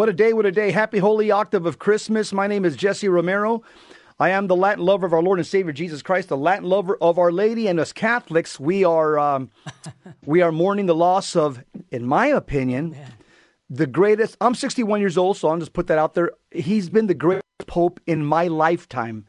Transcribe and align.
What 0.00 0.08
a 0.08 0.14
day, 0.14 0.32
what 0.32 0.46
a 0.46 0.50
day. 0.50 0.70
Happy 0.70 0.96
holy 0.96 1.30
octave 1.30 1.66
of 1.66 1.78
Christmas. 1.78 2.32
My 2.32 2.46
name 2.46 2.64
is 2.64 2.74
Jesse 2.74 3.06
Romero. 3.06 3.62
I 4.18 4.30
am 4.30 4.46
the 4.46 4.56
Latin 4.56 4.82
lover 4.82 5.04
of 5.04 5.12
our 5.12 5.22
Lord 5.22 5.38
and 5.38 5.46
Savior 5.46 5.74
Jesus 5.74 6.00
Christ, 6.00 6.30
the 6.30 6.38
Latin 6.38 6.64
lover 6.64 6.96
of 7.02 7.18
Our 7.18 7.30
Lady, 7.30 7.68
and 7.68 7.78
as 7.78 7.92
Catholics, 7.92 8.58
we 8.58 8.82
are 8.82 9.18
um, 9.18 9.50
we 10.24 10.40
are 10.40 10.52
mourning 10.52 10.86
the 10.86 10.94
loss 10.94 11.36
of, 11.36 11.62
in 11.90 12.06
my 12.06 12.28
opinion, 12.28 12.96
the 13.68 13.86
greatest. 13.86 14.38
I'm 14.40 14.54
61 14.54 15.00
years 15.00 15.18
old, 15.18 15.36
so 15.36 15.50
I'll 15.50 15.58
just 15.58 15.74
put 15.74 15.86
that 15.88 15.98
out 15.98 16.14
there. 16.14 16.30
He's 16.50 16.88
been 16.88 17.06
the 17.06 17.12
greatest 17.12 17.44
pope 17.66 18.00
in 18.06 18.24
my 18.24 18.46
lifetime. 18.46 19.26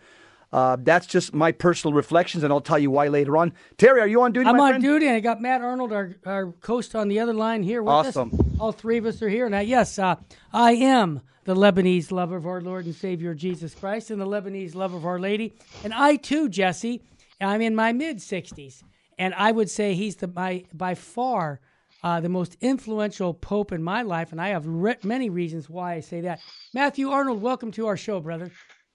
Uh, 0.53 0.75
that's 0.79 1.07
just 1.07 1.33
my 1.33 1.51
personal 1.51 1.93
reflections, 1.93 2.43
and 2.43 2.51
I'll 2.51 2.59
tell 2.59 2.79
you 2.79 2.91
why 2.91 3.07
later 3.07 3.37
on. 3.37 3.53
Terry, 3.77 4.01
are 4.01 4.07
you 4.07 4.21
on 4.21 4.33
duty? 4.33 4.49
I'm 4.49 4.59
on 4.59 4.71
friend? 4.71 4.83
duty, 4.83 5.07
and 5.07 5.15
I 5.15 5.19
got 5.21 5.41
Matt 5.41 5.61
Arnold, 5.61 5.93
our, 5.93 6.15
our 6.25 6.53
host, 6.63 6.93
on 6.93 7.07
the 7.07 7.19
other 7.19 7.33
line 7.33 7.63
here 7.63 7.81
with 7.81 7.91
Awesome. 7.91 8.31
us. 8.33 8.39
All 8.59 8.71
three 8.73 8.97
of 8.97 9.05
us 9.05 9.21
are 9.21 9.29
here. 9.29 9.49
Now, 9.49 9.61
yes, 9.61 9.97
uh, 9.97 10.15
I 10.51 10.73
am 10.73 11.21
the 11.45 11.55
Lebanese 11.55 12.11
lover 12.11 12.35
of 12.35 12.45
our 12.45 12.59
Lord 12.59 12.85
and 12.85 12.93
Savior 12.93 13.33
Jesus 13.33 13.73
Christ 13.73 14.11
and 14.11 14.19
the 14.19 14.27
Lebanese 14.27 14.75
lover 14.75 14.97
of 14.97 15.05
Our 15.05 15.19
Lady. 15.19 15.53
And 15.83 15.93
I, 15.93 16.17
too, 16.17 16.49
Jesse, 16.49 17.01
I'm 17.39 17.61
in 17.61 17.73
my 17.75 17.93
mid 17.93 18.17
60s. 18.17 18.83
And 19.17 19.33
I 19.35 19.51
would 19.51 19.69
say 19.69 19.93
he's 19.93 20.17
the 20.17 20.27
by, 20.27 20.65
by 20.73 20.95
far 20.95 21.59
uh, 22.03 22.19
the 22.19 22.29
most 22.29 22.57
influential 22.61 23.33
pope 23.33 23.71
in 23.71 23.83
my 23.83 24.01
life. 24.01 24.31
And 24.31 24.41
I 24.41 24.49
have 24.49 24.65
re- 24.67 24.97
many 25.03 25.29
reasons 25.29 25.69
why 25.69 25.93
I 25.93 25.99
say 26.01 26.21
that. 26.21 26.39
Matthew 26.73 27.09
Arnold, 27.09 27.41
welcome 27.41 27.71
to 27.73 27.87
our 27.87 27.97
show, 27.97 28.19
brother. 28.19 28.51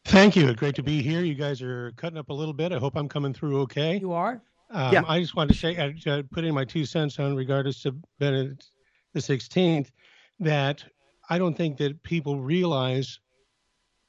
Thank 0.07 0.37
you. 0.37 0.55
Great 0.55 0.77
to 0.77 0.85
be 0.85 1.03
here. 1.03 1.23
You 1.23 1.35
guys 1.35 1.61
are 1.61 1.91
cutting 1.97 2.17
up 2.17 2.31
a 2.31 2.33
little 2.33 2.55
bit. 2.55 2.71
I 2.71 2.79
hope 2.79 2.95
I'm 2.97 3.09
coming 3.09 3.35
through 3.35 3.63
okay. 3.63 3.99
You 3.99 4.13
are? 4.13 4.41
Um, 4.71 4.93
Yeah. 4.93 5.03
I 5.07 5.21
just 5.21 5.35
wanted 5.35 5.55
to 5.55 5.59
say, 5.59 5.77
uh, 5.77 6.11
uh, 6.11 6.23
put 6.31 6.45
in 6.45 6.55
my 6.55 6.65
two 6.65 6.85
cents 6.85 7.19
on 7.19 7.35
regards 7.35 7.83
to 7.83 7.97
Benedict 8.21 8.67
the 9.15 9.21
16th, 9.21 9.91
that 10.39 10.85
I 11.29 11.39
don't 11.39 11.57
think 11.57 11.79
that 11.79 12.05
people 12.05 12.41
realize 12.41 13.19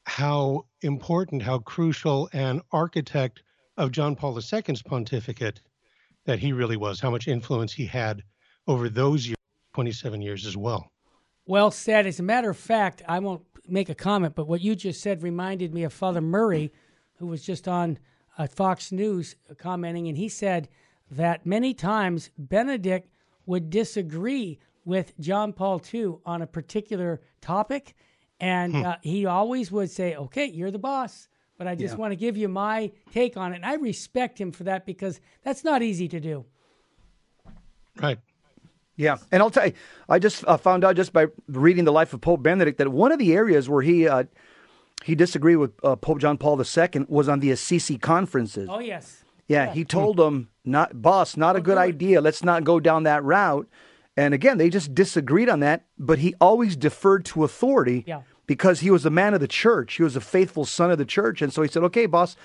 how 0.05 0.67
important, 0.83 1.41
how 1.41 1.59
crucial 1.59 2.29
an 2.31 2.61
architect 2.71 3.41
of 3.75 3.91
John 3.91 4.15
Paul 4.15 4.37
II's 4.37 4.83
pontificate 4.83 5.61
that 6.25 6.37
he 6.37 6.53
really 6.53 6.77
was, 6.77 6.99
how 6.99 7.09
much 7.09 7.27
influence 7.27 7.73
he 7.73 7.87
had 7.87 8.21
over 8.67 8.87
those 8.87 9.25
years, 9.25 9.37
27 9.73 10.21
years 10.21 10.45
as 10.45 10.55
well. 10.55 10.91
Well 11.47 11.71
said. 11.71 12.05
As 12.05 12.19
a 12.19 12.23
matter 12.23 12.49
of 12.49 12.57
fact, 12.57 13.01
I 13.07 13.19
won't 13.19 13.43
make 13.67 13.89
a 13.89 13.95
comment, 13.95 14.35
but 14.35 14.47
what 14.47 14.61
you 14.61 14.75
just 14.75 15.01
said 15.01 15.23
reminded 15.23 15.73
me 15.73 15.83
of 15.83 15.93
Father 15.93 16.21
Murray, 16.21 16.71
who 17.15 17.27
was 17.27 17.41
just 17.41 17.67
on 17.67 17.97
uh, 18.37 18.47
Fox 18.47 18.91
News 18.91 19.35
uh, 19.49 19.53
commenting, 19.55 20.07
and 20.07 20.17
he 20.17 20.29
said 20.29 20.67
that 21.09 21.45
many 21.45 21.73
times 21.73 22.29
Benedict 22.37 23.09
would 23.45 23.69
disagree 23.69 24.59
with 24.85 25.17
John 25.19 25.53
Paul 25.53 25.81
II 25.93 26.17
on 26.25 26.41
a 26.41 26.47
particular 26.47 27.21
topic, 27.41 27.95
and 28.39 28.75
uh, 28.75 28.97
he 29.01 29.25
always 29.25 29.71
would 29.71 29.89
say, 29.89 30.15
"Okay, 30.15 30.45
you're 30.45 30.71
the 30.71 30.79
boss." 30.79 31.27
But 31.57 31.67
I 31.67 31.73
just 31.73 31.97
want 31.97 32.11
to 32.11 32.15
give 32.15 32.37
you 32.37 32.47
my 32.47 32.91
take 33.11 33.35
on 33.35 33.51
it. 33.51 33.55
And 33.55 33.65
I 33.65 33.75
respect 33.75 34.39
him 34.39 34.51
for 34.51 34.65
that 34.65 34.85
because 34.85 35.19
that's 35.43 35.63
not 35.63 35.81
easy 35.81 36.07
to 36.09 36.19
do. 36.19 36.45
Right. 37.99 38.19
Yeah, 38.97 39.17
and 39.31 39.41
I'll 39.43 39.51
tell 39.51 39.67
you, 39.67 39.73
I 40.09 40.17
just 40.19 40.43
uh, 40.47 40.57
found 40.57 40.83
out 40.83 40.95
just 40.95 41.13
by 41.13 41.27
reading 41.47 41.85
the 41.85 41.91
life 41.91 42.13
of 42.13 42.21
Pope 42.21 42.41
Benedict 42.41 42.79
that 42.79 42.89
one 42.91 43.11
of 43.11 43.19
the 43.19 43.33
areas 43.33 43.69
where 43.69 43.83
he 43.83 44.07
uh, 44.07 44.23
he 45.03 45.13
disagreed 45.15 45.57
with 45.57 45.71
uh, 45.83 45.95
Pope 45.95 46.19
John 46.19 46.37
Paul 46.37 46.59
II 46.59 47.05
was 47.07 47.29
on 47.29 47.39
the 47.39 47.51
Assisi 47.51 47.97
conferences. 47.99 48.67
Oh, 48.69 48.79
yes. 48.79 49.23
yeah, 49.47 49.71
he 49.71 49.85
told 49.85 50.17
them, 50.17 50.49
"Not 50.65 50.99
boss, 51.01 51.37
not 51.37 51.55
a 51.55 51.61
good 51.61 51.77
idea. 51.77 52.21
Let's 52.21 52.43
not 52.43 52.63
go 52.63 52.79
down 52.79 53.03
that 53.03 53.23
route." 53.23 53.67
And 54.17 54.33
again, 54.33 54.57
they 54.57 54.71
just 54.71 54.95
disagreed 54.95 55.47
on 55.47 55.59
that, 55.59 55.85
but 55.99 56.17
he 56.17 56.33
always 56.41 56.75
deferred 56.75 57.23
to 57.25 57.43
authority 57.43 58.03
Yeah. 58.07 58.21
because 58.47 58.79
he 58.79 58.89
was 58.89 59.05
a 59.05 59.11
man 59.11 59.35
of 59.35 59.41
the 59.41 59.47
church. 59.47 59.93
He 59.97 60.03
was 60.03 60.15
a 60.15 60.21
faithful 60.21 60.65
son 60.65 60.89
of 60.89 60.97
the 60.97 61.05
church, 61.05 61.43
and 61.43 61.53
so 61.53 61.61
he 61.61 61.67
said, 61.69 61.83
"Okay, 61.83 62.07
boss." 62.07 62.35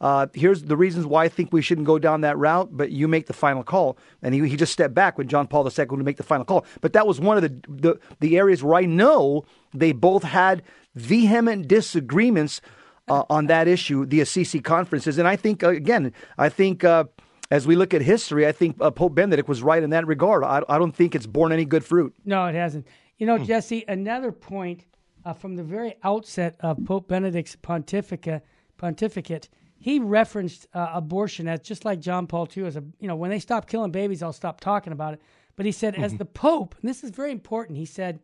Uh, 0.00 0.26
here's 0.32 0.62
the 0.62 0.76
reasons 0.76 1.04
why 1.04 1.24
I 1.24 1.28
think 1.28 1.52
we 1.52 1.60
shouldn't 1.60 1.86
go 1.86 1.98
down 1.98 2.22
that 2.22 2.38
route, 2.38 2.68
but 2.72 2.90
you 2.90 3.06
make 3.06 3.26
the 3.26 3.34
final 3.34 3.62
call. 3.62 3.98
And 4.22 4.34
he, 4.34 4.48
he 4.48 4.56
just 4.56 4.72
stepped 4.72 4.94
back 4.94 5.18
when 5.18 5.28
John 5.28 5.46
Paul 5.46 5.66
II 5.66 5.86
would 5.90 6.04
make 6.04 6.16
the 6.16 6.22
final 6.22 6.44
call. 6.44 6.64
But 6.80 6.94
that 6.94 7.06
was 7.06 7.20
one 7.20 7.36
of 7.36 7.42
the, 7.42 7.60
the 7.68 8.00
the 8.20 8.38
areas 8.38 8.62
where 8.62 8.76
I 8.76 8.86
know 8.86 9.44
they 9.74 9.92
both 9.92 10.22
had 10.22 10.62
vehement 10.94 11.68
disagreements 11.68 12.60
uh, 13.08 13.24
on 13.28 13.46
that 13.46 13.68
issue, 13.68 14.06
the 14.06 14.20
Assisi 14.20 14.60
conferences. 14.60 15.18
And 15.18 15.28
I 15.28 15.36
think 15.36 15.62
uh, 15.62 15.68
again, 15.68 16.12
I 16.38 16.48
think 16.48 16.82
uh, 16.82 17.04
as 17.50 17.66
we 17.66 17.76
look 17.76 17.92
at 17.92 18.00
history, 18.00 18.46
I 18.46 18.52
think 18.52 18.76
uh, 18.80 18.90
Pope 18.90 19.14
Benedict 19.14 19.48
was 19.48 19.62
right 19.62 19.82
in 19.82 19.90
that 19.90 20.06
regard. 20.06 20.44
I, 20.44 20.62
I 20.68 20.78
don't 20.78 20.94
think 20.94 21.14
it's 21.14 21.26
borne 21.26 21.52
any 21.52 21.64
good 21.64 21.84
fruit. 21.84 22.14
No, 22.24 22.46
it 22.46 22.54
hasn't. 22.54 22.86
You 23.18 23.26
know, 23.26 23.36
Jesse, 23.36 23.84
another 23.86 24.32
point 24.32 24.86
uh, 25.26 25.34
from 25.34 25.56
the 25.56 25.62
very 25.62 25.96
outset 26.02 26.56
of 26.60 26.82
Pope 26.86 27.08
Benedict's 27.08 27.54
pontificate, 27.54 28.42
pontificate 28.78 29.50
he 29.80 29.98
referenced 29.98 30.66
uh, 30.74 30.90
abortion 30.92 31.48
as 31.48 31.60
just 31.60 31.86
like 31.86 32.00
John 32.00 32.26
Paul 32.26 32.46
II 32.54 32.66
as 32.66 32.76
a, 32.76 32.84
you 33.00 33.08
know, 33.08 33.16
when 33.16 33.30
they 33.30 33.38
stop 33.38 33.66
killing 33.66 33.90
babies, 33.90 34.22
I'll 34.22 34.32
stop 34.32 34.60
talking 34.60 34.92
about 34.92 35.14
it. 35.14 35.22
But 35.56 35.64
he 35.64 35.72
said, 35.72 35.94
as 35.94 36.14
the 36.14 36.26
Pope, 36.26 36.74
and 36.80 36.88
this 36.88 37.02
is 37.02 37.10
very 37.10 37.32
important, 37.32 37.78
he 37.78 37.86
said, 37.86 38.20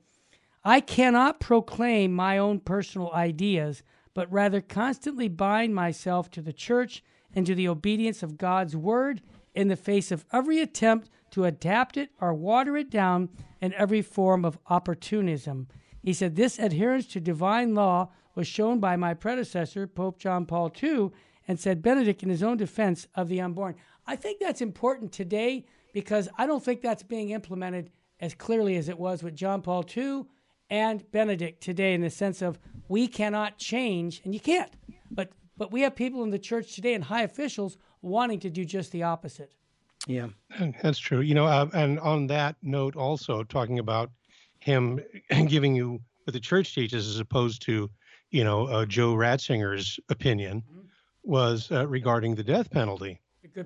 I 0.64 0.80
cannot 0.80 1.40
proclaim 1.40 2.12
my 2.12 2.36
own 2.36 2.60
personal 2.60 3.10
ideas, 3.12 3.82
but 4.12 4.30
rather 4.30 4.60
constantly 4.60 5.28
bind 5.28 5.74
myself 5.74 6.30
to 6.32 6.42
the 6.42 6.52
church 6.52 7.02
and 7.34 7.46
to 7.46 7.54
the 7.54 7.68
obedience 7.68 8.22
of 8.22 8.38
God's 8.38 8.76
word 8.76 9.22
in 9.54 9.68
the 9.68 9.76
face 9.76 10.12
of 10.12 10.26
every 10.32 10.60
attempt 10.60 11.08
to 11.30 11.44
adapt 11.44 11.96
it 11.96 12.10
or 12.20 12.34
water 12.34 12.76
it 12.76 12.90
down 12.90 13.30
and 13.62 13.72
every 13.74 14.02
form 14.02 14.44
of 14.44 14.58
opportunism. 14.68 15.68
He 16.02 16.12
said, 16.12 16.36
This 16.36 16.58
adherence 16.58 17.06
to 17.08 17.20
divine 17.20 17.74
law 17.74 18.10
was 18.34 18.46
shown 18.46 18.78
by 18.78 18.96
my 18.96 19.14
predecessor, 19.14 19.86
Pope 19.86 20.18
John 20.18 20.44
Paul 20.44 20.70
II, 20.82 21.10
and 21.48 21.58
said 21.58 21.82
Benedict 21.82 22.22
in 22.22 22.28
his 22.28 22.42
own 22.42 22.56
defense 22.56 23.06
of 23.14 23.28
the 23.28 23.40
unborn. 23.40 23.76
I 24.06 24.16
think 24.16 24.40
that's 24.40 24.60
important 24.60 25.12
today 25.12 25.66
because 25.92 26.28
I 26.38 26.46
don't 26.46 26.62
think 26.62 26.80
that's 26.80 27.02
being 27.02 27.30
implemented 27.30 27.90
as 28.20 28.34
clearly 28.34 28.76
as 28.76 28.88
it 28.88 28.98
was 28.98 29.22
with 29.22 29.34
John 29.34 29.62
Paul 29.62 29.84
II 29.96 30.24
and 30.70 31.08
Benedict 31.10 31.62
today 31.62 31.94
in 31.94 32.00
the 32.00 32.10
sense 32.10 32.42
of 32.42 32.58
we 32.88 33.08
cannot 33.08 33.58
change, 33.58 34.20
and 34.24 34.34
you 34.34 34.40
can't. 34.40 34.70
But 35.10 35.30
but 35.56 35.72
we 35.72 35.80
have 35.82 35.96
people 35.96 36.22
in 36.22 36.30
the 36.30 36.38
church 36.38 36.74
today 36.74 36.94
and 36.94 37.02
high 37.02 37.22
officials 37.22 37.78
wanting 38.02 38.40
to 38.40 38.50
do 38.50 38.64
just 38.64 38.92
the 38.92 39.02
opposite. 39.02 39.52
Yeah. 40.06 40.28
That's 40.82 40.98
true. 40.98 41.20
You 41.20 41.34
know, 41.34 41.46
uh, 41.46 41.68
and 41.72 41.98
on 42.00 42.26
that 42.28 42.56
note, 42.62 42.94
also 42.94 43.42
talking 43.42 43.78
about 43.78 44.10
him 44.58 45.00
giving 45.48 45.74
you 45.74 46.00
what 46.24 46.34
the 46.34 46.40
church 46.40 46.74
teaches 46.74 47.08
as 47.08 47.18
opposed 47.18 47.62
to, 47.62 47.90
you 48.30 48.44
know, 48.44 48.66
uh, 48.66 48.84
Joe 48.84 49.14
Ratzinger's 49.14 49.98
opinion 50.10 50.62
was 51.26 51.70
uh, 51.72 51.86
regarding 51.86 52.34
the 52.34 52.44
death 52.44 52.70
penalty 52.70 53.20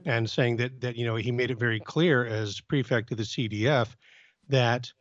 and 0.05 0.29
saying 0.29 0.57
that 0.57 0.81
that 0.81 0.97
you 0.97 1.05
know 1.05 1.17
he 1.17 1.31
made 1.31 1.51
it 1.51 1.59
very 1.59 1.81
clear 1.81 2.25
as 2.25 2.61
prefect 2.61 3.11
of 3.13 3.19
the 3.19 3.25
CDF 3.25 3.89
that 4.49 4.93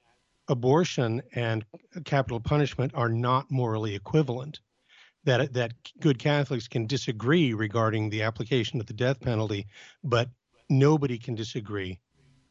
abortion 0.47 1.21
and 1.35 1.65
capital 2.05 2.39
punishment 2.39 2.91
are 2.95 3.09
not 3.09 3.49
morally 3.49 3.95
equivalent. 3.95 4.59
That 5.23 5.53
that 5.53 5.73
good 5.99 6.19
Catholics 6.19 6.67
can 6.67 6.87
disagree 6.87 7.53
regarding 7.53 8.09
the 8.09 8.23
application 8.23 8.79
of 8.79 8.87
the 8.87 8.93
death 8.93 9.19
penalty, 9.19 9.67
but 10.03 10.29
nobody 10.69 11.17
can 11.17 11.35
disagree 11.35 11.99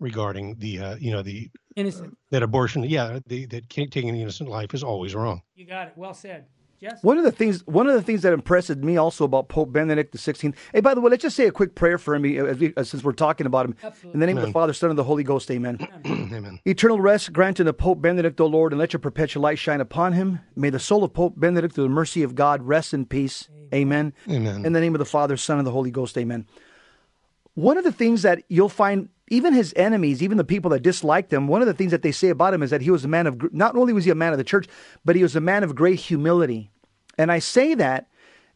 regarding 0.01 0.57
the 0.59 0.81
uh, 0.81 0.97
you 0.97 1.11
know 1.11 1.23
the 1.23 1.51
innocent. 1.77 2.17
that 2.31 2.43
abortion. 2.43 2.85
Yeah, 2.85 3.21
the, 3.27 3.47
that 3.47 3.69
taking 3.71 4.09
an 4.09 4.17
innocent 4.17 4.49
life 4.49 4.75
is 4.75 4.83
always 4.83 5.15
wrong. 5.15 5.43
You 5.55 5.67
got 5.67 5.89
it. 5.89 5.95
Well 5.97 6.15
said. 6.15 6.47
Yes. 6.81 7.03
One 7.03 7.19
of 7.19 7.25
the 7.25 7.33
things, 7.33 7.67
one 7.67 7.89
of 7.89 7.95
the 7.95 8.03
things 8.03 8.23
that 8.23 8.33
impressed 8.33 8.77
me 8.77 8.97
also 8.97 9.25
about 9.25 9.49
Pope 9.49 9.73
Benedict 9.73 10.15
XVI. 10.15 10.55
Hey, 10.73 10.81
by 10.81 10.95
the 10.95 11.01
way, 11.01 11.11
let's 11.11 11.23
just 11.23 11.35
say 11.35 11.47
a 11.47 11.51
quick 11.51 11.75
prayer 11.75 11.99
for 11.99 12.15
him, 12.15 12.25
as 12.25 12.59
we, 12.59 12.73
uh, 12.77 12.85
since 12.85 13.03
we're 13.03 13.13
talking 13.13 13.47
about 13.47 13.67
him. 13.67 13.75
In 14.13 14.21
the 14.21 14.27
name 14.27 14.39
of 14.39 14.47
the 14.47 14.53
Father, 14.53 14.73
Son, 14.73 14.91
and 14.91 14.99
the 14.99 15.05
Holy 15.05 15.25
Ghost, 15.25 15.51
Amen. 15.51 15.79
Amen. 16.07 16.61
Eternal 16.65 17.01
rest 17.01 17.33
grant 17.33 17.59
unto 17.59 17.73
Pope 17.73 18.01
Benedict, 18.01 18.41
O 18.41 18.47
Lord, 18.47 18.73
and 18.73 18.79
let 18.79 18.93
your 18.93 19.01
perpetual 19.01 19.43
light 19.43 19.59
shine 19.59 19.81
upon 19.81 20.13
him. 20.13 20.41
May 20.55 20.71
the 20.71 20.79
soul 20.79 21.03
of 21.03 21.13
Pope 21.13 21.35
Benedict, 21.37 21.75
through 21.75 21.85
the 21.85 21.91
mercy 21.91 22.23
of 22.23 22.35
God, 22.35 22.63
rest 22.63 22.95
in 22.95 23.07
peace. 23.07 23.49
Amen. 23.75 24.13
Amen. 24.31 24.65
In 24.65 24.73
the 24.73 24.81
name 24.81 24.95
of 24.95 24.99
the 25.01 25.05
Father, 25.05 25.37
Son, 25.37 25.59
and 25.59 25.67
the 25.67 25.73
Holy 25.73 25.91
Ghost, 25.91 26.17
Amen. 26.17 26.47
One 27.55 27.77
of 27.77 27.83
the 27.83 27.93
things 27.93 28.23
that 28.23 28.45
you'll 28.49 28.69
find, 28.69 29.09
even 29.31 29.53
his 29.53 29.73
enemies, 29.77 30.23
even 30.23 30.39
the 30.39 30.45
people 30.45 30.71
that 30.71 30.83
disliked 30.83 31.33
him, 31.33 31.49
one 31.49 31.61
of 31.61 31.67
the 31.67 31.75
things 31.75 31.91
that 31.91 32.03
they 32.03 32.13
say 32.13 32.29
about 32.29 32.55
him 32.55 32.63
is 32.63 32.71
that 32.71 32.83
he 32.83 32.91
was 32.91 33.05
a 33.05 33.09
man 33.09 33.27
of, 33.27 33.53
not 33.53 33.77
only 33.77 33.93
was 33.93 34.05
he 34.05 34.11
a 34.11 34.15
man 34.15 34.33
of 34.33 34.39
the 34.39 34.45
church, 34.45 34.67
but 35.05 35.17
he 35.17 35.23
was 35.23 35.37
a 35.37 35.41
man 35.41 35.63
of 35.63 35.75
great 35.75 36.01
humility. 36.01 36.71
And 37.17 37.33
I 37.33 37.39
say 37.39 37.75
that 37.75 38.09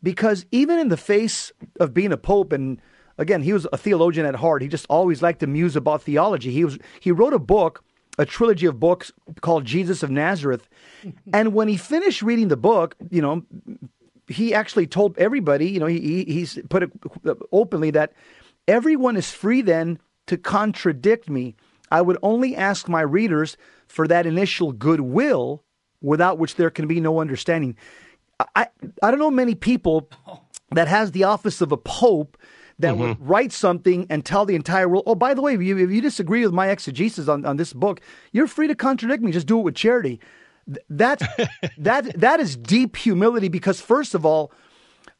because 0.02 0.46
even 0.50 0.78
in 0.78 0.88
the 0.88 0.96
face 0.96 1.52
of 1.80 1.94
being 1.94 2.12
a 2.12 2.16
pope, 2.16 2.52
and 2.52 2.80
again, 3.19 3.42
he 3.42 3.52
was 3.52 3.66
a 3.72 3.76
theologian 3.78 4.26
at 4.26 4.36
heart, 4.36 4.62
he 4.62 4.69
just 4.69 4.86
always 4.88 5.22
liked 5.22 5.40
to 5.40 5.46
muse 5.46 5.76
about 5.76 6.02
theology. 6.02 6.52
He 6.52 6.64
was 6.64 6.78
he 7.00 7.12
wrote 7.12 7.34
a 7.34 7.38
book, 7.38 7.84
a 8.19 8.26
trilogy 8.26 8.66
of 8.66 8.80
books 8.80 9.12
called 9.40 9.64
Jesus 9.64 10.02
of 10.02 10.10
Nazareth. 10.10 10.69
and 11.32 11.54
when 11.54 11.69
he 11.69 11.76
finished 11.76 12.22
reading 12.22 12.48
the 12.48 12.56
book, 12.56 12.96
you 13.10 13.22
know, 13.22 13.44
he 14.28 14.54
actually 14.54 14.86
told 14.86 15.19
everybody, 15.19 15.69
you 15.69 15.80
know, 15.80 15.86
he, 15.86 16.00
he 16.00 16.24
he's 16.24 16.58
put 16.69 16.82
it 16.82 16.90
openly 17.50 17.90
that 17.90 18.12
everyone 18.69 19.16
is 19.16 19.30
free 19.30 19.62
then 19.62 19.98
to 20.26 20.36
contradict 20.36 21.28
me. 21.28 21.54
I 21.90 22.00
would 22.00 22.19
only 22.22 22.56
ask 22.56 22.88
my 22.88 23.02
readers 23.02 23.56
for 23.86 24.08
that 24.08 24.26
initial 24.26 24.72
goodwill 24.72 25.62
without 26.00 26.38
which 26.38 26.56
there 26.56 26.70
can 26.70 26.86
be 26.88 27.00
no 27.00 27.20
understanding. 27.20 27.76
I, 28.56 28.66
I 29.02 29.10
don't 29.10 29.20
know 29.20 29.30
many 29.30 29.54
people 29.54 30.08
that 30.70 30.88
has 30.88 31.12
the 31.12 31.24
office 31.24 31.60
of 31.60 31.70
a 31.70 31.76
pope 31.76 32.36
that 32.78 32.96
would 32.96 33.28
write 33.28 33.52
something 33.52 34.06
and 34.10 34.24
tell 34.24 34.44
the 34.46 34.54
entire 34.56 34.88
world, 34.88 35.04
oh, 35.06 35.14
by 35.14 35.34
the 35.34 35.42
way, 35.42 35.54
if 35.54 35.62
you, 35.62 35.76
if 35.78 35.90
you 35.90 36.00
disagree 36.00 36.44
with 36.44 36.54
my 36.54 36.69
exegesis 36.70 37.28
on, 37.28 37.44
on 37.44 37.56
this 37.56 37.72
book, 37.72 38.00
you're 38.32 38.48
free 38.48 38.66
to 38.66 38.74
contradict 38.74 39.22
me. 39.22 39.30
Just 39.30 39.46
do 39.46 39.58
it 39.58 39.62
with 39.62 39.74
charity. 39.76 40.19
Th- 40.66 40.84
That, 40.90 41.20
that, 41.78 42.19
that 42.19 42.40
is 42.40 42.56
deep 42.56 42.96
humility 42.96 43.48
because, 43.48 43.80
first 43.80 44.14
of 44.14 44.26
all, 44.26 44.50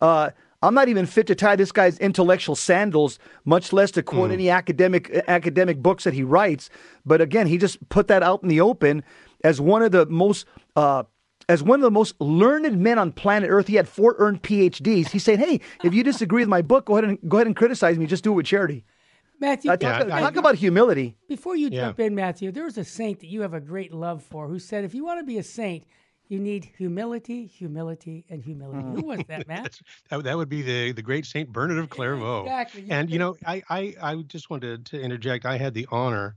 uh, 0.01 0.31
I'm 0.63 0.75
not 0.75 0.89
even 0.89 1.07
fit 1.07 1.27
to 1.27 1.35
tie 1.35 1.57
this 1.57 1.73
guy's 1.73 1.99
intellectual 1.99 2.55
sandals, 2.55 3.19
much 3.45 3.73
less 3.73 3.91
to 3.93 4.03
quote 4.03 4.31
any 4.31 4.49
academic 4.49 5.11
academic 5.29 5.83
books 5.83 6.05
that 6.05 6.15
he 6.15 6.23
writes. 6.23 6.71
But 7.05 7.21
again, 7.21 7.47
he 7.49 7.59
just 7.59 7.87
put 7.89 8.07
that 8.09 8.23
out 8.23 8.43
in 8.43 8.49
the 8.49 8.61
open 8.61 9.03
as 9.43 9.61
one 9.61 9.83
of 9.83 9.91
the 9.93 10.07
most 10.07 10.47
uh, 10.77 11.03
as 11.49 11.63
one 11.63 11.81
of 11.81 11.83
the 11.83 11.91
most 11.91 12.15
learned 12.21 12.79
men 12.79 12.99
on 12.99 13.11
planet 13.13 13.51
Earth. 13.51 13.67
He 13.67 13.75
had 13.75 13.89
four 13.89 14.15
earned 14.19 14.43
PhDs. 14.43 15.09
He's 15.11 15.25
saying, 15.25 15.41
"Hey, 15.41 15.61
if 15.83 15.93
you 15.93 16.05
disagree 16.05 16.43
with 16.43 16.49
my 16.49 16.63
book, 16.63 16.85
go 16.87 16.95
ahead 16.95 17.05
and 17.09 17.19
go 17.29 17.39
ahead 17.39 17.49
and 17.49 17.57
criticize 17.57 17.99
me. 17.99 18.07
Just 18.07 18.23
do 18.25 18.33
it 18.33 18.37
with 18.37 18.47
charity." 18.47 18.85
Matthew, 19.41 19.73
Uh, 19.73 19.77
talk, 19.77 20.07
Yeah, 20.07 20.17
I- 20.17 20.21
talk 20.21 20.37
about 20.37 20.55
humility. 20.55 21.17
before 21.29 21.57
you 21.57 21.69
Yeah. 21.73 21.87
jump 21.87 21.99
in, 21.99 22.15
Matthew, 22.15 22.53
there 22.53 22.63
was 22.63 22.79
a 22.79 22.85
saint 22.85 23.19
that 23.19 23.27
you 23.27 23.41
have 23.41 23.55
a 23.55 23.61
great 23.61 23.93
love 23.93 24.23
for 24.23 24.47
who 24.47 24.61
said, 24.61 24.85
if 24.85 24.95
you 24.95 25.05
want 25.05 25.19
to 25.19 25.25
be 25.27 25.37
a 25.37 25.43
saint, 25.43 25.83
you 26.33 26.41
need 26.41 26.71
humility, 26.79 27.45
humility, 27.47 28.25
and 28.31 28.43
humility. 28.43 29.01
Who 29.01 29.07
was 29.07 29.21
that, 29.29 29.47
Matt? 29.47 29.79
That, 30.09 30.25
that 30.25 30.37
would 30.37 30.49
be 30.49 30.63
the, 30.63 30.93
the 30.93 31.03
great 31.03 31.27
Saint 31.27 31.53
Bernard 31.53 31.79
of 31.79 31.91
Clairvaux. 31.91 32.43
exactly. 32.43 32.87
And 32.91 33.11
you 33.11 33.19
know, 33.19 33.37
I, 33.47 33.63
I, 33.69 33.95
I 34.03 34.17
just 34.23 34.49
wanted 34.49 34.87
to 34.87 35.01
interject. 35.01 35.45
I 35.45 35.59
had 35.59 35.75
the 35.75 35.87
honor, 35.91 36.37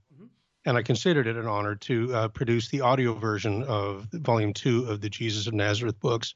and 0.66 0.78
I 0.78 0.84
considered 0.84 1.28
it 1.28 1.38
an 1.38 1.48
honor 1.48 1.76
to 1.76 2.14
uh, 2.14 2.28
produce 2.28 2.68
the 2.70 2.82
audio 2.82 3.14
version 3.14 3.64
of 3.64 4.08
Volume 4.12 4.54
Two 4.54 4.86
of 4.86 5.00
the 5.00 5.10
Jesus 5.10 5.48
of 5.48 5.54
Nazareth 5.54 6.00
books 6.02 6.36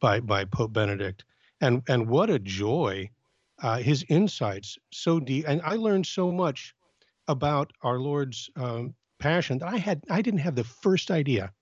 by 0.00 0.20
by 0.20 0.46
Pope 0.46 0.72
Benedict. 0.72 1.24
And 1.60 1.82
and 1.86 2.08
what 2.08 2.30
a 2.30 2.38
joy! 2.38 3.10
Uh, 3.62 3.78
his 3.78 4.04
insights 4.08 4.78
so 4.92 5.20
deep, 5.20 5.44
and 5.46 5.60
I 5.62 5.76
learned 5.76 6.06
so 6.06 6.32
much 6.32 6.74
about 7.28 7.72
our 7.82 7.98
Lord's 7.98 8.50
um, 8.56 8.94
passion 9.18 9.58
that 9.58 9.68
I 9.68 9.76
had 9.76 10.02
I 10.10 10.22
didn't 10.22 10.40
have 10.40 10.54
the 10.54 10.64
first 10.64 11.10
idea. 11.10 11.52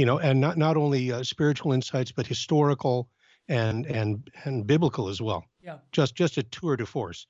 You 0.00 0.06
know, 0.06 0.18
and 0.18 0.40
not 0.40 0.56
not 0.56 0.78
only 0.78 1.12
uh, 1.12 1.22
spiritual 1.22 1.74
insights, 1.74 2.10
but 2.10 2.26
historical 2.26 3.06
and 3.48 3.84
and 3.84 4.30
and 4.44 4.66
biblical 4.66 5.08
as 5.10 5.20
well 5.20 5.44
Yeah. 5.62 5.76
just 5.92 6.14
just 6.14 6.38
a 6.38 6.42
tour 6.42 6.74
de 6.78 6.86
force. 6.86 7.26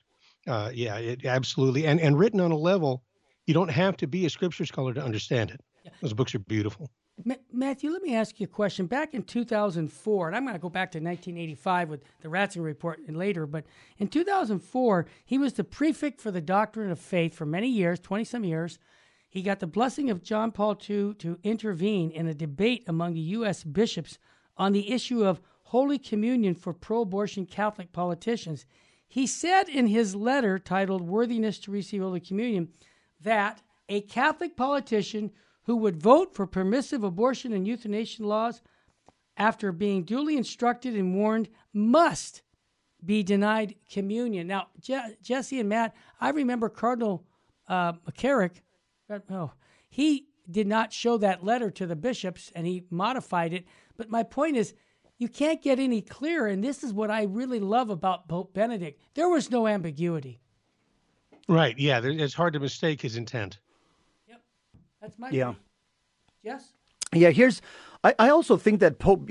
Uh, 0.47 0.71
yeah, 0.73 0.95
it 0.95 1.25
absolutely, 1.25 1.85
and 1.85 1.99
and 1.99 2.17
written 2.17 2.39
on 2.39 2.51
a 2.51 2.57
level 2.57 3.03
you 3.45 3.53
don't 3.53 3.71
have 3.71 3.97
to 3.97 4.07
be 4.07 4.25
a 4.25 4.29
scripture 4.29 4.65
scholar 4.65 4.93
to 4.93 5.03
understand 5.03 5.51
it. 5.51 5.59
Those 6.01 6.13
books 6.13 6.33
are 6.33 6.39
beautiful. 6.39 6.89
Ma- 7.25 7.35
Matthew, 7.51 7.91
let 7.91 8.03
me 8.03 8.15
ask 8.15 8.39
you 8.39 8.45
a 8.45 8.47
question. 8.47 8.85
Back 8.85 9.13
in 9.13 9.23
2004, 9.23 10.27
and 10.27 10.35
I'm 10.37 10.43
going 10.43 10.53
to 10.53 10.59
go 10.59 10.69
back 10.69 10.91
to 10.93 10.99
1985 10.99 11.89
with 11.89 12.03
the 12.21 12.29
Ratzinger 12.29 12.63
report 12.63 13.01
and 13.05 13.17
later, 13.17 13.45
but 13.45 13.65
in 13.97 14.07
2004, 14.07 15.07
he 15.25 15.37
was 15.37 15.53
the 15.53 15.65
prefect 15.65 16.21
for 16.21 16.31
the 16.31 16.39
doctrine 16.39 16.89
of 16.89 16.99
faith 16.99 17.33
for 17.33 17.45
many 17.45 17.67
years, 17.67 17.99
20 17.99 18.23
some 18.23 18.45
years. 18.45 18.79
He 19.31 19.41
got 19.41 19.61
the 19.61 19.67
blessing 19.67 20.09
of 20.09 20.21
John 20.21 20.51
Paul 20.51 20.77
II 20.77 21.13
to 21.15 21.39
intervene 21.41 22.11
in 22.11 22.27
a 22.27 22.33
debate 22.33 22.83
among 22.85 23.13
the 23.13 23.21
U.S. 23.21 23.63
bishops 23.63 24.19
on 24.57 24.73
the 24.73 24.91
issue 24.91 25.23
of 25.23 25.39
Holy 25.63 25.97
Communion 25.97 26.53
for 26.53 26.73
pro 26.73 27.01
abortion 27.01 27.45
Catholic 27.45 27.93
politicians. 27.93 28.65
He 29.07 29.25
said 29.25 29.69
in 29.69 29.87
his 29.87 30.15
letter 30.15 30.59
titled 30.59 31.01
Worthiness 31.01 31.59
to 31.59 31.71
Receive 31.71 32.01
Holy 32.01 32.19
Communion 32.19 32.73
that 33.21 33.61
a 33.87 34.01
Catholic 34.01 34.57
politician 34.57 35.31
who 35.63 35.77
would 35.77 36.01
vote 36.01 36.35
for 36.35 36.45
permissive 36.45 37.05
abortion 37.05 37.53
and 37.53 37.65
euthanasia 37.65 38.25
laws 38.25 38.61
after 39.37 39.71
being 39.71 40.03
duly 40.03 40.35
instructed 40.35 40.93
and 40.93 41.15
warned 41.15 41.47
must 41.71 42.41
be 43.05 43.23
denied 43.23 43.75
communion. 43.89 44.47
Now, 44.47 44.67
Je- 44.81 45.15
Jesse 45.21 45.61
and 45.61 45.69
Matt, 45.69 45.95
I 46.19 46.31
remember 46.31 46.67
Cardinal 46.67 47.23
uh, 47.69 47.93
McCarrick, 47.93 48.61
uh, 49.11 49.19
oh, 49.29 49.51
he 49.89 50.27
did 50.49 50.67
not 50.67 50.91
show 50.93 51.17
that 51.17 51.43
letter 51.43 51.69
to 51.71 51.85
the 51.85 51.95
bishops 51.95 52.51
and 52.55 52.65
he 52.65 52.83
modified 52.89 53.53
it. 53.53 53.65
But 53.97 54.09
my 54.09 54.23
point 54.23 54.57
is, 54.57 54.73
you 55.17 55.27
can't 55.27 55.61
get 55.61 55.79
any 55.79 56.01
clearer. 56.01 56.47
And 56.47 56.63
this 56.63 56.83
is 56.83 56.93
what 56.93 57.11
I 57.11 57.23
really 57.23 57.59
love 57.59 57.89
about 57.89 58.27
Pope 58.27 58.53
Benedict. 58.53 58.99
There 59.13 59.29
was 59.29 59.51
no 59.51 59.67
ambiguity. 59.67 60.39
Right? 61.47 61.77
Yeah, 61.77 62.01
it's 62.03 62.33
hard 62.33 62.53
to 62.53 62.59
mistake 62.59 63.01
his 63.01 63.17
intent. 63.17 63.59
Yep. 64.27 64.41
That's 65.01 65.19
my 65.19 65.29
Yeah. 65.29 65.53
Yes? 66.43 66.73
Yeah, 67.13 67.29
here's. 67.29 67.61
I, 68.03 68.15
I 68.17 68.29
also 68.29 68.57
think 68.57 68.79
that 68.79 68.97
Pope. 68.97 69.29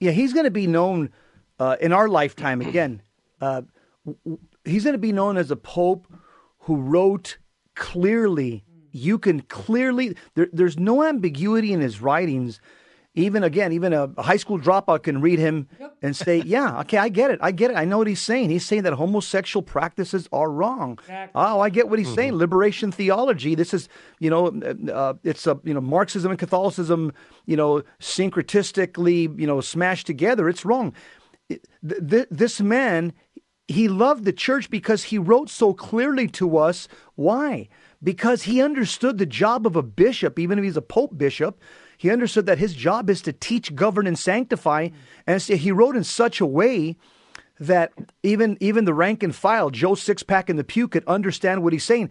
Yeah, 0.00 0.10
he's 0.10 0.32
going 0.32 0.44
to 0.44 0.50
be 0.50 0.66
known 0.66 1.10
uh, 1.58 1.76
in 1.80 1.92
our 1.92 2.08
lifetime 2.08 2.60
again. 2.60 3.00
Uh, 3.40 3.62
w- 4.04 4.18
w- 4.24 4.38
he's 4.64 4.84
going 4.84 4.94
to 4.94 4.98
be 4.98 5.12
known 5.12 5.36
as 5.36 5.50
a 5.50 5.56
pope 5.56 6.12
who 6.58 6.76
wrote 6.76 7.38
clearly. 7.74 8.64
You 8.92 9.18
can 9.18 9.40
clearly. 9.42 10.16
There, 10.34 10.48
there's 10.52 10.78
no 10.78 11.02
ambiguity 11.02 11.72
in 11.72 11.80
his 11.80 12.00
writings. 12.00 12.60
Even 13.14 13.44
again, 13.44 13.74
even 13.74 13.92
a 13.92 14.08
high 14.22 14.38
school 14.38 14.58
dropout 14.58 15.02
can 15.02 15.20
read 15.20 15.38
him 15.38 15.68
and 16.00 16.16
say, 16.16 16.38
"Yeah, 16.46 16.80
okay, 16.80 16.96
I 16.96 17.10
get 17.10 17.30
it. 17.30 17.38
I 17.42 17.50
get 17.50 17.70
it. 17.70 17.76
I 17.76 17.84
know 17.84 17.98
what 17.98 18.06
he's 18.06 18.22
saying. 18.22 18.48
He's 18.48 18.64
saying 18.64 18.84
that 18.84 18.94
homosexual 18.94 19.62
practices 19.62 20.30
are 20.32 20.50
wrong. 20.50 20.92
Exactly. 20.92 21.32
Oh, 21.34 21.60
I 21.60 21.68
get 21.68 21.90
what 21.90 21.98
he's 21.98 22.14
saying. 22.14 22.36
Liberation 22.36 22.90
theology. 22.90 23.54
This 23.54 23.74
is, 23.74 23.90
you 24.18 24.30
know, 24.30 24.46
uh, 24.90 25.12
it's 25.24 25.46
a, 25.46 25.60
you 25.62 25.74
know, 25.74 25.82
Marxism 25.82 26.30
and 26.30 26.38
Catholicism, 26.38 27.12
you 27.44 27.54
know, 27.56 27.82
syncretistically, 28.00 29.38
you 29.38 29.46
know, 29.46 29.60
smashed 29.60 30.06
together. 30.06 30.48
It's 30.48 30.64
wrong. 30.64 30.94
Th- 31.50 31.60
th- 32.08 32.28
this 32.30 32.60
man, 32.62 33.12
he 33.68 33.88
loved 33.88 34.24
the 34.24 34.32
church 34.32 34.70
because 34.70 35.04
he 35.04 35.18
wrote 35.18 35.50
so 35.50 35.74
clearly 35.74 36.28
to 36.28 36.56
us. 36.56 36.88
Why? 37.14 37.68
Because 38.02 38.42
he 38.42 38.60
understood 38.60 39.18
the 39.18 39.26
job 39.26 39.66
of 39.66 39.76
a 39.76 39.82
bishop, 39.82 40.38
even 40.38 40.58
if 40.58 40.64
he's 40.64 40.76
a 40.76 40.82
pope 40.82 41.16
bishop. 41.16 41.60
He 41.96 42.10
understood 42.10 42.46
that 42.46 42.58
his 42.58 42.74
job 42.74 43.08
is 43.08 43.22
to 43.22 43.32
teach, 43.32 43.76
govern, 43.76 44.08
and 44.08 44.18
sanctify. 44.18 44.88
And 45.26 45.40
so 45.40 45.54
he 45.54 45.70
wrote 45.70 45.94
in 45.94 46.02
such 46.02 46.40
a 46.40 46.46
way 46.46 46.96
that 47.60 47.92
even 48.24 48.56
even 48.60 48.86
the 48.86 48.94
rank 48.94 49.22
and 49.22 49.34
file, 49.34 49.70
Joe 49.70 49.92
Sixpack 49.92 50.50
in 50.50 50.56
the 50.56 50.64
pew, 50.64 50.88
could 50.88 51.04
understand 51.06 51.62
what 51.62 51.72
he's 51.72 51.84
saying. 51.84 52.10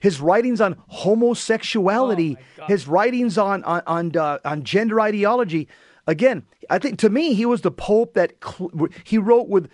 His 0.00 0.20
writings 0.20 0.62
on 0.62 0.76
homosexuality, 0.88 2.38
his 2.66 2.88
writings 2.88 3.36
on 3.36 3.62
on 3.64 3.82
on, 3.86 4.16
uh, 4.16 4.38
on 4.46 4.62
gender 4.62 4.98
ideology. 5.00 5.68
Again, 6.06 6.44
I 6.70 6.78
think 6.78 6.98
to 7.00 7.10
me 7.10 7.34
he 7.34 7.44
was 7.44 7.60
the 7.60 7.70
pope 7.70 8.14
that 8.14 8.32
cl- 8.42 8.88
he 9.04 9.18
wrote 9.18 9.48
with 9.48 9.68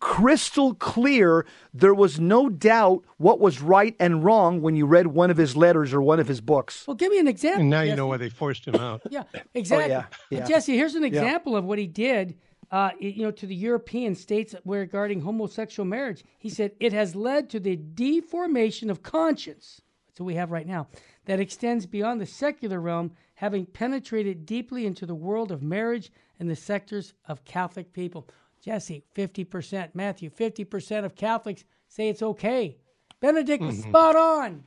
crystal 0.00 0.74
clear. 0.74 1.46
There 1.72 1.94
was 1.94 2.18
no 2.20 2.48
doubt 2.48 3.04
what 3.16 3.40
was 3.40 3.60
right 3.60 3.94
and 3.98 4.24
wrong 4.24 4.60
when 4.60 4.76
you 4.76 4.86
read 4.86 5.08
one 5.08 5.30
of 5.30 5.36
his 5.36 5.56
letters 5.56 5.92
or 5.92 6.02
one 6.02 6.20
of 6.20 6.28
his 6.28 6.40
books. 6.40 6.86
Well, 6.86 6.94
give 6.94 7.10
me 7.10 7.18
an 7.18 7.28
example. 7.28 7.62
And 7.62 7.70
now 7.70 7.82
you 7.82 7.96
know 7.96 8.06
why 8.06 8.16
they 8.16 8.28
forced 8.28 8.66
him 8.66 8.76
out. 8.76 9.02
Yeah, 9.10 9.24
exactly. 9.54 9.78
Oh, 9.94 10.04
yeah, 10.30 10.38
yeah. 10.40 10.44
Jesse, 10.44 10.76
here's 10.76 10.94
an 10.94 11.04
example 11.04 11.56
of 11.56 11.64
what 11.64 11.78
he 11.78 11.86
did. 11.86 12.36
Uh, 12.70 12.90
you 13.00 13.22
know, 13.22 13.30
to 13.30 13.46
the 13.46 13.54
European 13.54 14.14
states 14.14 14.54
regarding 14.66 15.20
homosexual 15.22 15.86
marriage, 15.86 16.22
he 16.38 16.50
said 16.50 16.72
it 16.80 16.92
has 16.92 17.14
led 17.14 17.48
to 17.48 17.58
the 17.60 17.76
deformation 17.76 18.90
of 18.90 19.02
conscience. 19.02 19.80
That's 20.06 20.20
what 20.20 20.26
we 20.26 20.34
have 20.34 20.50
right 20.50 20.66
now. 20.66 20.88
That 21.24 21.40
extends 21.40 21.86
beyond 21.86 22.20
the 22.20 22.26
secular 22.26 22.80
realm, 22.80 23.12
having 23.34 23.64
penetrated 23.66 24.44
deeply 24.44 24.84
into 24.84 25.06
the 25.06 25.14
world 25.14 25.50
of 25.50 25.62
marriage 25.62 26.10
and 26.38 26.50
the 26.50 26.56
sectors 26.56 27.14
of 27.26 27.44
Catholic 27.44 27.92
people. 27.92 28.28
Jesse, 28.62 29.04
fifty 29.14 29.44
percent. 29.44 29.94
Matthew, 29.94 30.30
fifty 30.30 30.64
percent 30.64 31.06
of 31.06 31.14
Catholics 31.14 31.64
say 31.88 32.08
it's 32.08 32.22
okay. 32.22 32.76
Benedict 33.20 33.62
was 33.62 33.82
spot 33.82 34.16
on. 34.16 34.64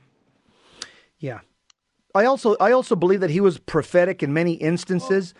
Yeah. 1.18 1.40
I 2.14 2.24
also 2.26 2.56
I 2.60 2.72
also 2.72 2.94
believe 2.96 3.20
that 3.20 3.30
he 3.30 3.40
was 3.40 3.58
prophetic 3.58 4.22
in 4.22 4.32
many 4.32 4.52
instances. 4.54 5.34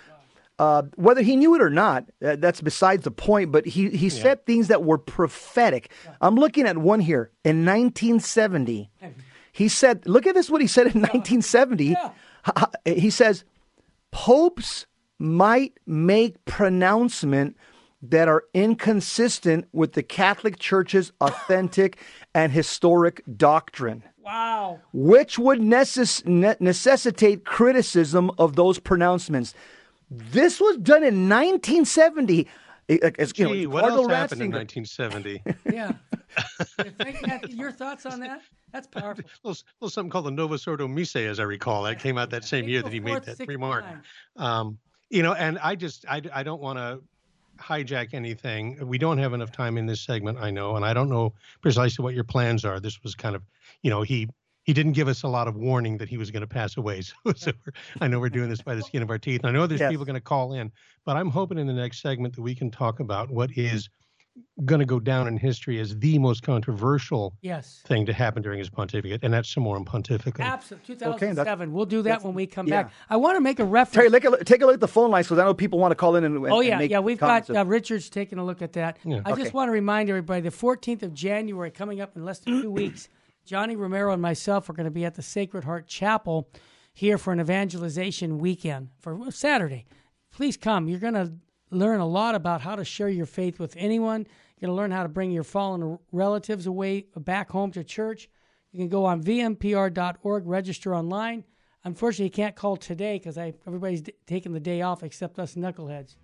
Uh, 0.58 0.82
whether 0.96 1.22
he 1.22 1.34
knew 1.34 1.54
it 1.54 1.62
or 1.62 1.70
not, 1.70 2.04
uh, 2.24 2.36
that's 2.36 2.60
besides 2.60 3.04
the 3.04 3.10
point. 3.10 3.50
But 3.52 3.66
he 3.66 3.90
he 3.90 4.08
said 4.10 4.46
things 4.46 4.68
that 4.68 4.84
were 4.84 4.98
prophetic. 4.98 5.90
I'm 6.20 6.36
looking 6.36 6.66
at 6.66 6.78
one 6.78 7.00
here 7.00 7.30
in 7.44 7.64
1970. 7.66 8.90
He 9.54 9.68
said, 9.68 10.06
"Look 10.06 10.26
at 10.26 10.34
this. 10.34 10.48
What 10.48 10.62
he 10.62 10.66
said 10.66 10.86
in 10.86 11.02
1970. 11.02 11.90
H- 11.90 11.98
h- 12.86 12.98
He 12.98 13.10
says, 13.10 13.44
popes 14.10 14.86
might 15.18 15.74
make 15.86 16.42
pronouncement 16.46 17.56
that 18.02 18.28
are 18.28 18.44
inconsistent 18.54 19.66
with 19.72 19.92
the 19.92 20.02
Catholic 20.02 20.58
Church's 20.58 21.12
authentic 21.20 21.98
and 22.34 22.52
historic 22.52 23.22
doctrine." 23.36 24.02
Wow. 24.24 24.78
which 24.92 25.36
would 25.36 25.58
necess- 25.58 26.24
ne- 26.24 26.54
necessitate 26.60 27.44
criticism 27.44 28.30
of 28.38 28.54
those 28.54 28.78
pronouncements. 28.78 29.52
This 30.08 30.60
was 30.60 30.76
done 30.76 31.02
in 31.02 31.28
1970. 31.28 32.46
It- 32.86 33.02
it- 33.02 33.16
it's, 33.18 33.36
you 33.36 33.44
know, 33.64 33.68
what 33.70 33.80
Cardinal 33.80 34.04
else 34.04 34.12
happened 34.12 34.42
in 34.42 34.52
1970? 34.52 35.42
Yeah. 35.72 35.92
your 37.48 37.72
thoughts 37.72 38.06
on 38.06 38.20
that? 38.20 38.42
That's 38.72 38.86
powerful. 38.86 39.24
A 39.24 39.28
little, 39.48 39.62
little 39.80 39.90
something 39.90 40.10
called 40.10 40.26
the 40.26 40.30
Novus 40.30 40.66
Ordo 40.68 40.86
Missae, 40.86 41.26
as 41.26 41.40
I 41.40 41.44
recall. 41.44 41.82
That 41.82 41.98
came 41.98 42.16
out 42.16 42.30
that 42.30 42.44
same 42.44 42.68
year 42.68 42.82
that 42.82 42.92
he 42.92 43.00
made 43.00 43.22
that 43.24 43.38
remark. 43.48 43.84
Um, 44.36 44.78
you 45.10 45.22
know, 45.22 45.32
and 45.34 45.58
I 45.58 45.74
just 45.74 46.06
I, 46.08 46.22
I 46.32 46.42
don't 46.42 46.60
want 46.62 46.78
to 46.78 47.00
hijack 47.62 48.12
anything. 48.12 48.86
We 48.86 48.98
don't 48.98 49.18
have 49.18 49.32
enough 49.32 49.52
time 49.52 49.78
in 49.78 49.86
this 49.86 50.00
segment, 50.00 50.38
I 50.40 50.50
know, 50.50 50.76
and 50.76 50.84
I 50.84 50.92
don't 50.92 51.08
know 51.08 51.34
precisely 51.60 52.02
what 52.02 52.14
your 52.14 52.24
plans 52.24 52.64
are. 52.64 52.80
This 52.80 53.02
was 53.02 53.14
kind 53.14 53.36
of, 53.36 53.42
you 53.82 53.90
know, 53.90 54.02
he 54.02 54.28
he 54.64 54.72
didn't 54.72 54.92
give 54.92 55.08
us 55.08 55.24
a 55.24 55.28
lot 55.28 55.48
of 55.48 55.56
warning 55.56 55.98
that 55.98 56.08
he 56.08 56.16
was 56.16 56.30
going 56.30 56.42
to 56.42 56.46
pass 56.46 56.76
away. 56.76 57.02
So, 57.24 57.32
so 57.34 57.52
I 58.00 58.08
know 58.08 58.20
we're 58.20 58.28
doing 58.28 58.48
this 58.48 58.62
by 58.62 58.74
the 58.74 58.82
skin 58.82 59.02
of 59.02 59.10
our 59.10 59.18
teeth. 59.18 59.40
I 59.44 59.50
know 59.50 59.66
there's 59.66 59.80
yes. 59.80 59.90
people 59.90 60.04
going 60.04 60.14
to 60.14 60.20
call 60.20 60.52
in, 60.52 60.70
but 61.04 61.16
I'm 61.16 61.30
hoping 61.30 61.58
in 61.58 61.66
the 61.66 61.72
next 61.72 62.00
segment 62.00 62.36
that 62.36 62.42
we 62.42 62.54
can 62.54 62.70
talk 62.70 63.00
about 63.00 63.30
what 63.30 63.50
is 63.56 63.88
going 64.64 64.78
to 64.78 64.86
go 64.86 65.00
down 65.00 65.28
in 65.28 65.36
history 65.36 65.78
as 65.80 65.98
the 65.98 66.18
most 66.18 66.42
controversial 66.42 67.34
yes. 67.42 67.82
thing 67.86 68.06
to 68.06 68.12
happen 68.12 68.42
during 68.42 68.58
his 68.58 68.70
pontificate, 68.70 69.20
and 69.22 69.32
that's 69.32 69.52
Summorum 69.52 69.84
Pontificum. 69.84 70.40
Absolutely, 70.40 70.94
2007. 70.94 71.68
Okay, 71.68 71.72
we'll 71.72 71.86
do 71.86 72.02
that 72.02 72.22
when 72.22 72.34
we 72.34 72.46
come 72.46 72.66
yeah. 72.66 72.84
back. 72.84 72.92
I 73.10 73.16
want 73.16 73.36
to 73.36 73.40
make 73.40 73.58
a 73.58 73.64
reference. 73.64 73.94
Terry, 73.94 74.10
take 74.10 74.24
a, 74.24 74.44
take 74.44 74.62
a 74.62 74.66
look 74.66 74.74
at 74.74 74.80
the 74.80 74.88
phone 74.88 75.10
lines 75.10 75.26
because 75.26 75.38
I 75.38 75.44
know 75.44 75.54
people 75.54 75.78
want 75.78 75.92
to 75.92 75.96
call 75.96 76.16
in 76.16 76.24
and, 76.24 76.36
and 76.36 76.52
oh 76.52 76.60
yeah, 76.60 76.78
and 76.78 76.90
yeah. 76.90 77.00
We've 77.00 77.18
got 77.18 77.50
uh, 77.50 77.64
Richard's 77.64 78.08
taking 78.08 78.38
a 78.38 78.44
look 78.44 78.62
at 78.62 78.72
that. 78.74 78.98
Yeah. 79.04 79.20
I 79.24 79.32
okay. 79.32 79.42
just 79.42 79.54
want 79.54 79.68
to 79.68 79.72
remind 79.72 80.08
everybody: 80.08 80.40
the 80.40 80.50
14th 80.50 81.02
of 81.02 81.14
January, 81.14 81.70
coming 81.70 82.00
up 82.00 82.16
in 82.16 82.24
less 82.24 82.38
than 82.40 82.62
two 82.62 82.70
weeks, 82.70 83.08
Johnny 83.44 83.76
Romero 83.76 84.12
and 84.12 84.22
myself 84.22 84.68
are 84.70 84.74
going 84.74 84.84
to 84.84 84.90
be 84.90 85.04
at 85.04 85.14
the 85.14 85.22
Sacred 85.22 85.64
Heart 85.64 85.86
Chapel 85.86 86.48
here 86.94 87.18
for 87.18 87.32
an 87.32 87.40
evangelization 87.40 88.38
weekend 88.38 88.90
for 89.00 89.30
Saturday. 89.30 89.86
Please 90.30 90.56
come. 90.56 90.88
You're 90.88 91.00
going 91.00 91.14
to 91.14 91.32
learn 91.72 92.00
a 92.00 92.06
lot 92.06 92.34
about 92.34 92.60
how 92.60 92.76
to 92.76 92.84
share 92.84 93.08
your 93.08 93.26
faith 93.26 93.58
with 93.58 93.74
anyone. 93.76 94.26
You're 94.58 94.68
going 94.68 94.76
to 94.76 94.80
learn 94.80 94.90
how 94.90 95.02
to 95.02 95.08
bring 95.08 95.30
your 95.30 95.42
fallen 95.44 95.98
relatives 96.12 96.66
away 96.66 97.06
back 97.16 97.50
home 97.50 97.72
to 97.72 97.82
church. 97.82 98.28
You 98.70 98.78
can 98.78 98.88
go 98.88 99.04
on 99.04 99.22
vmpr.org, 99.22 100.46
register 100.46 100.94
online. 100.94 101.44
Unfortunately, 101.84 102.26
you 102.26 102.30
can't 102.30 102.54
call 102.54 102.76
today 102.76 103.18
because 103.18 103.36
everybody's 103.36 104.02
d- 104.02 104.14
taking 104.26 104.52
the 104.52 104.60
day 104.60 104.82
off 104.82 105.02
except 105.02 105.38
us 105.38 105.54
knuckleheads. 105.56 106.16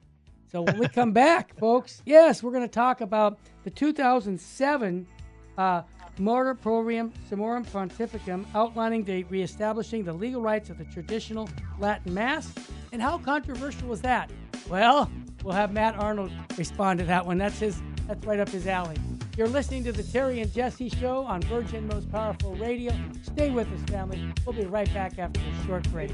So 0.51 0.63
when 0.63 0.79
we 0.79 0.89
come 0.89 1.13
back, 1.13 1.57
folks, 1.59 2.03
yes, 2.07 2.43
we're 2.43 2.53
going 2.53 2.63
to 2.63 2.69
talk 2.69 3.01
about 3.01 3.39
the 3.65 3.71
2007 3.71 5.07
uh, 5.59 5.83
motu 6.19 6.55
proprio 6.55 7.11
Summorum 7.29 7.67
Pontificum, 7.67 8.47
outlining 8.55 9.05
the 9.05 9.25
reestablishing 9.25 10.05
the 10.05 10.13
legal 10.13 10.41
rights 10.41 10.71
of 10.71 10.79
the 10.79 10.85
traditional 10.85 11.49
Latin 11.79 12.15
Mass. 12.15 12.53
And 12.93 13.03
how 13.03 13.19
controversial 13.19 13.89
was 13.89 14.01
that? 14.03 14.31
Well, 14.69 15.11
we'll 15.49 15.57
have 15.57 15.73
Matt 15.73 15.99
Arnold 15.99 16.31
respond 16.59 16.99
to 16.99 17.07
that 17.07 17.25
one. 17.25 17.39
That's 17.39 17.59
his. 17.59 17.81
That's 18.07 18.25
right 18.27 18.39
up 18.39 18.51
his 18.51 18.67
alley. 18.67 18.97
You're 19.37 19.49
listening 19.49 19.83
to 19.85 19.93
the 19.93 20.03
Terry 20.03 20.41
and 20.41 20.53
Jesse 20.53 20.91
Show 20.91 21.25
on 21.25 21.41
Virgin 21.43 21.87
Most 21.87 22.11
Powerful 22.13 22.55
Radio. 22.57 22.93
Stay 23.23 23.49
with 23.51 23.67
us, 23.73 23.81
family. 23.91 24.31
We'll 24.45 24.55
be 24.55 24.67
right 24.67 24.93
back 24.93 25.19
after 25.19 25.41
this 25.41 25.67
short 25.67 25.91
break. 25.91 26.11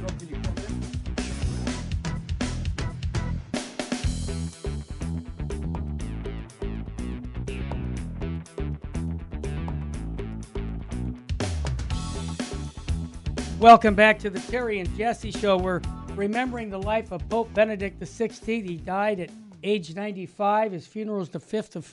Welcome 13.58 13.94
back 13.94 14.18
to 14.20 14.30
the 14.30 14.40
Terry 14.40 14.78
and 14.78 14.96
Jesse 14.96 15.32
Show. 15.32 15.56
We're 15.56 15.80
Mm-hmm. 16.14 16.20
remembering 16.20 16.70
the 16.70 16.78
life 16.78 17.10
of 17.10 17.28
Pope 17.28 17.52
Benedict 17.54 17.98
XVI. 18.00 18.68
He 18.68 18.76
died 18.76 19.18
at 19.18 19.30
age 19.64 19.96
95. 19.96 20.70
His 20.70 20.86
funeral 20.86 21.20
is 21.20 21.28
the 21.28 21.40
5th 21.40 21.74
of 21.74 21.92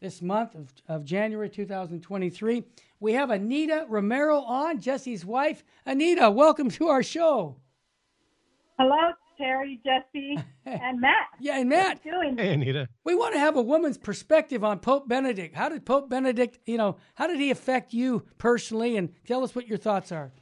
this 0.00 0.20
month 0.20 0.56
of, 0.56 0.72
of 0.88 1.04
January 1.04 1.48
2023. 1.48 2.64
We 2.98 3.12
have 3.12 3.30
Anita 3.30 3.86
Romero 3.88 4.40
on, 4.40 4.80
Jesse's 4.80 5.24
wife. 5.24 5.62
Anita, 5.86 6.32
welcome 6.32 6.68
to 6.70 6.88
our 6.88 7.04
show. 7.04 7.58
Hello, 8.76 9.12
Terry, 9.38 9.80
Jesse, 9.84 10.36
and 10.66 11.00
Matt. 11.00 11.28
yeah, 11.38 11.60
and 11.60 11.68
Matt. 11.68 12.02
doing? 12.02 12.38
Hey, 12.38 12.54
Anita. 12.54 12.88
We 13.04 13.14
want 13.14 13.34
to 13.34 13.38
have 13.38 13.54
a 13.56 13.62
woman's 13.62 13.98
perspective 13.98 14.64
on 14.64 14.80
Pope 14.80 15.06
Benedict. 15.08 15.54
How 15.54 15.68
did 15.68 15.86
Pope 15.86 16.10
Benedict, 16.10 16.58
you 16.66 16.76
know, 16.76 16.96
how 17.14 17.28
did 17.28 17.38
he 17.38 17.52
affect 17.52 17.92
you 17.92 18.26
personally? 18.36 18.96
And 18.96 19.10
tell 19.26 19.44
us 19.44 19.54
what 19.54 19.68
your 19.68 19.78
thoughts 19.78 20.10
are. 20.10 20.32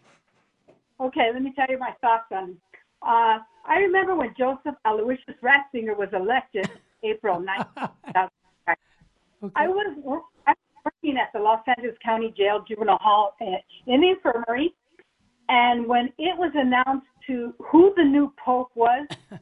Okay, 0.98 1.28
let 1.32 1.42
me 1.42 1.52
tell 1.54 1.66
you 1.68 1.78
my 1.78 1.92
thoughts 2.00 2.24
on. 2.32 2.56
Uh, 3.02 3.38
I 3.66 3.78
remember 3.80 4.14
when 4.16 4.34
Joseph 4.36 4.74
Aloysius 4.86 5.36
Ratzinger 5.42 5.96
was 5.96 6.08
elected 6.12 6.68
April 7.02 7.40
9th, 7.76 7.90
okay. 8.08 8.74
I 9.54 9.68
was 9.68 10.24
working 10.84 11.16
at 11.16 11.32
the 11.32 11.38
Los 11.38 11.60
Angeles 11.66 11.96
County 12.04 12.34
Jail 12.36 12.64
Juvenile 12.66 12.98
Hall 13.00 13.34
in 13.40 14.00
the 14.00 14.08
infirmary, 14.08 14.74
and 15.48 15.86
when 15.86 16.06
it 16.18 16.36
was 16.36 16.52
announced 16.54 17.06
to 17.26 17.54
who 17.58 17.92
the 17.96 18.04
new 18.04 18.32
pope 18.44 18.70
was, 18.74 19.06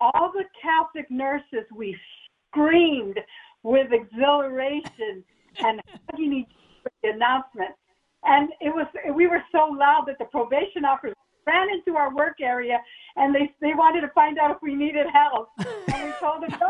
all 0.00 0.32
the 0.32 0.44
Catholic 0.60 1.10
nurses 1.10 1.66
we 1.74 1.96
screamed 2.48 3.18
with 3.62 3.88
exhilaration 3.92 5.24
and 5.58 5.80
hugging 6.10 6.32
each 6.32 6.46
other 6.46 6.90
the 7.02 7.10
announcement. 7.10 7.70
And 8.24 8.50
it 8.60 8.70
was 8.70 8.86
we 9.14 9.26
were 9.26 9.42
so 9.50 9.68
loud 9.72 10.04
that 10.06 10.18
the 10.18 10.26
probation 10.26 10.84
officers 10.84 11.16
ran 11.46 11.68
into 11.70 11.96
our 11.96 12.14
work 12.14 12.40
area 12.40 12.78
and 13.16 13.34
they 13.34 13.52
they 13.60 13.74
wanted 13.74 14.02
to 14.02 14.08
find 14.08 14.38
out 14.38 14.50
if 14.50 14.58
we 14.62 14.74
needed 14.74 15.06
help. 15.12 15.50
And 15.92 16.04
we 16.04 16.12
told 16.20 16.42
them, 16.42 16.50
no, 16.60 16.68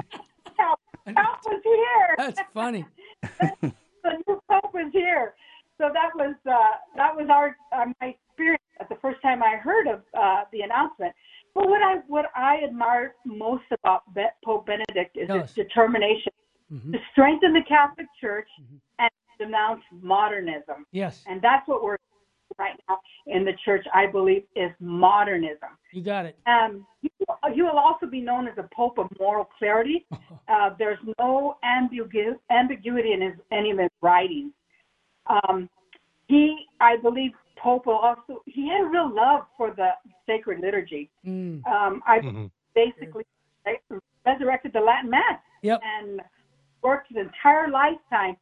help, 0.58 0.80
help 1.06 1.38
was 1.46 1.60
here. 1.64 2.14
That's 2.18 2.40
funny. 2.52 2.84
the 3.22 4.22
new 4.26 4.40
pope 4.50 4.74
was 4.74 4.90
here. 4.92 5.34
So 5.78 5.90
that 5.92 6.10
was 6.14 6.34
uh, 6.48 6.76
that 6.96 7.14
was 7.14 7.28
our 7.30 7.56
uh, 7.72 7.86
my 8.00 8.14
experience 8.28 8.62
at 8.80 8.88
the 8.88 8.96
first 8.96 9.20
time 9.22 9.42
I 9.42 9.56
heard 9.56 9.86
of 9.86 10.02
uh, 10.18 10.42
the 10.52 10.60
announcement. 10.62 11.12
But 11.54 11.68
what 11.68 11.82
I 11.82 11.96
what 12.08 12.26
I 12.34 12.62
admire 12.64 13.14
most 13.24 13.64
about 13.72 14.02
Pope 14.44 14.66
Benedict 14.66 15.16
is 15.16 15.28
his 15.28 15.52
determination 15.52 16.32
mm-hmm. 16.72 16.92
to 16.92 16.98
strengthen 17.12 17.52
the 17.52 17.62
Catholic 17.68 18.06
Church 18.20 18.48
mm-hmm. 18.60 18.76
and 18.98 19.10
denounce 19.38 19.82
modernism. 19.90 20.86
Yes. 20.92 21.22
And 21.26 21.42
that's 21.42 21.66
what 21.68 21.82
we're 21.82 21.98
right 22.58 22.78
now 22.88 22.98
in 23.26 23.44
the 23.44 23.52
church, 23.64 23.84
I 23.94 24.06
believe, 24.06 24.42
is 24.56 24.70
modernism. 24.80 25.70
You 25.92 26.02
got 26.02 26.26
it. 26.26 26.38
Um, 26.46 26.86
you, 27.02 27.10
you 27.54 27.64
will 27.64 27.78
also 27.78 28.06
be 28.06 28.20
known 28.20 28.48
as 28.48 28.54
a 28.58 28.68
pope 28.74 28.98
of 28.98 29.08
moral 29.18 29.48
clarity. 29.58 30.06
uh, 30.48 30.70
there's 30.78 30.98
no 31.18 31.56
ambigu- 31.64 32.38
ambiguity 32.50 33.12
in 33.12 33.20
his, 33.20 33.34
any 33.50 33.70
of 33.70 33.78
his 33.78 33.90
writings. 34.00 34.52
Um, 35.26 35.68
he, 36.28 36.66
I 36.80 36.96
believe, 36.96 37.32
Pope 37.62 37.86
will 37.86 37.94
also, 37.94 38.42
he 38.46 38.68
had 38.68 38.80
a 38.80 38.88
real 38.88 39.14
love 39.14 39.42
for 39.56 39.72
the 39.74 39.90
sacred 40.26 40.60
liturgy. 40.60 41.10
Mm. 41.24 41.64
Um, 41.66 42.02
I 42.06 42.18
mm-hmm. 42.18 42.46
basically 42.74 43.24
resurrected 44.26 44.72
the 44.72 44.80
Latin 44.80 45.10
Mass 45.10 45.38
yep. 45.62 45.80
and 45.82 46.20
worked 46.82 47.08
his 47.08 47.18
entire 47.18 47.70
lifetime 47.70 48.36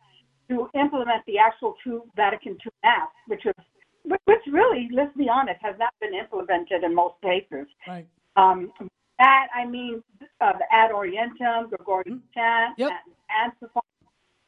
to 0.49 0.69
implement 0.75 1.25
the 1.27 1.39
actual 1.39 1.75
two 1.85 2.03
Vatican 2.17 2.53
II 2.53 2.73
Mass, 2.83 3.09
which 3.29 3.43
was 3.45 3.55
which 4.05 4.41
really, 4.51 4.89
let's 4.93 5.17
be 5.17 5.29
honest, 5.29 5.61
has 5.63 5.77
not 5.79 5.93
been 6.01 6.15
implemented 6.15 6.85
in 6.85 6.95
most 6.95 7.15
places. 7.21 7.67
Right. 7.87 8.07
Um, 8.37 8.73
that 9.19 9.49
I 9.55 9.67
mean, 9.67 10.03
uh, 10.41 10.53
the 10.53 10.65
Ad 10.73 10.91
Orientem, 10.93 11.69
Gregorian 11.69 12.19
mm-hmm. 12.19 12.41
chant, 12.41 12.75
yep. 12.79 12.91
and 13.45 13.53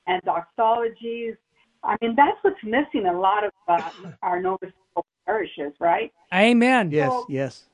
and 0.07 0.23
doxologies. 0.23 1.37
I 1.85 1.97
mean, 2.01 2.15
that's 2.17 2.39
what's 2.43 2.63
missing 2.65 3.07
a 3.07 3.19
lot 3.19 3.45
of 3.45 3.53
uh, 3.69 3.91
our 4.23 4.41
Novus 4.41 4.73
parishes, 5.27 5.73
right? 5.81 6.13
Amen. 6.33 6.91
Yes, 6.91 7.11
so, 7.11 7.27
yes. 7.29 7.65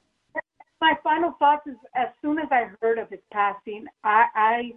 My 0.81 0.95
final 1.03 1.35
thoughts 1.39 1.67
is, 1.67 1.75
as 1.95 2.09
soon 2.23 2.39
as 2.39 2.47
I 2.51 2.71
heard 2.81 2.99
of 2.99 3.11
his 3.11 3.21
passing, 3.33 3.87
I, 4.05 4.27
I 4.35 4.73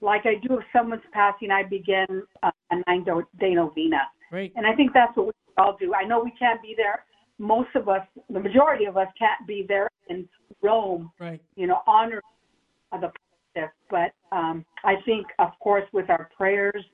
like 0.00 0.22
I 0.26 0.34
do 0.46 0.54
of 0.54 0.62
someone's 0.72 1.02
passing, 1.12 1.50
I 1.50 1.62
begin 1.62 2.22
uh, 2.42 2.50
a 2.70 2.76
nine 2.86 3.04
day 3.40 3.54
novena. 3.54 4.02
Right. 4.30 4.52
And 4.56 4.66
I 4.66 4.74
think 4.74 4.92
that's 4.92 5.16
what 5.16 5.26
we 5.26 5.32
all 5.58 5.76
do. 5.78 5.94
I 5.94 6.04
know 6.04 6.22
we 6.22 6.32
can't 6.38 6.60
be 6.62 6.74
there. 6.76 7.04
Most 7.38 7.68
of 7.74 7.88
us, 7.88 8.06
the 8.30 8.40
majority 8.40 8.86
of 8.86 8.96
us, 8.96 9.08
can't 9.18 9.46
be 9.46 9.64
there 9.68 9.88
in 10.08 10.28
Rome. 10.62 11.10
Right. 11.20 11.40
You 11.54 11.66
know, 11.66 11.80
honor 11.86 12.22
the 12.92 13.12
pontiff. 13.54 13.70
But 13.90 14.12
um, 14.36 14.64
I 14.84 14.94
think, 15.04 15.26
of 15.38 15.50
course, 15.60 15.84
with 15.92 16.08
our 16.10 16.30
prayers 16.36 16.84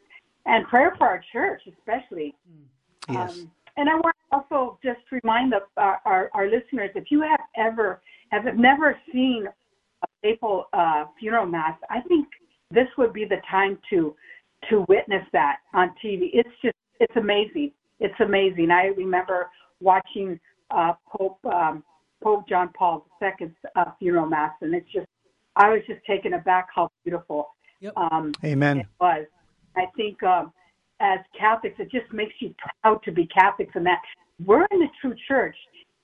and 0.47 0.67
prayer 0.67 0.95
for 0.99 1.07
our 1.07 1.23
church, 1.33 1.63
especially. 1.79 2.35
Yes. 3.09 3.39
Um, 3.39 3.51
and 3.77 3.89
I 3.89 3.95
want 3.95 4.17
to 4.31 4.37
also 4.37 4.79
just 4.83 5.01
remind 5.11 5.53
the, 5.53 5.61
uh, 5.81 5.97
our, 6.05 6.31
our 6.35 6.47
listeners 6.47 6.91
if 6.95 7.05
you 7.11 7.23
have 7.23 7.41
ever 7.57 8.03
have 8.31 8.45
never 8.57 8.97
seen 9.13 9.47
a 10.03 10.07
papal 10.23 10.67
uh, 10.73 11.05
funeral 11.19 11.47
mass, 11.47 11.79
I 11.91 12.01
think 12.03 12.27
this 12.71 12.87
would 12.99 13.13
be 13.13 13.25
the 13.25 13.41
time 13.51 13.79
to 13.91 14.15
to 14.71 14.85
witness 14.89 15.25
that 15.33 15.57
on 15.75 15.89
TV. 16.05 16.31
It's 16.33 16.49
just 16.63 16.77
it's 17.01 17.17
amazing. 17.17 17.73
It's 18.01 18.19
amazing. 18.21 18.71
I 18.71 18.87
remember 18.97 19.49
watching 19.81 20.39
uh, 20.71 20.95
Pope 21.11 21.39
um, 21.45 21.85
Pope 22.23 22.49
John 22.49 22.71
Paul 22.77 23.07
II's 23.23 23.51
uh, 23.77 23.85
funeral 23.99 24.27
mass, 24.27 24.53
and 24.61 24.75
it's 24.75 24.91
just 24.93 25.07
I 25.57 25.71
was 25.71 25.81
just 25.87 26.05
taken 26.07 26.35
aback 26.35 26.69
how 26.75 26.91
beautiful 27.05 27.49
yep. 27.81 27.93
um, 27.97 28.33
Amen. 28.45 28.79
it 28.79 28.87
was. 29.01 29.27
I 29.77 29.87
think 29.97 30.23
um, 30.23 30.53
as 31.01 31.19
Catholics, 31.39 31.77
it 31.79 31.91
just 31.91 32.13
makes 32.13 32.35
you 32.41 32.55
proud 32.83 33.03
to 33.05 33.13
be 33.13 33.27
Catholics 33.27 33.73
and 33.75 33.85
that 33.87 33.99
we're 34.45 34.67
in 34.71 34.81
the 34.81 34.89
true 35.01 35.15
church. 35.29 35.57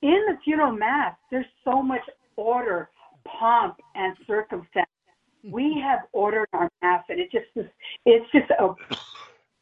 In 0.03 0.25
the 0.29 0.37
funeral 0.45 0.73
mass, 0.73 1.15
there's 1.31 1.47
so 1.65 1.83
much 1.83 2.03
order, 2.37 2.91
pomp, 3.27 3.77
and 3.95 4.17
circumstance. 4.27 4.87
We 5.45 5.83
have 5.85 6.01
ordered 6.13 6.49
our 6.53 6.69
mass, 6.83 7.05
and 7.09 7.19
it 7.19 7.31
just 7.33 7.47
it's 8.05 8.27
just 8.33 8.51
a 8.51 8.75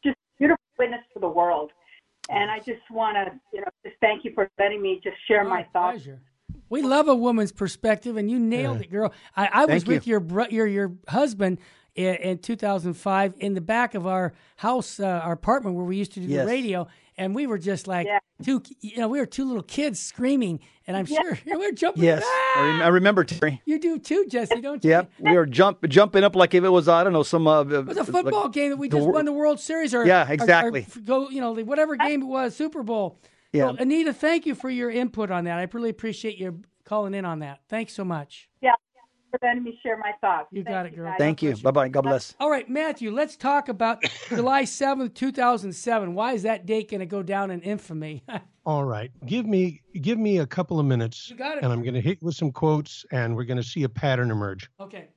just 0.03 0.17
beautiful 0.37 0.63
witness 0.77 1.01
to 1.13 1.19
the 1.19 1.29
world. 1.29 1.71
And 2.29 2.51
I 2.51 2.59
just 2.59 2.81
want 2.91 3.15
to, 3.15 3.39
you 3.53 3.61
know, 3.61 3.67
just 3.85 3.97
thank 4.01 4.25
you 4.25 4.31
for 4.33 4.49
letting 4.59 4.81
me 4.81 4.99
just 5.03 5.17
share 5.27 5.43
my, 5.43 5.57
my 5.57 5.63
thoughts. 5.73 6.03
Pleasure. 6.03 6.21
We 6.69 6.81
love 6.81 7.07
a 7.07 7.15
woman's 7.15 7.53
perspective, 7.53 8.17
and 8.17 8.29
you 8.29 8.39
nailed 8.39 8.81
it, 8.81 8.91
girl. 8.91 9.13
I, 9.35 9.49
I 9.53 9.65
was 9.65 9.85
with 9.85 10.05
you. 10.05 10.11
your 10.11 10.49
your 10.49 10.67
your 10.67 10.93
husband 11.07 11.59
in, 11.97 12.15
in, 12.15 12.37
2005 12.37 13.33
in 13.39 13.55
the 13.55 13.61
back 13.61 13.95
of 13.95 14.07
our 14.07 14.33
house, 14.57 14.99
uh, 14.99 15.05
our 15.05 15.33
apartment 15.33 15.75
where 15.75 15.83
we 15.83 15.97
used 15.97 16.13
to 16.13 16.19
do 16.19 16.27
yes. 16.27 16.45
the 16.45 16.51
radio, 16.51 16.87
and 17.17 17.33
we 17.33 17.47
were 17.47 17.57
just 17.57 17.87
like 17.87 18.05
yeah. 18.05 18.19
two, 18.43 18.61
you 18.79 18.97
know, 18.97 19.07
we 19.07 19.19
were 19.19 19.25
two 19.25 19.45
little 19.45 19.63
kids 19.63 19.99
screaming, 19.99 20.59
and 20.85 20.95
I'm 20.95 21.07
yeah. 21.07 21.21
sure 21.21 21.39
we 21.57 21.65
were 21.65 21.71
jumping. 21.71 22.03
Yes, 22.03 22.23
ah! 22.23 22.83
I 22.83 22.87
remember 22.89 23.23
Terry. 23.23 23.61
You 23.65 23.79
do 23.79 23.97
too, 23.97 24.27
Jesse, 24.29 24.61
don't 24.61 24.83
you? 24.83 24.91
Yep, 24.91 25.11
we 25.19 25.33
were 25.33 25.47
jump 25.47 25.87
jumping 25.89 26.23
up 26.23 26.35
like 26.35 26.53
if 26.53 26.63
it 26.63 26.69
was 26.69 26.87
I 26.87 27.03
don't 27.03 27.13
know 27.13 27.23
some. 27.23 27.47
Uh, 27.47 27.63
it 27.63 27.85
was 27.85 27.97
a 27.97 28.05
football 28.05 28.43
like, 28.43 28.53
game 28.53 28.69
that 28.69 28.77
we 28.77 28.89
just 28.89 29.07
won 29.07 29.25
the 29.25 29.33
World 29.33 29.59
Series, 29.59 29.95
or 29.95 30.05
yeah, 30.05 30.29
exactly. 30.29 30.81
Or, 30.95 30.99
or 30.99 31.01
go, 31.01 31.29
you 31.29 31.41
know, 31.41 31.53
whatever 31.53 31.95
game 31.95 32.21
it 32.21 32.27
was, 32.27 32.55
Super 32.55 32.83
Bowl. 32.83 33.19
Yeah. 33.51 33.71
So, 33.71 33.77
Anita, 33.77 34.13
thank 34.13 34.45
you 34.45 34.53
for 34.53 34.69
your 34.69 34.91
input 34.91 35.31
on 35.31 35.45
that. 35.45 35.57
I 35.57 35.67
really 35.73 35.89
appreciate 35.89 36.37
you 36.37 36.61
calling 36.85 37.15
in 37.15 37.25
on 37.25 37.39
that. 37.39 37.61
Thanks 37.69 37.93
so 37.93 38.05
much. 38.05 38.49
Yeah, 38.61 38.73
for 39.39 39.47
letting 39.47 39.63
me 39.63 39.79
share 39.83 39.97
my 39.97 40.13
thoughts. 40.21 40.47
You 40.51 40.63
Thank 40.63 40.73
got 40.73 40.85
it, 40.85 40.95
girl. 40.95 41.13
Thank 41.17 41.41
you. 41.41 41.55
Bye 41.57 41.71
bye. 41.71 41.89
God 41.89 42.01
bless. 42.01 42.35
All 42.39 42.49
right, 42.49 42.69
Matthew, 42.69 43.11
let's 43.11 43.35
talk 43.35 43.69
about 43.69 44.03
July 44.29 44.63
7th, 44.63 45.13
2007. 45.13 46.13
Why 46.13 46.33
is 46.33 46.43
that 46.43 46.65
date 46.65 46.91
going 46.91 46.99
to 46.99 47.05
go 47.05 47.23
down 47.23 47.51
in 47.51 47.61
infamy? 47.61 48.23
All 48.65 48.83
right. 48.83 49.11
Give 49.25 49.45
me 49.45 49.81
give 50.01 50.17
me 50.17 50.39
a 50.39 50.45
couple 50.45 50.79
of 50.79 50.85
minutes. 50.85 51.29
You 51.29 51.37
got 51.37 51.57
it. 51.57 51.63
And 51.63 51.71
I'm 51.71 51.81
going 51.81 51.93
to 51.93 52.01
hit 52.01 52.21
with 52.21 52.35
some 52.35 52.51
quotes 52.51 53.05
and 53.11 53.35
we're 53.35 53.45
going 53.45 53.57
to 53.57 53.63
see 53.63 53.83
a 53.83 53.89
pattern 53.89 54.31
emerge. 54.31 54.69
Okay. 54.79 55.07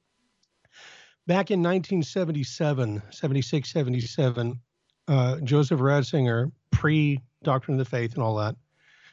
Back 1.26 1.50
in 1.50 1.60
1977, 1.60 3.02
76, 3.10 3.72
77, 3.72 4.60
uh, 5.08 5.36
Joseph 5.40 5.80
Ratzinger, 5.80 6.50
pre 6.70 7.20
Doctrine 7.42 7.78
of 7.78 7.84
the 7.84 7.90
Faith 7.90 8.14
and 8.14 8.22
all 8.22 8.36
that, 8.36 8.56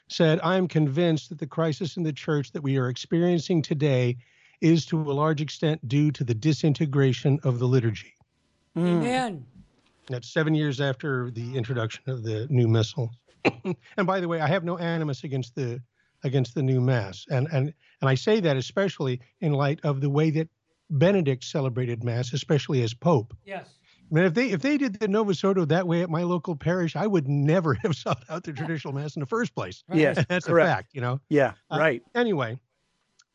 said, 0.08 0.40
I 0.42 0.56
am 0.56 0.68
convinced 0.68 1.30
that 1.30 1.40
the 1.40 1.48
crisis 1.48 1.98
in 1.98 2.04
the 2.04 2.14
church 2.14 2.52
that 2.54 2.64
we 2.64 2.78
are 2.78 2.90
experiencing 2.90 3.62
today 3.62 4.18
is 4.62 4.86
to 4.88 5.00
a 5.00 5.14
large 5.14 5.42
extent 5.42 5.88
due 5.88 6.12
to 6.12 6.24
the 6.24 6.34
disintegration 6.34 7.40
of 7.44 7.60
the 7.60 7.66
liturgy. 7.66 8.14
Amen. 8.78 9.46
That's 10.10 10.30
seven 10.30 10.56
years 10.56 10.80
after 10.80 11.32
the 11.32 11.56
introduction 11.56 12.04
of 12.08 12.24
the 12.24 12.48
new 12.50 12.68
missal. 12.68 13.12
and 13.98 14.08
by 14.08 14.20
the 14.20 14.28
way, 14.28 14.40
I 14.40 14.48
have 14.48 14.64
no 14.64 14.78
animus 14.78 15.24
against 15.24 15.56
the 15.56 15.82
against 16.24 16.56
the 16.56 16.64
new 16.64 16.82
mass, 16.82 17.26
and 17.30 17.48
and 17.52 17.74
and 18.02 18.10
I 18.10 18.16
say 18.16 18.40
that 18.40 18.58
especially 18.58 19.22
in 19.42 19.54
light 19.54 19.80
of 19.84 20.02
the 20.02 20.10
way 20.10 20.30
that 20.32 20.50
Benedict 20.90 21.44
celebrated 21.44 22.04
mass, 22.04 22.34
especially 22.34 22.82
as 22.84 22.94
pope. 22.94 23.36
Yes. 23.46 23.68
I 24.10 24.16
mean, 24.16 24.24
if 24.24 24.34
they 24.34 24.52
if 24.52 24.62
they 24.62 24.78
did 24.78 25.00
the 25.00 25.08
Novus 25.08 25.44
Ordo 25.44 25.66
that 25.66 25.88
way 25.88 26.02
at 26.02 26.10
my 26.10 26.24
local 26.24 26.56
parish, 26.56 26.96
I 26.96 27.08
would 27.08 27.28
never 27.28 27.74
have 27.84 27.96
sought 27.96 28.24
out 28.30 28.43
the 28.43 28.54
traditional 28.54 28.93
mass 28.93 29.15
in 29.15 29.20
the 29.20 29.26
first 29.26 29.54
place. 29.54 29.84
Right. 29.88 30.00
Yes, 30.00 30.26
that's 30.30 30.46
correct. 30.46 30.67
a 30.67 30.72
fact. 30.72 30.89
You 30.93 31.02
know. 31.02 31.20
Yeah. 31.30 31.54
Uh, 31.70 31.78
right. 31.80 32.02
Anyway, 32.15 32.58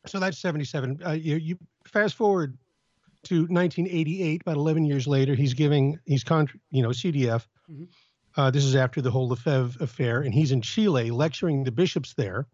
so 0.05 0.19
that's 0.19 0.37
seventy 0.37 0.65
seven. 0.65 0.99
Uh, 1.05 1.11
you, 1.11 1.35
you 1.37 1.57
fast 1.85 2.15
forward 2.15 2.57
to 3.23 3.41
1988, 3.43 4.41
about 4.41 4.57
11 4.57 4.85
years 4.85 5.07
later, 5.07 5.33
he's 5.33 5.53
giving 5.53 5.97
he's 6.05 6.23
con 6.23 6.47
you 6.71 6.83
know 6.83 6.89
CDF. 6.89 7.45
Mm-hmm. 7.71 7.85
Uh, 8.35 8.49
this 8.49 8.65
is 8.65 8.75
after 8.75 9.01
the 9.01 9.11
whole 9.11 9.27
Lefebvre 9.27 9.83
affair, 9.83 10.21
and 10.21 10.33
he's 10.33 10.51
in 10.51 10.61
Chile 10.61 11.11
lecturing 11.11 11.63
the 11.63 11.71
bishops 11.71 12.13
there, 12.15 12.47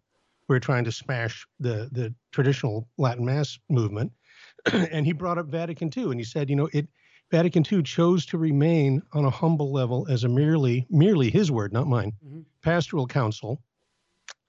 who 0.48 0.54
are 0.54 0.60
trying 0.60 0.84
to 0.84 0.92
smash 0.92 1.48
the 1.60 1.90
the 1.92 2.14
traditional 2.32 2.88
Latin 2.98 3.26
Mass 3.26 3.58
movement. 3.70 4.12
and 4.74 5.06
he 5.06 5.14
brought 5.14 5.38
up 5.38 5.48
Vatican 5.48 5.90
II, 5.96 6.06
and 6.06 6.20
he 6.20 6.24
said, 6.24 6.50
you 6.50 6.56
know, 6.56 6.70
it 6.74 6.88
Vatican 7.32 7.64
II 7.72 7.84
chose 7.84 8.26
to 8.28 8.38
remain 8.38 9.02
on 9.14 9.26
a 9.26 9.30
humble 9.30 9.72
level 9.72 10.08
as 10.10 10.24
a 10.24 10.30
merely, 10.30 10.86
merely 10.90 11.30
his 11.30 11.52
word, 11.52 11.72
not 11.72 11.88
mine, 11.88 12.14
mm-hmm. 12.26 12.42
pastoral 12.62 13.08
council, 13.08 13.62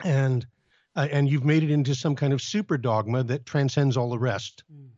and 0.02 0.46
uh, 1.00 1.08
and 1.10 1.30
you've 1.30 1.44
made 1.44 1.62
it 1.62 1.70
into 1.70 1.94
some 1.94 2.14
kind 2.14 2.32
of 2.32 2.42
super 2.42 2.76
dogma 2.76 3.22
that 3.24 3.46
transcends 3.46 3.96
all 3.96 4.10
the 4.10 4.18
rest, 4.18 4.64
mm. 4.70 4.88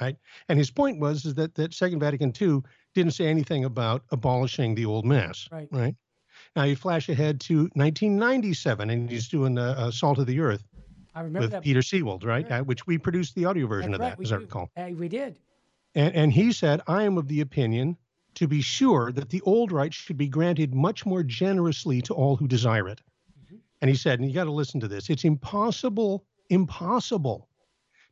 right? 0.00 0.16
And 0.48 0.58
his 0.58 0.70
point 0.70 1.00
was 1.00 1.24
is 1.24 1.34
that 1.34 1.56
that 1.56 1.74
Second 1.74 1.98
Vatican 1.98 2.32
II 2.40 2.60
didn't 2.94 3.12
say 3.12 3.26
anything 3.26 3.64
about 3.64 4.04
abolishing 4.12 4.76
the 4.76 4.86
old 4.86 5.04
mass, 5.04 5.48
right? 5.50 5.68
Right. 5.72 5.96
Now 6.54 6.64
you 6.64 6.76
flash 6.76 7.08
ahead 7.08 7.40
to 7.42 7.62
1997, 7.74 8.90
and 8.90 9.10
he's 9.10 9.28
doing 9.28 9.58
a, 9.58 9.74
a 9.78 9.92
Salt 9.92 10.18
of 10.18 10.26
the 10.26 10.38
Earth. 10.40 10.62
I 11.14 11.22
remember 11.22 11.40
with 11.40 11.50
that. 11.50 11.62
Peter 11.62 11.80
Seewald, 11.80 12.24
right? 12.24 12.48
right. 12.48 12.60
Uh, 12.60 12.64
which 12.64 12.86
we 12.86 12.96
produced 12.96 13.34
the 13.34 13.44
audio 13.44 13.66
version 13.66 13.90
That's 13.90 14.00
of 14.00 14.04
right. 14.04 14.10
that, 14.10 14.18
we 14.18 14.24
as 14.24 14.30
do. 14.30 14.36
I 14.36 14.38
recall. 14.38 14.70
Uh, 14.76 14.90
we 14.96 15.08
did. 15.08 15.38
And, 15.96 16.14
and 16.14 16.32
he 16.32 16.52
said, 16.52 16.80
I 16.86 17.02
am 17.02 17.18
of 17.18 17.26
the 17.26 17.40
opinion, 17.40 17.96
to 18.36 18.46
be 18.46 18.60
sure, 18.60 19.10
that 19.12 19.30
the 19.30 19.40
old 19.40 19.72
rite 19.72 19.92
should 19.92 20.16
be 20.16 20.28
granted 20.28 20.72
much 20.72 21.04
more 21.04 21.24
generously 21.24 22.00
to 22.02 22.14
all 22.14 22.36
who 22.36 22.46
desire 22.46 22.88
it. 22.88 23.00
And 23.80 23.88
he 23.88 23.96
said, 23.96 24.20
and 24.20 24.28
you 24.28 24.34
got 24.34 24.44
to 24.44 24.52
listen 24.52 24.80
to 24.80 24.88
this 24.88 25.10
it's 25.10 25.24
impossible, 25.24 26.24
impossible 26.48 27.48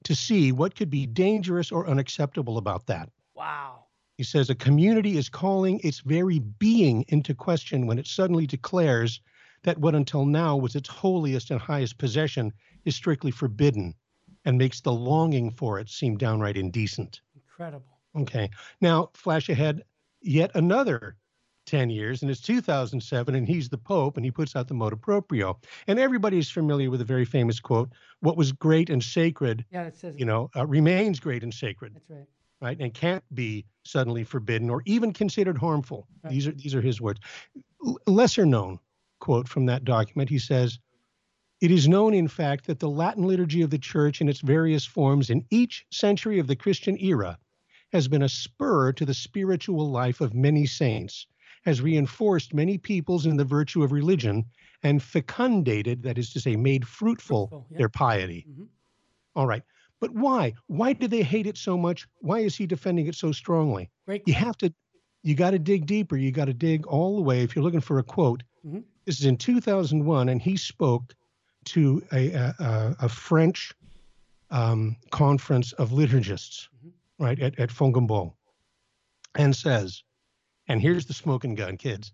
to 0.05 0.15
see 0.15 0.53
what 0.53 0.75
could 0.75 0.91
be 0.91 1.07
dangerous 1.07 1.73
or 1.73 1.89
unacceptable 1.89 2.59
about 2.59 2.87
that. 2.87 3.11
Wow. 3.35 3.85
He 4.17 4.25
says, 4.25 4.51
a 4.51 4.55
community 4.55 5.17
is 5.17 5.29
calling 5.29 5.81
its 5.85 6.01
very 6.01 6.41
being 6.41 7.05
into 7.09 7.35
question 7.35 7.87
when 7.87 7.99
it 7.99 8.07
suddenly 8.07 8.47
declares 8.47 9.21
that 9.63 9.79
what 9.79 9.95
until 9.95 10.25
now 10.25 10.57
was 10.57 10.75
its 10.75 10.89
holiest 10.89 11.51
and 11.51 11.61
highest 11.61 11.99
possession 11.99 12.53
is 12.85 12.97
strictly 12.97 13.31
forbidden 13.31 13.95
and 14.45 14.57
makes 14.59 14.81
the 14.81 14.93
longing 14.93 15.51
for 15.51 15.79
it 15.79 15.89
seem 15.89 16.17
downright 16.17 16.57
indecent. 16.57 17.21
Incredible. 17.35 17.99
Okay. 18.17 18.51
Now, 18.81 19.11
flash 19.15 19.49
ahead 19.49 19.83
yet 20.21 20.51
another 20.55 21.17
10 21.69 21.91
years, 21.91 22.23
and 22.23 22.31
it's 22.31 22.41
2007, 22.41 23.35
and 23.35 23.47
he's 23.47 23.69
the 23.69 23.79
Pope, 23.79 24.17
and 24.17 24.25
he 24.25 24.31
puts 24.31 24.57
out 24.57 24.67
the 24.67 24.75
motu 24.75 24.97
proprio. 24.97 25.59
And 25.87 25.99
everybody 25.99 26.39
is 26.39 26.51
familiar 26.51 26.91
with 26.91 27.01
a 27.01 27.05
very 27.05 27.27
famous 27.27 27.61
quote 27.61 27.91
What 28.21 28.37
was 28.37 28.53
great 28.53 28.91
and 28.91 29.05
sacred, 29.05 29.65
yeah, 29.71 29.85
it 29.85 29.97
says 29.97 30.17
you 30.19 30.25
know, 30.25 30.51
uh, 30.57 30.67
remains 30.67 31.21
great 31.21 31.43
and 31.43 31.53
sacred. 31.53 31.95
That's 31.95 32.11
right. 32.11 32.27
Right, 32.61 32.81
and 32.81 32.93
can't 32.93 33.23
be 33.35 33.67
suddenly 33.85 34.25
forbidden 34.25 34.69
or 34.69 34.83
even 34.85 35.13
considered 35.13 35.59
harmful. 35.59 36.09
Right. 36.25 36.33
These 36.33 36.49
are 36.49 36.53
these 36.53 36.75
are 36.75 36.81
his 36.81 37.01
words. 37.01 37.21
L- 37.87 37.99
lesser 38.07 38.45
known 38.45 38.81
quote 39.21 39.47
from 39.47 39.67
that 39.67 39.85
document. 39.85 40.29
He 40.29 40.41
says, 40.41 40.79
"It 41.61 41.71
is 41.71 41.87
known, 41.87 42.15
in 42.15 42.27
fact, 42.27 42.67
that 42.67 42.81
the 42.81 42.91
Latin 42.91 43.25
liturgy 43.25 43.63
of 43.63 43.71
the 43.71 43.79
Church 43.79 44.21
in 44.21 44.29
its 44.29 44.41
various 44.41 44.85
forms 44.85 45.31
in 45.31 45.45
each 45.51 45.87
century 45.93 46.41
of 46.41 46.49
the 46.49 46.57
Christian 46.57 46.99
era 46.99 47.39
has 47.93 48.09
been 48.09 48.23
a 48.23 48.29
spur 48.29 48.93
to 48.93 49.07
the 49.07 49.15
spiritual 49.15 49.91
life 49.91 50.21
of 50.21 50.35
many 50.35 50.67
saints, 50.67 51.27
has 51.65 51.81
reinforced 51.81 52.55
many 52.55 52.79
peoples 52.79 53.27
in 53.27 53.37
the 53.37 53.45
virtue 53.45 53.83
of 53.83 53.93
religion, 53.93 54.45
and 54.83 55.03
fecundated, 55.03 56.03
that 56.03 56.19
is 56.19 56.33
to 56.33 56.41
say, 56.41 56.57
made 56.57 56.87
fruitful, 56.87 57.49
fruitful 57.49 57.67
yeah. 57.71 57.79
their 57.79 57.89
piety. 57.89 58.47
Mm-hmm. 58.49 58.65
All 59.35 59.47
right. 59.47 59.63
But 60.01 60.13
why? 60.13 60.55
Why 60.69 60.93
do 60.93 61.09
they 61.09 61.23
hate 61.23 61.47
it 61.47 61.57
so 61.57 61.77
much? 61.77 62.07
Why 62.21 62.41
is 62.41 62.57
he 62.57 62.67
defending 62.67 63.07
it 63.07 63.15
so 63.15 63.33
strongly? 63.33 63.91
Great 64.07 64.23
you 64.27 64.35
have 64.35 64.57
to, 64.59 64.73
you 65.23 65.35
got 65.35 65.51
to 65.51 65.59
dig 65.59 65.87
deeper. 65.87 66.17
You 66.17 66.31
got 66.31 66.45
to 66.45 66.55
dig 66.55 66.87
all 66.87 67.17
the 67.17 67.23
way. 67.23 67.43
If 67.43 67.57
you're 67.57 67.65
looking 67.65 67.81
for 67.81 67.99
a 67.99 68.05
quote, 68.05 68.43
mm-hmm. 68.65 68.81
this 69.05 69.19
is 69.19 69.27
in 69.27 69.37
2001, 69.37 70.29
and 70.29 70.41
he 70.41 70.57
spoke 70.57 71.15
to 71.67 72.03
a, 72.13 72.33
a, 72.33 72.97
a 73.01 73.09
French 73.09 73.75
um, 74.51 74.97
conference 75.11 75.73
of 75.73 75.91
liturgists 75.91 76.69
right, 77.19 77.39
at, 77.41 77.59
at 77.59 77.71
Fontainebleau, 77.71 78.35
and 79.35 79.55
says, 79.55 80.03
and 80.69 80.81
here's 80.81 81.07
the 81.07 81.15
smoking 81.15 81.55
gun, 81.55 81.77
kids. 81.77 82.13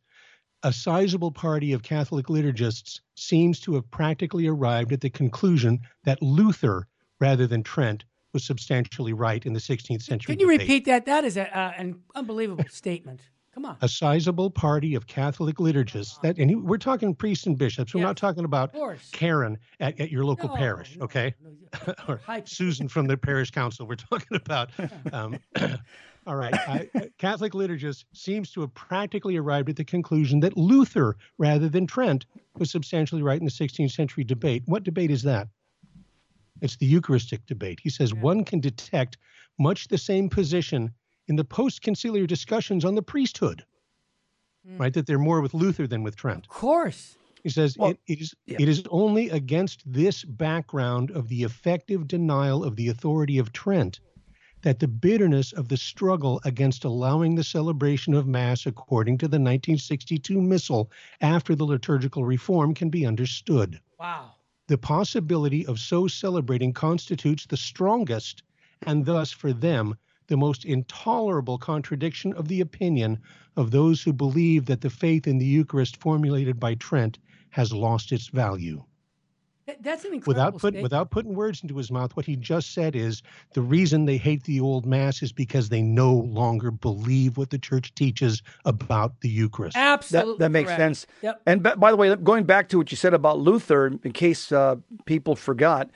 A 0.62 0.72
sizable 0.72 1.30
party 1.30 1.72
of 1.72 1.82
Catholic 1.82 2.26
liturgists 2.26 3.00
seems 3.16 3.60
to 3.60 3.74
have 3.74 3.90
practically 3.90 4.46
arrived 4.46 4.92
at 4.92 5.00
the 5.00 5.10
conclusion 5.10 5.80
that 6.04 6.22
Luther, 6.22 6.88
rather 7.20 7.46
than 7.46 7.62
Trent, 7.62 8.04
was 8.32 8.44
substantially 8.44 9.12
right 9.12 9.44
in 9.44 9.52
the 9.52 9.60
16th 9.60 10.02
century. 10.02 10.34
Can 10.34 10.40
you 10.40 10.50
debate. 10.50 10.68
repeat 10.68 10.84
that? 10.86 11.04
That 11.06 11.24
is 11.24 11.36
a, 11.36 11.56
uh, 11.56 11.72
an 11.76 12.00
unbelievable 12.14 12.64
statement. 12.70 13.20
Come 13.54 13.66
on. 13.66 13.76
A 13.82 13.88
sizable 13.88 14.50
party 14.50 14.96
of 14.96 15.06
Catholic 15.06 15.56
liturgists 15.56 16.20
that, 16.22 16.38
and 16.38 16.50
he, 16.50 16.56
we're 16.56 16.76
talking 16.76 17.14
priests 17.14 17.46
and 17.46 17.56
bishops. 17.56 17.94
We're 17.94 18.00
not 18.00 18.16
talking 18.16 18.44
about 18.44 18.74
Karen 19.12 19.58
at, 19.78 20.00
at 20.00 20.10
your 20.10 20.24
local 20.24 20.48
no, 20.48 20.56
parish, 20.56 20.96
no, 20.96 21.04
okay? 21.04 21.34
No, 21.86 21.94
or 22.08 22.20
Susan 22.46 22.88
from 22.88 23.06
the 23.06 23.16
parish 23.16 23.52
council. 23.52 23.86
We're 23.86 23.94
talking 23.94 24.36
about. 24.36 24.70
Um, 25.12 25.38
all 26.26 26.36
right. 26.36 26.54
I, 26.54 26.88
Catholic 27.18 27.52
liturgist 27.52 28.04
seems 28.12 28.50
to 28.52 28.62
have 28.62 28.72
practically 28.74 29.36
arrived 29.36 29.68
at 29.68 29.76
the 29.76 29.84
conclusion 29.84 30.40
that 30.40 30.56
Luther, 30.56 31.16
rather 31.38 31.68
than 31.68 31.86
Trent, 31.86 32.26
was 32.58 32.70
substantially 32.70 33.22
right 33.22 33.38
in 33.38 33.44
the 33.44 33.50
16th 33.50 33.92
century 33.92 34.24
debate. 34.24 34.62
What 34.66 34.84
debate 34.84 35.10
is 35.10 35.22
that? 35.24 35.48
It's 36.60 36.76
the 36.76 36.86
Eucharistic 36.86 37.44
debate. 37.46 37.80
He 37.82 37.90
says 37.90 38.12
yeah. 38.14 38.20
one 38.20 38.44
can 38.44 38.60
detect 38.60 39.18
much 39.58 39.88
the 39.88 39.98
same 39.98 40.28
position 40.28 40.92
in 41.28 41.36
the 41.36 41.44
post 41.44 41.82
conciliar 41.82 42.26
discussions 42.26 42.84
on 42.84 42.94
the 42.94 43.02
priesthood. 43.02 43.64
mm. 44.68 44.78
right? 44.78 44.92
That 44.92 45.06
they're 45.06 45.18
more 45.18 45.40
with 45.40 45.54
Luther 45.54 45.86
than 45.86 46.02
with 46.02 46.16
Trent. 46.16 46.46
Of 46.46 46.50
course. 46.50 47.16
He 47.42 47.50
says 47.50 47.76
well, 47.76 47.90
it, 47.90 48.00
it 48.06 48.20
is 48.22 48.34
yeah. 48.46 48.56
it 48.58 48.68
is 48.68 48.82
only 48.88 49.28
against 49.28 49.82
this 49.84 50.24
background 50.24 51.10
of 51.10 51.28
the 51.28 51.42
effective 51.42 52.08
denial 52.08 52.64
of 52.64 52.76
the 52.76 52.88
authority 52.88 53.36
of 53.36 53.52
Trent 53.52 54.00
that 54.64 54.78
the 54.78 54.88
bitterness 54.88 55.52
of 55.52 55.68
the 55.68 55.76
struggle 55.76 56.40
against 56.42 56.84
allowing 56.84 57.34
the 57.34 57.44
celebration 57.44 58.14
of 58.14 58.26
Mass 58.26 58.64
according 58.64 59.18
to 59.18 59.28
the 59.28 59.36
1962 59.36 60.40
Missal 60.40 60.90
after 61.20 61.54
the 61.54 61.66
liturgical 61.66 62.24
reform 62.24 62.72
can 62.72 62.88
be 62.88 63.04
understood. 63.04 63.78
Wow. 64.00 64.36
The 64.68 64.78
possibility 64.78 65.66
of 65.66 65.78
so 65.78 66.08
celebrating 66.08 66.72
constitutes 66.72 67.44
the 67.44 67.58
strongest, 67.58 68.42
and 68.86 69.04
thus 69.04 69.30
for 69.30 69.52
them, 69.52 69.96
the 70.28 70.38
most 70.38 70.64
intolerable 70.64 71.58
contradiction 71.58 72.32
of 72.32 72.48
the 72.48 72.62
opinion 72.62 73.20
of 73.56 73.70
those 73.70 74.02
who 74.02 74.14
believe 74.14 74.64
that 74.64 74.80
the 74.80 74.88
faith 74.88 75.26
in 75.26 75.36
the 75.36 75.44
Eucharist 75.44 75.98
formulated 75.98 76.58
by 76.58 76.74
Trent 76.74 77.18
has 77.50 77.70
lost 77.70 78.12
its 78.12 78.28
value. 78.28 78.82
That's 79.80 80.04
an 80.04 80.12
incredible 80.12 80.28
without 80.28 80.58
put, 80.58 80.82
without 80.82 81.10
putting 81.10 81.34
words 81.34 81.62
into 81.62 81.76
his 81.76 81.90
mouth. 81.90 82.14
What 82.16 82.26
he 82.26 82.36
just 82.36 82.74
said 82.74 82.94
is 82.94 83.22
the 83.54 83.62
reason 83.62 84.04
they 84.04 84.18
hate 84.18 84.44
the 84.44 84.60
old 84.60 84.84
mass 84.84 85.22
is 85.22 85.32
because 85.32 85.70
they 85.70 85.80
no 85.80 86.12
longer 86.12 86.70
believe 86.70 87.38
what 87.38 87.48
the 87.48 87.58
church 87.58 87.94
teaches 87.94 88.42
about 88.66 89.20
the 89.20 89.28
Eucharist. 89.28 89.76
Absolutely, 89.76 90.32
that, 90.34 90.38
that 90.38 90.48
makes 90.50 90.68
correct. 90.68 90.80
sense. 90.80 91.06
Yep. 91.22 91.42
And 91.46 91.62
by 91.62 91.90
the 91.90 91.96
way, 91.96 92.14
going 92.16 92.44
back 92.44 92.68
to 92.70 92.78
what 92.78 92.90
you 92.90 92.96
said 92.96 93.14
about 93.14 93.38
Luther, 93.38 93.86
in 94.02 94.12
case 94.12 94.52
uh, 94.52 94.76
people 95.06 95.34
forgot, 95.34 95.88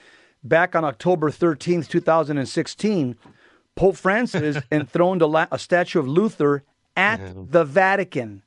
back 0.43 0.75
on 0.75 0.85
October 0.85 1.31
thirteenth, 1.31 1.91
two 1.91 2.01
thousand 2.01 2.39
and 2.39 2.49
sixteen, 2.49 3.17
Pope 3.77 3.97
Francis 3.97 4.63
enthroned 4.73 5.21
a, 5.21 5.27
la- 5.27 5.47
a, 5.53 5.59
statue 5.59 5.99
of 5.99 6.09
Luther 6.09 6.65
at 6.97 7.21
yeah. 7.21 7.33
the 7.35 7.65
Vatican. 7.65 8.43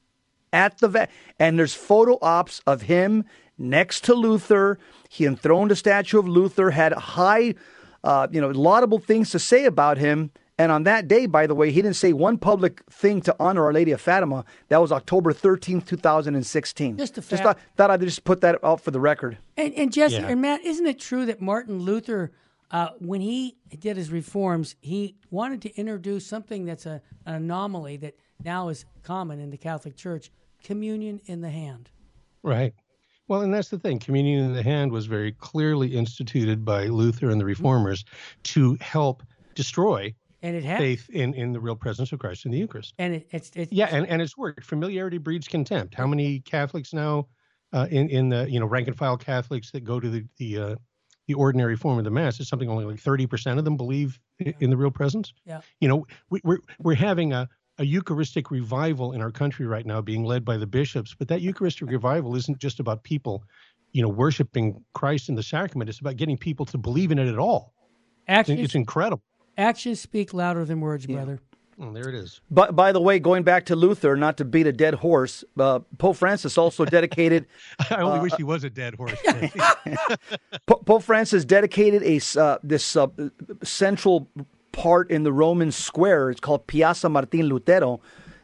At 0.53 0.79
the 0.79 0.89
Va- 0.89 1.07
and 1.39 1.57
there's 1.57 1.73
photo 1.73 2.17
ops 2.21 2.61
of 2.67 2.81
him 2.81 3.23
next 3.61 4.03
to 4.05 4.13
Luther. 4.13 4.77
He 5.09 5.25
enthroned 5.25 5.71
a 5.71 5.75
statue 5.75 6.19
of 6.19 6.27
Luther, 6.27 6.71
had 6.71 6.93
high, 6.93 7.55
uh, 8.03 8.27
you 8.31 8.41
know, 8.41 8.49
laudable 8.49 8.99
things 8.99 9.29
to 9.31 9.39
say 9.39 9.65
about 9.65 9.97
him. 9.97 10.31
And 10.57 10.71
on 10.71 10.83
that 10.83 11.07
day, 11.07 11.25
by 11.25 11.47
the 11.47 11.55
way, 11.55 11.71
he 11.71 11.81
didn't 11.81 11.95
say 11.95 12.13
one 12.13 12.37
public 12.37 12.83
thing 12.91 13.21
to 13.21 13.35
honor 13.39 13.65
Our 13.65 13.73
Lady 13.73 13.91
of 13.91 14.01
Fatima. 14.01 14.45
That 14.69 14.79
was 14.79 14.91
October 14.91 15.33
13th, 15.33 15.87
2016. 15.87 16.97
Just 16.97 17.17
a 17.17 17.21
fact. 17.21 17.29
Just 17.29 17.43
thought, 17.43 17.59
thought 17.75 17.89
I'd 17.89 18.01
just 18.01 18.23
put 18.25 18.41
that 18.41 18.63
out 18.63 18.81
for 18.81 18.91
the 18.91 18.99
record. 18.99 19.39
And, 19.57 19.73
and 19.73 19.91
Jesse 19.91 20.15
yeah. 20.15 20.27
and 20.27 20.41
Matt, 20.41 20.63
isn't 20.63 20.85
it 20.85 20.99
true 20.99 21.25
that 21.25 21.41
Martin 21.41 21.79
Luther, 21.79 22.31
uh, 22.69 22.89
when 22.99 23.21
he 23.21 23.57
did 23.79 23.97
his 23.97 24.11
reforms, 24.11 24.75
he 24.81 25.15
wanted 25.31 25.63
to 25.63 25.75
introduce 25.75 26.27
something 26.27 26.65
that's 26.65 26.85
a, 26.85 27.01
an 27.25 27.35
anomaly 27.35 27.97
that 27.97 28.15
now 28.43 28.69
is 28.69 28.85
common 29.01 29.39
in 29.39 29.49
the 29.49 29.57
Catholic 29.57 29.95
Church 29.95 30.31
communion 30.63 31.21
in 31.25 31.41
the 31.41 31.49
hand. 31.49 31.89
Right. 32.43 32.73
Well, 33.31 33.43
and 33.43 33.53
that's 33.53 33.69
the 33.69 33.79
thing. 33.79 33.99
Communion 33.99 34.43
in 34.43 34.53
the 34.53 34.61
hand 34.61 34.91
was 34.91 35.05
very 35.05 35.31
clearly 35.31 35.95
instituted 35.95 36.65
by 36.65 36.87
Luther 36.87 37.29
and 37.29 37.39
the 37.39 37.45
reformers 37.45 38.03
to 38.43 38.77
help 38.81 39.23
destroy 39.55 40.13
and 40.41 40.53
it 40.53 40.65
has. 40.65 40.77
faith 40.77 41.09
in, 41.09 41.33
in 41.35 41.53
the 41.53 41.59
real 41.61 41.77
presence 41.77 42.11
of 42.11 42.19
Christ 42.19 42.43
in 42.43 42.51
the 42.51 42.57
Eucharist. 42.57 42.93
And 42.99 43.15
it, 43.15 43.27
it's, 43.31 43.49
it's 43.55 43.71
yeah, 43.71 43.87
and, 43.89 44.05
and 44.07 44.21
it's 44.21 44.37
worked. 44.37 44.65
Familiarity 44.65 45.17
breeds 45.17 45.47
contempt. 45.47 45.95
How 45.95 46.07
many 46.07 46.41
Catholics 46.41 46.91
now 46.91 47.29
uh, 47.71 47.87
in 47.89 48.09
in 48.09 48.27
the 48.27 48.51
you 48.51 48.59
know 48.59 48.65
rank 48.65 48.89
and 48.89 48.97
file 48.97 49.15
Catholics 49.15 49.71
that 49.71 49.85
go 49.85 49.97
to 50.01 50.09
the 50.09 50.25
the 50.35 50.57
uh, 50.57 50.75
the 51.27 51.33
ordinary 51.33 51.77
form 51.77 51.99
of 51.99 52.03
the 52.03 52.11
mass 52.11 52.37
is 52.41 52.49
something 52.49 52.67
only 52.67 52.83
like 52.83 52.99
thirty 52.99 53.27
percent 53.27 53.57
of 53.57 53.63
them 53.63 53.77
believe 53.77 54.19
in 54.59 54.69
the 54.69 54.75
real 54.75 54.91
presence. 54.91 55.31
Yeah, 55.45 55.61
you 55.79 55.87
know 55.87 56.05
we, 56.29 56.41
we're 56.43 56.59
we're 56.79 56.95
having 56.95 57.31
a 57.31 57.47
a 57.81 57.83
Eucharistic 57.83 58.51
revival 58.51 59.13
in 59.13 59.21
our 59.21 59.31
country 59.31 59.65
right 59.65 59.87
now 59.87 59.99
being 60.01 60.23
led 60.23 60.45
by 60.45 60.55
the 60.55 60.67
bishops, 60.67 61.15
but 61.17 61.27
that 61.27 61.41
Eucharistic 61.41 61.89
revival 61.89 62.35
isn't 62.35 62.59
just 62.59 62.79
about 62.79 63.01
people, 63.01 63.43
you 63.91 64.03
know, 64.03 64.07
worshiping 64.07 64.83
Christ 64.93 65.29
in 65.29 65.35
the 65.35 65.41
sacrament. 65.41 65.89
It's 65.89 65.99
about 65.99 66.15
getting 66.15 66.37
people 66.37 66.63
to 66.67 66.77
believe 66.77 67.11
in 67.11 67.17
it 67.17 67.27
at 67.27 67.39
all. 67.39 67.73
Actions, 68.27 68.59
it's, 68.59 68.75
incredible. 68.75 69.23
Actions 69.57 69.99
speak 69.99 70.31
louder 70.31 70.63
than 70.63 70.79
words, 70.79 71.07
yeah. 71.07 71.15
brother. 71.15 71.39
Oh, 71.79 71.91
there 71.91 72.07
it 72.07 72.13
is. 72.13 72.39
But 72.51 72.75
by 72.75 72.91
the 72.91 73.01
way, 73.01 73.17
going 73.17 73.41
back 73.41 73.65
to 73.65 73.75
Luther, 73.75 74.15
not 74.15 74.37
to 74.37 74.45
beat 74.45 74.67
a 74.67 74.71
dead 74.71 74.93
horse, 74.93 75.43
uh, 75.57 75.79
Pope 75.97 76.17
Francis 76.17 76.59
also 76.59 76.85
dedicated. 76.85 77.47
I 77.89 78.01
only 78.01 78.19
uh, 78.19 78.21
wish 78.21 78.33
he 78.35 78.43
was 78.43 78.63
a 78.63 78.69
dead 78.69 78.93
horse. 78.93 79.17
Pope 80.67 81.01
Francis 81.01 81.45
dedicated 81.45 82.03
a 82.03 82.21
uh, 82.39 82.59
this 82.61 82.95
uh, 82.95 83.07
central 83.63 84.29
part 84.71 85.09
in 85.11 85.23
the 85.23 85.31
Roman 85.31 85.71
square. 85.71 86.29
It's 86.29 86.39
called 86.39 86.67
Piazza 86.67 87.09
Martin 87.09 87.49
Lutero. 87.49 87.99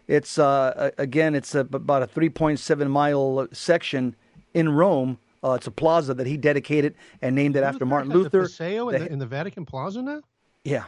It's 0.08 0.38
uh, 0.38 0.92
again, 0.98 1.36
it's 1.36 1.54
a, 1.56 1.62
about 1.62 2.04
a 2.04 2.08
3.7 2.08 2.90
mile 2.90 3.48
section 3.52 4.16
in 4.54 4.70
Rome. 4.70 5.18
Uh, 5.44 5.52
it's 5.52 5.68
a 5.68 5.72
plaza 5.72 6.14
that 6.14 6.28
he 6.28 6.38
dedicated 6.38 6.96
and 7.22 7.36
named 7.36 7.56
it 7.56 7.64
after 7.64 7.86
Martin 7.86 8.12
Luther. 8.12 8.44
The 8.44 8.48
Paseo 8.48 8.90
in 8.90 9.02
the, 9.02 9.12
in 9.12 9.20
the 9.20 9.26
Vatican 9.26 9.66
Plaza 9.66 10.02
now. 10.02 10.22
Yeah. 10.64 10.86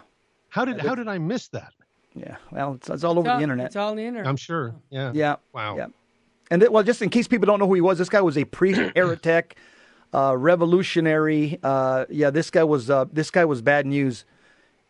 How 0.50 0.66
did 0.66 0.80
how 0.80 0.96
did 0.96 1.08
I 1.08 1.18
miss 1.18 1.48
that? 1.50 1.74
Yeah, 2.16 2.38
well, 2.52 2.74
it's, 2.74 2.90
it's 2.90 3.04
all 3.04 3.20
over 3.20 3.22
it's 3.22 3.30
all, 3.30 3.38
the 3.38 3.44
internet. 3.44 3.66
It's 3.68 3.76
all 3.76 3.92
on 3.92 3.98
the 3.98 4.06
internet. 4.06 4.28
I'm 4.28 4.38
sure. 4.38 4.76
Yeah. 4.90 5.12
Yeah. 5.14 5.36
Wow. 5.54 5.78
Yeah. 5.78 5.88
And 6.50 6.62
th- 6.62 6.72
well, 6.72 6.84
just 6.84 7.02
in 7.02 7.10
case 7.10 7.28
people 7.28 7.46
don't 7.46 7.60
know 7.60 7.68
who 7.68 7.76
he 7.76 7.82
was, 7.82 8.00
this 8.00 8.10
guy 8.10 8.22
was 8.22 8.38
a 8.38 8.46
priest 8.46 8.80
heretic, 8.96 9.58
uh, 10.14 10.36
revolutionary. 10.36 11.60
Uh, 11.62 12.06
yeah, 12.10 12.32
this 12.32 12.50
guy 12.50 12.64
was 12.64 12.90
uh, 12.90 13.06
this 13.12 13.30
guy 13.30 13.46
was 13.46 13.62
bad 13.62 13.86
news. 13.86 14.26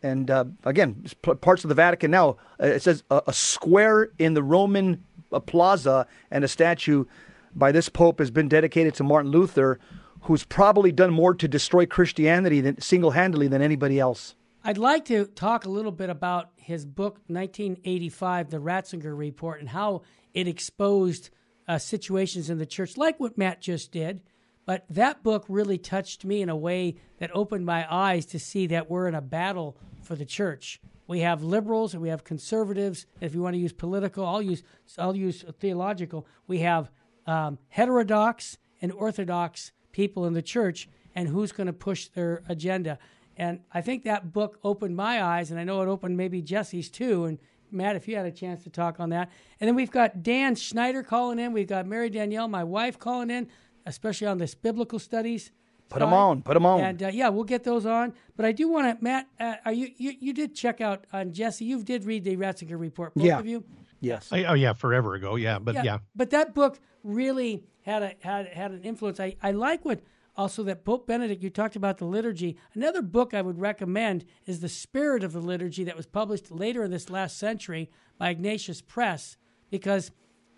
And 0.01 0.31
uh, 0.31 0.45
again, 0.63 1.03
parts 1.41 1.63
of 1.63 1.69
the 1.69 1.75
Vatican 1.75 2.11
now, 2.11 2.37
uh, 2.61 2.67
it 2.67 2.81
says 2.81 3.03
a, 3.11 3.21
a, 3.27 3.33
square 3.33 4.09
in 4.17 4.33
the 4.33 4.43
Roman 4.43 5.03
uh, 5.31 5.39
plaza 5.39 6.07
and 6.31 6.43
a 6.43 6.47
statue 6.47 7.05
by 7.53 7.71
this 7.71 7.89
pope 7.89 8.19
has 8.19 8.31
been 8.31 8.47
dedicated 8.47 8.93
to 8.95 9.03
Martin 9.03 9.31
Luther, 9.31 9.79
who's 10.21 10.45
probably 10.45 10.91
done 10.91 11.11
more 11.11 11.33
to 11.33 11.47
destroy 11.47 11.85
Christianity 11.85 12.61
than 12.61 12.79
single-handedly 12.79 13.47
than 13.47 13.61
anybody 13.61 13.99
else. 13.99 14.35
I'd 14.63 14.77
like 14.77 15.05
to 15.05 15.25
talk 15.25 15.65
a 15.65 15.69
little 15.69 15.91
bit 15.91 16.09
about 16.09 16.51
his 16.55 16.85
book, 16.85 17.19
1985, 17.27 18.49
the 18.49 18.57
Ratzinger 18.57 19.17
Report, 19.17 19.59
and 19.59 19.69
how 19.69 20.03
it 20.33 20.47
exposed 20.47 21.29
uh, 21.67 21.77
situations 21.77 22.49
in 22.49 22.57
the 22.57 22.65
church, 22.65 22.97
like 22.97 23.19
what 23.19 23.37
Matt 23.37 23.61
just 23.61 23.91
did. 23.91 24.21
But 24.65 24.85
that 24.89 25.23
book 25.23 25.45
really 25.47 25.77
touched 25.77 26.25
me 26.25 26.41
in 26.41 26.49
a 26.49 26.55
way 26.55 26.97
that 27.17 27.31
opened 27.33 27.65
my 27.65 27.87
eyes 27.91 28.25
to 28.27 28.39
see 28.39 28.67
that 28.67 28.89
we're 28.89 29.07
in 29.07 29.15
a 29.15 29.21
battle 29.21 29.77
for 30.09 30.15
the 30.15 30.25
church. 30.25 30.81
We 31.05 31.19
have 31.19 31.43
liberals 31.43 31.93
and 31.93 32.01
we 32.01 32.09
have 32.09 32.23
conservatives. 32.23 33.05
If 33.21 33.35
you 33.35 33.43
want 33.43 33.53
to 33.53 33.59
use 33.59 33.71
political, 33.71 34.25
I'll 34.25 34.41
use 34.41 34.63
I'll 34.97 35.15
use 35.15 35.45
theological. 35.59 36.25
We 36.47 36.59
have 36.61 36.89
um, 37.27 37.59
heterodox 37.67 38.57
and 38.81 38.91
orthodox 38.91 39.71
people 39.91 40.25
in 40.25 40.33
the 40.33 40.41
church, 40.41 40.89
and 41.13 41.27
who's 41.27 41.51
going 41.51 41.67
to 41.67 41.73
push 41.73 42.07
their 42.07 42.41
agenda. 42.49 42.97
And 43.37 43.59
I 43.71 43.81
think 43.81 44.03
that 44.05 44.33
book 44.33 44.57
opened 44.63 44.95
my 44.95 45.23
eyes, 45.23 45.51
and 45.51 45.59
I 45.59 45.63
know 45.63 45.79
it 45.83 45.87
opened 45.87 46.17
maybe 46.17 46.41
Jesse's 46.41 46.89
too. 46.89 47.25
And 47.25 47.37
Matt, 47.69 47.95
if 47.95 48.07
you 48.07 48.15
had 48.15 48.25
a 48.25 48.31
chance 48.31 48.63
to 48.63 48.71
talk 48.71 48.99
on 48.99 49.09
that. 49.11 49.29
And 49.59 49.67
then 49.67 49.75
we've 49.75 49.91
got 49.91 50.23
Dan 50.23 50.55
Schneider 50.55 51.03
calling 51.03 51.37
in. 51.37 51.53
We've 51.53 51.67
got 51.67 51.85
Mary 51.85 52.09
Danielle, 52.09 52.47
my 52.47 52.63
wife, 52.63 52.97
calling 52.97 53.29
in, 53.29 53.47
especially 53.85 54.25
on 54.25 54.39
this 54.39 54.55
biblical 54.55 54.97
studies. 54.97 55.51
Put 55.89 55.99
them 55.99 56.13
on. 56.13 56.43
Put 56.43 56.53
them 56.53 56.65
on. 56.65 56.81
And 56.81 57.03
uh, 57.03 57.07
yeah, 57.07 57.29
we'll 57.29 57.43
get 57.43 57.63
those 57.63 57.85
on. 57.85 58.13
But 58.37 58.45
I 58.45 58.51
do 58.51 58.69
want 58.69 58.97
to, 58.97 59.03
Matt. 59.03 59.27
Uh, 59.39 59.55
are 59.65 59.73
you, 59.73 59.89
you 59.97 60.13
you 60.19 60.33
did 60.33 60.55
check 60.55 60.81
out 60.81 61.05
on 61.11 61.33
Jesse? 61.33 61.65
You 61.65 61.83
did 61.83 62.05
read 62.05 62.23
the 62.23 62.37
Ratzinger 62.37 62.79
report, 62.79 63.15
both 63.15 63.25
yeah. 63.25 63.39
of 63.39 63.47
you. 63.47 63.63
Yes. 63.99 64.29
I, 64.31 64.45
oh 64.45 64.53
yeah, 64.53 64.73
forever 64.73 65.15
ago. 65.15 65.35
Yeah, 65.35 65.59
but 65.59 65.75
yeah. 65.75 65.83
yeah. 65.83 65.97
But 66.15 66.29
that 66.29 66.53
book 66.53 66.79
really 67.03 67.63
had 67.81 68.03
a 68.03 68.13
had 68.19 68.47
had 68.47 68.71
an 68.71 68.83
influence. 68.83 69.19
I 69.19 69.35
I 69.41 69.51
like 69.51 69.83
what 69.83 70.01
also 70.37 70.63
that 70.63 70.85
Pope 70.85 71.07
Benedict. 71.07 71.41
You 71.41 71.49
talked 71.49 71.75
about 71.75 71.97
the 71.97 72.05
liturgy. 72.05 72.55
Another 72.73 73.01
book 73.01 73.33
I 73.33 73.41
would 73.41 73.59
recommend 73.59 74.25
is 74.45 74.59
the 74.59 74.69
Spirit 74.69 75.23
of 75.23 75.33
the 75.33 75.41
Liturgy 75.41 75.83
that 75.85 75.97
was 75.97 76.05
published 76.05 76.51
later 76.51 76.83
in 76.83 76.91
this 76.91 77.09
last 77.09 77.37
century 77.37 77.89
by 78.17 78.29
Ignatius 78.29 78.81
Press 78.81 79.37
because. 79.69 80.11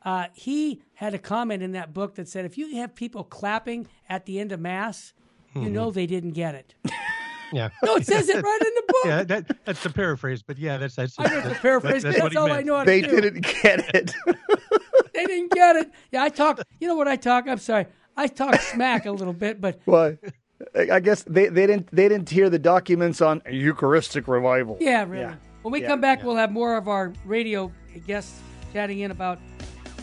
Uh, 0.04 0.26
he 0.34 0.82
had 0.94 1.14
a 1.14 1.20
comment 1.20 1.62
in 1.62 1.74
that 1.74 1.94
book 1.94 2.16
that 2.16 2.28
said 2.28 2.44
if 2.44 2.58
you 2.58 2.76
have 2.76 2.96
people 2.96 3.24
clapping 3.24 3.88
at 4.10 4.26
the 4.26 4.40
end 4.40 4.52
of 4.52 4.60
Mass, 4.60 5.14
you 5.54 5.62
mm-hmm. 5.62 5.74
know 5.74 5.92
they 5.92 6.08
didn't 6.08 6.32
get 6.32 6.56
it. 6.56 6.76
Yeah. 7.54 7.70
no, 7.84 7.98
it 7.98 8.06
says 8.06 8.30
it 8.30 8.42
right 8.42 8.60
in 8.62 8.74
the 8.76 8.84
book. 8.88 9.06
Yeah, 9.06 9.24
that, 9.24 9.66
that's 9.66 9.84
the 9.84 9.90
paraphrase, 9.90 10.42
but 10.42 10.58
yeah, 10.58 10.78
that's 10.78 10.96
that's. 10.96 11.16
I 11.20 11.28
know 11.28 11.42
the 11.42 11.56
paraphrase. 11.56 12.04
That's, 12.04 12.16
that's, 12.16 12.34
that's 12.34 12.36
all 12.38 12.48
meant. 12.48 12.60
I 12.60 12.64
know. 12.64 12.86
they 12.86 13.02
do. 13.02 13.20
didn't 13.20 13.46
get 13.62 13.94
it. 13.94 14.14
they 15.14 15.26
didn't 15.26 15.52
get 15.52 15.76
it. 15.76 15.92
Yeah, 16.12 16.24
I 16.24 16.30
talk. 16.30 16.62
You 16.80 16.88
know 16.88 16.96
what 16.96 17.10
I 17.10 17.18
talk? 17.18 17.50
I'm 17.50 17.58
sorry. 17.58 17.88
I 18.16 18.28
talk 18.28 18.56
smack 18.62 19.06
a 19.06 19.12
little 19.12 19.34
bit, 19.34 19.60
but 19.60 19.82
well, 19.86 20.16
I 20.76 21.00
guess 21.00 21.24
they, 21.24 21.48
they 21.48 21.68
didn't 21.68 21.94
they 21.94 22.08
didn't 22.08 22.30
hear 22.30 22.50
the 22.50 22.60
documents 22.60 23.22
on 23.22 23.42
Eucharistic 23.50 24.28
revival. 24.28 24.78
Yeah, 24.80 25.04
really. 25.04 25.20
Yeah. 25.20 25.36
When 25.64 25.72
we 25.72 25.82
yeah, 25.82 25.90
come 25.90 26.02
back, 26.02 26.20
yeah. 26.20 26.26
we'll 26.26 26.36
have 26.38 26.52
more 26.52 26.78
of 26.78 26.88
our 26.88 27.14
radio 27.26 27.72
guests 28.08 28.40
chatting 28.74 29.00
in 29.00 29.12
about 29.12 29.40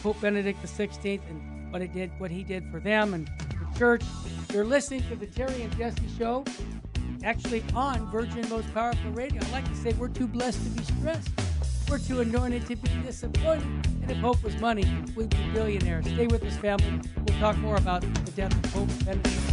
Pope 0.02 0.20
Benedict 0.20 0.62
XVI 0.62 1.20
and 1.28 1.72
what 1.72 1.82
it 1.82 1.92
did, 1.92 2.10
what 2.18 2.30
he 2.30 2.44
did 2.44 2.70
for 2.70 2.80
them 2.80 3.14
and 3.14 3.26
the 3.26 3.78
church. 3.78 4.02
You're 4.52 4.64
listening 4.64 5.02
to 5.10 5.16
the 5.16 5.26
Terry 5.26 5.60
and 5.60 5.76
Jesse 5.76 6.08
Show, 6.16 6.42
actually 7.22 7.62
on 7.74 8.10
Virgin 8.10 8.48
Most 8.48 8.72
Powerful 8.72 9.10
Radio. 9.10 9.42
I 9.44 9.50
like 9.50 9.68
to 9.68 9.74
say 9.76 9.92
we're 9.92 10.08
too 10.08 10.26
blessed 10.26 10.62
to 10.64 10.70
be 10.70 10.82
stressed. 10.84 11.28
We're 11.88 11.98
too 11.98 12.20
anointed 12.20 12.66
to 12.66 12.76
be 12.76 12.88
disappointed. 13.04 13.66
And 14.02 14.10
if 14.10 14.16
hope 14.16 14.42
was 14.42 14.58
money, 14.58 14.86
we'd 15.14 15.28
be 15.28 15.50
billionaires. 15.52 16.06
Stay 16.06 16.26
with 16.28 16.42
us, 16.44 16.56
family. 16.56 17.00
We'll 17.26 17.38
talk 17.38 17.58
more 17.58 17.76
about 17.76 18.00
the 18.00 18.32
death 18.32 18.54
of 18.54 18.72
Pope 18.72 19.04
Benedict. 19.04 19.48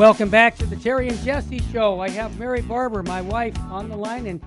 Welcome 0.00 0.30
back 0.30 0.56
to 0.56 0.64
the 0.64 0.76
Terry 0.76 1.10
and 1.10 1.18
Jesse 1.18 1.60
Show. 1.70 2.00
I 2.00 2.08
have 2.08 2.38
Mary 2.38 2.62
Barber, 2.62 3.02
my 3.02 3.20
wife, 3.20 3.54
on 3.64 3.90
the 3.90 3.96
line, 3.96 4.28
and 4.28 4.40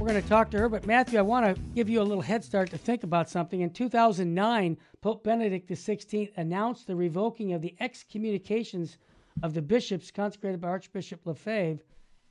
we're 0.00 0.08
going 0.08 0.20
to 0.20 0.28
talk 0.28 0.50
to 0.50 0.58
her. 0.58 0.68
But 0.68 0.84
Matthew, 0.84 1.16
I 1.16 1.22
want 1.22 1.46
to 1.46 1.62
give 1.76 1.88
you 1.88 2.02
a 2.02 2.02
little 2.02 2.24
head 2.24 2.42
start 2.42 2.70
to 2.70 2.76
think 2.76 3.04
about 3.04 3.30
something. 3.30 3.60
In 3.60 3.70
2009, 3.70 4.76
Pope 5.02 5.22
Benedict 5.22 5.70
XVI 5.70 6.32
announced 6.36 6.88
the 6.88 6.96
revoking 6.96 7.52
of 7.52 7.62
the 7.62 7.76
excommunications 7.78 8.98
of 9.44 9.54
the 9.54 9.62
bishops 9.62 10.10
consecrated 10.10 10.60
by 10.60 10.70
Archbishop 10.70 11.24
Lefebvre 11.24 11.78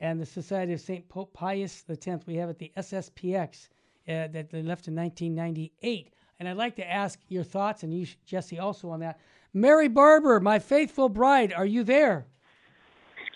and 0.02 0.20
the 0.20 0.26
Society 0.26 0.74
of 0.74 0.82
St. 0.82 1.08
Pope 1.08 1.32
Pius 1.32 1.82
X. 1.90 2.28
We 2.28 2.36
have 2.36 2.50
it 2.50 2.60
the 2.60 2.74
SSPX 2.76 3.70
uh, 4.10 4.28
that 4.28 4.50
they 4.50 4.62
left 4.62 4.90
in 4.90 4.96
1998. 4.96 6.12
And 6.42 6.50
I'd 6.50 6.58
like 6.58 6.76
to 6.76 6.92
ask 6.92 7.22
your 7.30 7.46
thoughts, 7.46 7.84
and 7.84 7.94
you, 7.94 8.06
Jesse, 8.26 8.60
also 8.60 8.90
on 8.90 9.00
that. 9.00 9.22
Mary 9.54 9.88
Barber, 9.88 10.42
my 10.42 10.60
faithful 10.60 11.08
bride, 11.08 11.54
are 11.54 11.66
you 11.66 11.86
there? 11.86 12.28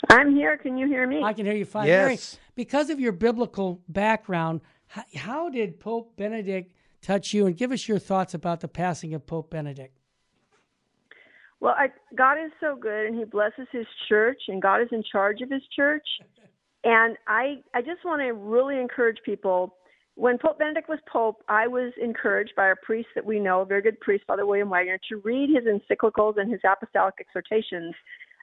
I'm 0.10 0.36
here. 0.36 0.58
Can 0.58 0.78
you 0.78 0.88
hear 0.88 1.08
me? 1.08 1.22
I 1.24 1.34
can 1.34 1.46
hear 1.46 1.56
you 1.56 1.66
fine. 1.66 1.88
Yes. 1.88 2.06
Mary, 2.06 2.20
because 2.56 2.90
of 2.90 3.00
your 3.00 3.12
biblical 3.12 3.82
background, 3.88 4.62
how, 4.88 5.04
how 5.16 5.50
did 5.50 5.80
Pope 5.80 6.16
Benedict 6.18 6.74
touch 7.02 7.34
you? 7.34 7.46
And 7.46 7.56
give 7.56 7.72
us 7.72 7.88
your 7.88 8.00
thoughts 8.00 8.34
about 8.34 8.60
the 8.60 8.68
passing 8.68 9.14
of 9.14 9.26
Pope 9.26 9.52
Benedict. 9.52 9.96
Well, 11.60 11.76
I, 11.78 11.90
God 12.16 12.38
is 12.44 12.52
so 12.60 12.76
good, 12.76 13.06
and 13.06 13.18
He 13.18 13.26
blesses 13.26 13.68
His 13.72 13.86
church, 14.08 14.42
and 14.48 14.62
God 14.62 14.82
is 14.82 14.88
in 14.92 15.04
charge 15.12 15.42
of 15.42 15.52
His 15.52 15.62
church. 15.76 16.08
And 16.84 17.18
I, 17.28 17.58
I 17.74 17.82
just 17.82 18.04
want 18.06 18.22
to 18.22 18.34
really 18.34 18.80
encourage 18.80 19.18
people. 19.26 19.76
When 20.16 20.38
Pope 20.38 20.60
Benedict 20.60 20.90
was 20.90 21.00
Pope, 21.12 21.44
I 21.48 21.68
was 21.68 21.94
encouraged 22.02 22.54
by 22.56 22.70
a 22.70 22.76
priest 22.84 23.10
that 23.16 23.26
we 23.26 23.40
know, 23.40 23.62
a 23.62 23.66
very 23.66 23.82
good 23.82 24.00
priest, 24.00 24.24
Father 24.26 24.46
William 24.46 24.70
Wagner, 24.70 25.00
to 25.10 25.18
read 25.24 25.50
his 25.50 25.66
encyclicals 25.66 26.38
and 26.38 26.52
his 26.52 26.62
apostolic 26.70 27.16
exhortations 27.20 27.94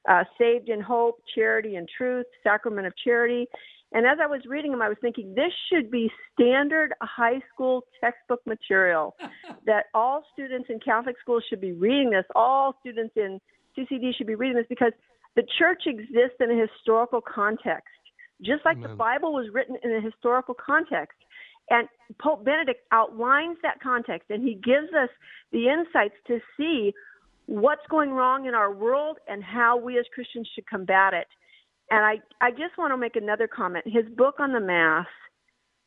uh, 0.09 0.25
Saved 0.39 0.69
in 0.69 0.81
Hope, 0.81 1.23
Charity 1.35 1.77
and 1.77 1.89
Truth, 1.97 2.27
Sacrament 2.43 2.87
of 2.87 2.93
Charity. 3.03 3.47
And 3.93 4.07
as 4.07 4.19
I 4.23 4.27
was 4.27 4.41
reading 4.47 4.73
them, 4.73 4.83
I 4.83 4.89
was 4.89 4.99
thinking 5.01 5.35
this 5.35 5.53
should 5.71 5.91
be 5.91 6.11
standard 6.33 6.93
high 7.01 7.41
school 7.53 7.85
textbook 8.01 8.41
material 8.47 9.17
that 9.67 9.87
all 9.95 10.25
students 10.33 10.69
in 10.71 10.81
Catholic 10.81 11.17
schools 11.21 11.45
should 11.49 11.61
be 11.61 11.73
reading 11.73 12.11
this. 12.11 12.25
All 12.35 12.75
students 12.81 13.15
in 13.17 13.41
CCD 13.77 14.15
should 14.17 14.27
be 14.27 14.35
reading 14.35 14.57
this 14.57 14.67
because 14.69 14.93
the 15.37 15.45
church 15.59 15.83
exists 15.87 16.37
in 16.41 16.51
a 16.51 16.67
historical 16.67 17.21
context, 17.21 17.89
just 18.43 18.65
like 18.65 18.77
Amen. 18.79 18.91
the 18.91 18.97
Bible 18.97 19.33
was 19.33 19.49
written 19.53 19.77
in 19.83 19.95
a 19.95 20.01
historical 20.01 20.55
context. 20.55 21.19
And 21.69 21.89
Pope 22.21 22.45
Benedict 22.45 22.81
outlines 22.93 23.59
that 23.63 23.81
context 23.83 24.31
and 24.31 24.43
he 24.43 24.55
gives 24.55 24.93
us 24.95 25.09
the 25.53 25.69
insights 25.69 26.15
to 26.29 26.39
see 26.57 26.93
what's 27.47 27.87
going 27.91 28.11
wrong 28.11 28.47
in 28.47 28.55
our 28.55 28.73
world 28.73 29.19
and 29.29 29.43
how 29.43 29.77
we 29.77 29.99
as 29.99 30.05
Christians 30.15 30.49
should 30.55 30.67
combat 30.67 31.15
it. 31.15 31.27
And 31.91 32.05
I, 32.05 32.17
I 32.45 32.51
just 32.51 32.77
want 32.77 32.93
to 32.93 32.97
make 32.97 33.17
another 33.17 33.49
comment. 33.49 33.85
His 33.87 34.05
book 34.17 34.37
on 34.39 34.53
the 34.53 34.61
Mass, 34.61 35.07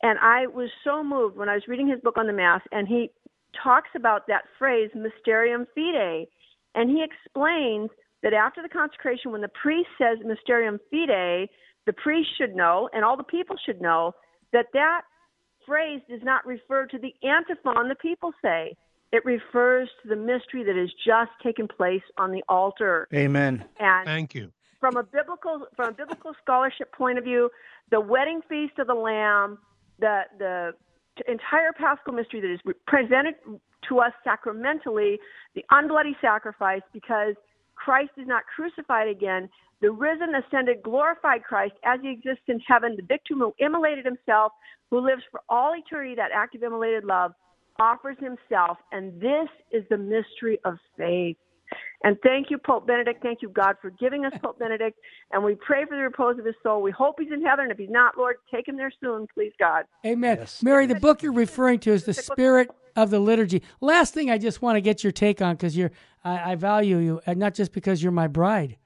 and 0.02 0.18
I 0.18 0.46
was 0.46 0.70
so 0.82 1.04
moved 1.04 1.36
when 1.36 1.48
I 1.50 1.54
was 1.54 1.64
reading 1.68 1.88
his 1.88 2.00
book 2.00 2.16
on 2.16 2.26
the 2.26 2.32
Mass, 2.32 2.62
and 2.72 2.88
he 2.88 3.10
talks 3.62 3.90
about 3.94 4.26
that 4.28 4.44
phrase, 4.58 4.90
Mysterium 4.94 5.66
Fidei. 5.76 6.26
And 6.74 6.88
he 6.88 7.04
explains 7.04 7.90
that 8.22 8.32
after 8.32 8.62
the 8.62 8.68
consecration, 8.68 9.32
when 9.32 9.42
the 9.42 9.50
priest 9.62 9.88
says 9.98 10.18
Mysterium 10.24 10.78
Fidei, 10.92 11.48
the 11.86 11.92
priest 11.92 12.30
should 12.38 12.54
know, 12.54 12.88
and 12.92 13.04
all 13.04 13.16
the 13.16 13.24
people 13.24 13.56
should 13.66 13.80
know, 13.80 14.12
that 14.52 14.66
that 14.72 15.02
phrase 15.66 16.00
does 16.08 16.20
not 16.22 16.46
refer 16.46 16.86
to 16.86 16.98
the 16.98 17.12
antiphon 17.26 17.88
the 17.88 17.94
people 18.00 18.32
say. 18.42 18.74
It 19.12 19.24
refers 19.24 19.88
to 20.02 20.08
the 20.08 20.16
mystery 20.16 20.62
that 20.64 20.76
has 20.76 20.90
just 21.04 21.30
taken 21.42 21.66
place 21.66 22.02
on 22.16 22.30
the 22.30 22.42
altar. 22.48 23.08
Amen. 23.12 23.64
And 23.78 24.06
Thank 24.06 24.34
you. 24.34 24.52
From 24.78 24.96
a 24.96 25.02
biblical 25.02 25.66
from 25.76 25.90
a 25.90 25.92
biblical 25.92 26.32
scholarship 26.42 26.92
point 26.92 27.18
of 27.18 27.24
view, 27.24 27.50
the 27.90 28.00
wedding 28.00 28.40
feast 28.48 28.78
of 28.78 28.86
the 28.86 28.94
Lamb, 28.94 29.58
the 29.98 30.22
the 30.38 30.74
entire 31.28 31.72
Paschal 31.72 32.14
mystery 32.14 32.40
that 32.40 32.52
is 32.52 32.60
presented 32.86 33.34
to 33.88 33.98
us 33.98 34.12
sacramentally, 34.24 35.18
the 35.54 35.64
unbloody 35.70 36.14
sacrifice, 36.20 36.82
because 36.92 37.34
Christ 37.74 38.12
is 38.16 38.26
not 38.26 38.44
crucified 38.54 39.08
again. 39.08 39.48
The 39.80 39.90
risen, 39.90 40.34
ascended, 40.34 40.82
glorified 40.82 41.42
Christ, 41.44 41.74
as 41.84 42.00
he 42.02 42.10
exists 42.10 42.44
in 42.48 42.60
heaven, 42.60 42.96
the 42.96 43.02
victim 43.02 43.38
who 43.38 43.54
immolated 43.58 44.04
himself, 44.04 44.52
who 44.90 45.00
lives 45.00 45.22
for 45.30 45.40
all 45.48 45.74
eternity, 45.74 46.14
that 46.16 46.30
act 46.34 46.54
of 46.54 46.62
immolated 46.62 47.04
love, 47.04 47.32
offers 47.78 48.16
himself, 48.18 48.78
and 48.92 49.20
this 49.20 49.48
is 49.72 49.84
the 49.90 49.98
mystery 49.98 50.58
of 50.64 50.78
faith. 50.96 51.36
And 52.02 52.16
thank 52.22 52.50
you, 52.50 52.58
Pope 52.58 52.86
Benedict. 52.86 53.22
Thank 53.22 53.42
you, 53.42 53.48
God, 53.48 53.76
for 53.80 53.90
giving 53.90 54.24
us 54.24 54.32
Pope 54.42 54.58
Benedict. 54.58 54.98
And 55.32 55.44
we 55.44 55.54
pray 55.54 55.84
for 55.84 55.96
the 55.96 56.02
repose 56.02 56.38
of 56.38 56.44
his 56.44 56.54
soul. 56.62 56.82
We 56.82 56.90
hope 56.90 57.16
he's 57.18 57.30
in 57.32 57.44
heaven. 57.44 57.66
And 57.66 57.72
If 57.72 57.78
he's 57.78 57.90
not, 57.90 58.16
Lord, 58.16 58.36
take 58.52 58.66
him 58.66 58.76
there 58.76 58.92
soon, 59.00 59.26
please, 59.32 59.52
God. 59.58 59.84
Amen. 60.04 60.38
Yes. 60.40 60.62
Mary, 60.62 60.86
the 60.86 60.96
book 60.96 61.22
you're 61.22 61.32
referring 61.32 61.78
to 61.80 61.92
is 61.92 62.04
the 62.04 62.14
Spirit 62.14 62.70
of 62.96 63.10
the 63.10 63.20
Liturgy. 63.20 63.62
Last 63.80 64.14
thing 64.14 64.30
I 64.30 64.38
just 64.38 64.62
want 64.62 64.76
to 64.76 64.80
get 64.80 65.04
your 65.04 65.12
take 65.12 65.40
on 65.40 65.54
because 65.54 65.76
you're, 65.76 65.92
I, 66.24 66.52
I 66.52 66.54
value 66.56 66.96
you, 66.98 67.20
and 67.26 67.38
not 67.38 67.54
just 67.54 67.72
because 67.72 68.02
you're 68.02 68.12
my 68.12 68.26
bride 68.26 68.76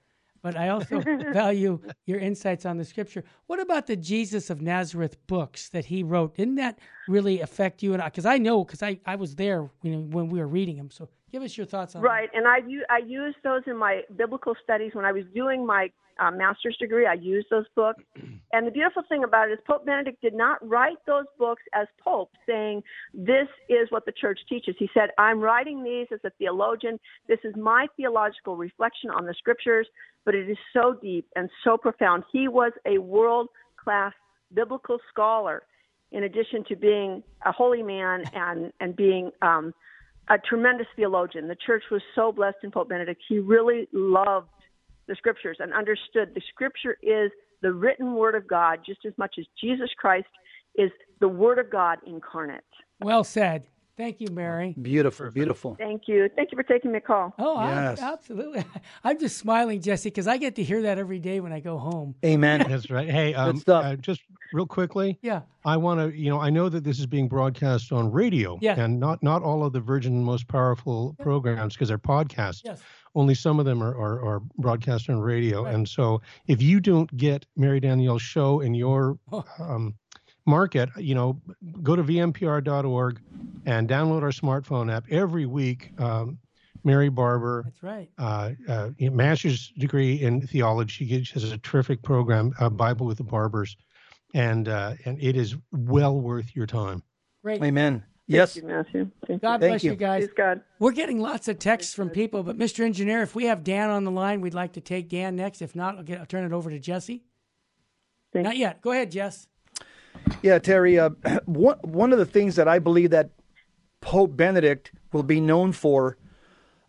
but 0.44 0.58
I 0.58 0.68
also 0.68 1.00
value 1.32 1.80
your 2.04 2.18
insights 2.20 2.66
on 2.66 2.76
the 2.76 2.84
scripture. 2.84 3.24
What 3.46 3.60
about 3.60 3.86
the 3.86 3.96
Jesus 3.96 4.50
of 4.50 4.60
Nazareth 4.60 5.16
books 5.26 5.70
that 5.70 5.86
he 5.86 6.02
wrote? 6.02 6.36
Didn't 6.36 6.56
that 6.56 6.78
really 7.08 7.40
affect 7.40 7.82
you 7.82 7.94
and 7.94 8.02
I? 8.02 8.10
Because 8.10 8.26
I 8.26 8.36
know, 8.36 8.62
because 8.62 8.82
I, 8.82 9.00
I 9.06 9.16
was 9.16 9.36
there 9.36 9.70
know, 9.82 10.00
when 10.00 10.28
we 10.28 10.38
were 10.38 10.46
reading 10.46 10.76
them. 10.76 10.90
So 10.90 11.08
give 11.32 11.42
us 11.42 11.56
your 11.56 11.64
thoughts 11.64 11.96
on 11.96 12.02
right. 12.02 12.28
that. 12.30 12.38
and 12.38 12.46
I, 12.46 12.58
I 12.94 12.98
used 12.98 13.38
those 13.42 13.62
in 13.66 13.78
my 13.78 14.02
biblical 14.14 14.54
studies 14.62 14.90
when 14.92 15.06
I 15.06 15.12
was 15.12 15.24
doing 15.34 15.66
my 15.66 15.90
uh, 16.18 16.30
master's 16.30 16.76
degree. 16.78 17.06
I 17.06 17.14
used 17.14 17.48
those 17.50 17.66
books. 17.74 18.02
And 18.52 18.68
the 18.68 18.70
beautiful 18.70 19.02
thing 19.08 19.24
about 19.24 19.48
it 19.48 19.54
is 19.54 19.58
Pope 19.66 19.84
Benedict 19.84 20.22
did 20.22 20.32
not 20.32 20.58
write 20.64 20.98
those 21.08 21.24
books 21.40 21.64
as 21.74 21.88
Pope, 22.00 22.30
saying, 22.46 22.84
This 23.12 23.48
is 23.68 23.90
what 23.90 24.06
the 24.06 24.12
church 24.12 24.38
teaches. 24.48 24.76
He 24.78 24.88
said, 24.94 25.10
I'm 25.18 25.40
writing 25.40 25.82
these 25.82 26.06
as 26.12 26.20
a 26.22 26.30
theologian. 26.38 27.00
This 27.26 27.40
is 27.42 27.56
my 27.56 27.88
theological 27.96 28.56
reflection 28.56 29.10
on 29.10 29.26
the 29.26 29.34
scriptures, 29.36 29.88
but 30.24 30.36
it 30.36 30.48
is 30.48 30.56
so 30.72 30.96
deep 31.02 31.26
and 31.34 31.50
so 31.64 31.76
profound. 31.76 32.22
He 32.32 32.46
was 32.46 32.70
a 32.86 32.98
world 32.98 33.48
class 33.76 34.12
biblical 34.54 34.98
scholar, 35.12 35.64
in 36.12 36.22
addition 36.22 36.64
to 36.68 36.76
being 36.76 37.24
a 37.44 37.50
holy 37.50 37.82
man 37.82 38.22
and, 38.34 38.72
and 38.78 38.94
being 38.94 39.32
um, 39.42 39.74
a 40.28 40.38
tremendous 40.38 40.86
theologian. 40.96 41.48
The 41.48 41.56
church 41.56 41.82
was 41.90 42.02
so 42.14 42.32
blessed 42.32 42.58
in 42.62 42.70
Pope 42.70 42.88
Benedict. 42.88 43.20
He 43.28 43.38
really 43.38 43.88
loved 43.92 44.48
the 45.06 45.14
scriptures 45.14 45.58
and 45.60 45.72
understood 45.72 46.30
the 46.34 46.42
scripture 46.48 46.96
is 47.02 47.30
the 47.62 47.72
written 47.72 48.14
word 48.14 48.34
of 48.34 48.46
God 48.46 48.80
just 48.84 49.00
as 49.06 49.12
much 49.16 49.36
as 49.38 49.46
Jesus 49.60 49.90
Christ 49.98 50.26
is 50.76 50.90
the 51.20 51.28
word 51.28 51.58
of 51.58 51.70
God 51.70 51.98
incarnate. 52.06 52.64
Well 53.00 53.24
said. 53.24 53.66
Thank 53.96 54.20
you, 54.20 54.26
Mary. 54.32 54.74
Beautiful, 54.80 55.30
beautiful. 55.30 55.76
Thank 55.76 56.08
you. 56.08 56.28
Thank 56.34 56.50
you 56.50 56.56
for 56.56 56.64
taking 56.64 56.90
me 56.90 56.98
call. 56.98 57.32
Oh, 57.38 57.62
yes. 57.64 58.02
I, 58.02 58.12
absolutely. 58.12 58.64
I'm 59.04 59.20
just 59.20 59.38
smiling, 59.38 59.80
Jesse, 59.80 60.08
because 60.08 60.26
I 60.26 60.36
get 60.36 60.56
to 60.56 60.64
hear 60.64 60.82
that 60.82 60.98
every 60.98 61.20
day 61.20 61.38
when 61.38 61.52
I 61.52 61.60
go 61.60 61.78
home. 61.78 62.16
Amen. 62.24 62.64
That's 62.68 62.90
right. 62.90 63.08
Hey, 63.08 63.34
um, 63.34 63.62
uh, 63.68 63.94
just 63.96 64.22
real 64.52 64.66
quickly. 64.66 65.16
Yeah. 65.22 65.42
I 65.64 65.76
want 65.76 66.00
to, 66.00 66.18
you 66.18 66.28
know, 66.28 66.40
I 66.40 66.50
know 66.50 66.68
that 66.68 66.82
this 66.82 66.98
is 66.98 67.06
being 67.06 67.28
broadcast 67.28 67.92
on 67.92 68.10
radio. 68.10 68.58
Yeah. 68.60 68.80
And 68.80 68.98
not 68.98 69.22
not 69.22 69.42
all 69.42 69.64
of 69.64 69.72
the 69.72 69.80
Virgin 69.80 70.24
most 70.24 70.48
powerful 70.48 71.14
programs 71.20 71.74
because 71.74 71.88
they're 71.88 71.98
podcasts. 71.98 72.62
Yes. 72.64 72.82
Only 73.14 73.34
some 73.34 73.60
of 73.60 73.64
them 73.64 73.82
are, 73.82 73.94
are, 73.94 74.24
are 74.24 74.42
broadcast 74.58 75.08
on 75.08 75.18
radio. 75.20 75.64
Right. 75.64 75.74
And 75.74 75.88
so 75.88 76.20
if 76.46 76.60
you 76.60 76.80
don't 76.80 77.14
get 77.16 77.46
Mary 77.56 77.80
Danielle's 77.80 78.22
show 78.22 78.60
in 78.60 78.74
your 78.74 79.18
oh. 79.32 79.44
um, 79.58 79.94
market, 80.46 80.88
you 80.96 81.14
know, 81.14 81.40
go 81.82 81.96
to 81.96 82.02
vmpr.org 82.02 83.20
and 83.66 83.88
download 83.88 84.22
our 84.22 84.30
smartphone 84.30 84.92
app 84.92 85.04
every 85.10 85.46
week. 85.46 85.90
Um, 85.98 86.38
Mary 86.84 87.08
Barber. 87.08 87.62
That's 87.64 87.82
right. 87.82 88.10
Uh, 88.18 88.50
uh, 88.68 88.90
master's 89.00 89.72
degree 89.78 90.20
in 90.20 90.46
theology. 90.46 91.24
She 91.24 91.32
has 91.32 91.50
a 91.50 91.58
terrific 91.58 92.02
program, 92.02 92.52
uh, 92.60 92.68
Bible 92.68 93.06
with 93.06 93.16
the 93.16 93.24
Barbers, 93.24 93.76
and 94.34 94.68
uh, 94.68 94.94
and 95.06 95.20
it 95.22 95.34
is 95.36 95.56
well 95.72 96.20
worth 96.20 96.54
your 96.54 96.66
time. 96.66 97.02
Great. 97.42 97.62
Amen. 97.62 98.04
Yes. 98.26 98.54
Thank 98.54 98.64
you, 98.64 98.68
Matthew. 98.70 99.10
Thank 99.26 99.42
God 99.42 99.62
you. 99.62 99.68
bless 99.68 99.84
you. 99.84 99.90
you, 99.90 99.96
guys. 99.96 100.24
Praise 100.24 100.34
God. 100.36 100.60
We're 100.78 100.92
getting 100.92 101.20
lots 101.20 101.48
of 101.48 101.58
texts 101.58 101.94
from 101.94 102.08
people, 102.08 102.42
but 102.42 102.56
Mr. 102.58 102.84
Engineer, 102.84 103.22
if 103.22 103.34
we 103.34 103.44
have 103.44 103.62
Dan 103.62 103.90
on 103.90 104.04
the 104.04 104.10
line, 104.10 104.40
we'd 104.40 104.54
like 104.54 104.72
to 104.74 104.80
take 104.80 105.08
Dan 105.08 105.36
next. 105.36 105.60
If 105.60 105.76
not, 105.76 105.98
I'll, 105.98 106.02
get, 106.02 106.20
I'll 106.20 106.26
turn 106.26 106.44
it 106.44 106.52
over 106.52 106.70
to 106.70 106.78
Jesse. 106.78 107.22
Thank 108.32 108.44
not 108.44 108.56
yet. 108.56 108.80
Go 108.80 108.92
ahead, 108.92 109.10
Jess. 109.10 109.46
Yeah, 110.42 110.58
Terry. 110.58 110.98
Uh, 110.98 111.10
one 111.44 111.78
one 111.82 112.12
of 112.12 112.18
the 112.18 112.26
things 112.26 112.56
that 112.56 112.66
I 112.66 112.78
believe 112.78 113.10
that 113.10 113.30
Pope 114.00 114.36
Benedict 114.36 114.92
will 115.12 115.22
be 115.22 115.40
known 115.40 115.72
for 115.72 116.16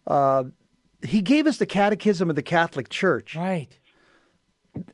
uh, 0.08 0.46
he 1.04 1.22
gave 1.22 1.48
us 1.48 1.58
the 1.58 1.66
Catechism 1.66 2.30
of 2.30 2.36
the 2.36 2.44
Catholic 2.44 2.90
Church. 2.90 3.36
Right. 3.36 3.78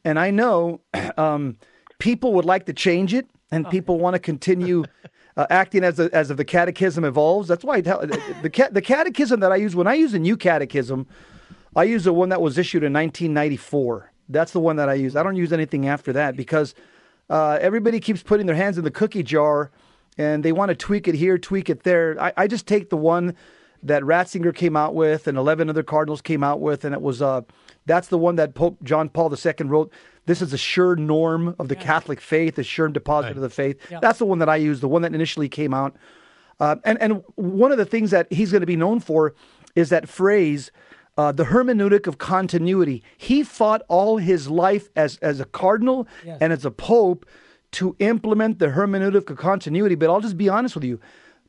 And 0.04 0.20
I 0.20 0.32
know 0.32 0.82
um, 1.18 1.58
people 2.00 2.34
would 2.34 2.46
like 2.46 2.66
to 2.68 2.74
change 2.74 3.14
it, 3.14 3.30
and 3.52 3.66
oh. 3.66 3.70
people 3.70 4.00
want 4.00 4.16
to 4.16 4.20
continue 4.20 4.86
uh, 5.38 5.48
acting 5.50 5.84
as 5.84 6.00
a, 6.00 6.14
as 6.14 6.32
if 6.32 6.38
the 6.38 6.46
Catechism 6.46 7.04
evolves. 7.04 7.48
That's 7.48 7.64
why 7.64 7.76
I 7.76 7.82
tell 7.82 8.00
the 8.00 8.70
the 8.72 8.82
Catechism 8.82 9.40
that 9.42 9.52
I 9.52 9.58
use 9.58 9.76
when 9.76 9.88
I 9.88 9.94
use 9.94 10.14
a 10.14 10.20
new 10.20 10.38
Catechism, 10.38 11.08
I 11.76 11.84
use 11.84 12.04
the 12.04 12.14
one 12.14 12.30
that 12.30 12.42
was 12.42 12.58
issued 12.58 12.84
in 12.84 12.94
1994. 12.94 14.12
That's 14.30 14.52
the 14.52 14.60
one 14.60 14.78
that 14.78 14.90
I 14.90 14.94
use. 14.94 15.16
I 15.16 15.24
don't 15.24 15.36
use 15.36 15.52
anything 15.52 15.88
after 15.88 16.14
that 16.14 16.36
because 16.36 16.74
uh, 17.30 17.58
everybody 17.62 18.00
keeps 18.00 18.24
putting 18.24 18.46
their 18.46 18.56
hands 18.56 18.78
in 18.78 18.84
the 18.84 18.92
cookie 18.92 19.24
jar, 19.24 19.72
and 20.18 20.44
they 20.44 20.52
want 20.52 20.70
to 20.70 20.76
tweak 20.76 21.08
it 21.08 21.16
here, 21.16 21.38
tweak 21.38 21.70
it 21.70 21.84
there. 21.84 22.18
I, 22.20 22.34
I 22.38 22.48
just 22.48 22.68
take 22.68 22.90
the 22.90 22.98
one 22.98 23.36
that 23.84 24.04
Ratzinger 24.04 24.54
came 24.54 24.76
out 24.76 24.94
with, 24.94 25.28
and 25.28 25.38
11 25.38 25.70
other 25.70 25.84
cardinals 25.84 26.22
came 26.22 26.44
out 26.44 26.60
with, 26.60 26.86
and 26.86 26.94
it 26.94 27.02
was 27.02 27.22
uh, 27.22 27.42
that's 27.86 28.10
the 28.10 28.18
one 28.18 28.36
that 28.36 28.54
Pope 28.54 28.78
John 28.84 29.10
Paul 29.10 29.34
II 29.34 29.54
wrote. 29.66 29.92
This 30.26 30.42
is 30.42 30.54
a 30.54 30.58
sure 30.58 30.96
norm 30.96 31.56
of 31.60 31.68
the 31.68 31.76
yeah. 31.76 31.84
Catholic 31.84 32.22
faith, 32.22 32.58
a 32.58 32.64
sure 32.64 32.88
deposit 32.88 33.28
right. 33.28 33.36
of 33.36 33.42
the 33.42 33.50
faith. 33.50 33.78
Yeah. 33.90 34.00
That's 34.02 34.20
the 34.20 34.26
one 34.26 34.40
that 34.40 34.50
I 34.50 34.58
use, 34.58 34.80
the 34.80 34.88
one 34.88 35.02
that 35.02 35.14
initially 35.14 35.50
came 35.50 35.74
out. 35.74 35.96
Uh, 36.60 36.76
and 36.84 37.02
and 37.02 37.24
one 37.36 37.72
of 37.72 37.80
the 37.80 37.86
things 37.86 38.12
that 38.12 38.32
he's 38.32 38.52
going 38.52 38.62
to 38.62 38.68
be 38.68 38.76
known 38.76 39.00
for 39.00 39.34
is 39.76 39.90
that 39.90 40.08
phrase, 40.08 40.72
uh, 41.18 41.32
the 41.32 41.46
hermeneutic 41.46 42.06
of 42.06 42.20
continuity. 42.20 43.04
He 43.18 43.44
fought 43.44 43.82
all 43.88 44.18
his 44.18 44.48
life 44.48 44.90
as 44.96 45.18
as 45.18 45.40
a 45.40 45.46
cardinal 45.46 46.08
yes. 46.24 46.38
and 46.40 46.54
as 46.54 46.64
a 46.64 46.72
pope 46.72 47.26
to 47.72 47.96
implement 48.00 48.60
the 48.60 48.68
hermeneutic 48.68 49.30
of 49.30 49.38
continuity. 49.38 49.96
But 49.96 50.12
I'll 50.12 50.22
just 50.22 50.38
be 50.38 50.50
honest 50.50 50.76
with 50.76 50.84
you. 50.84 51.00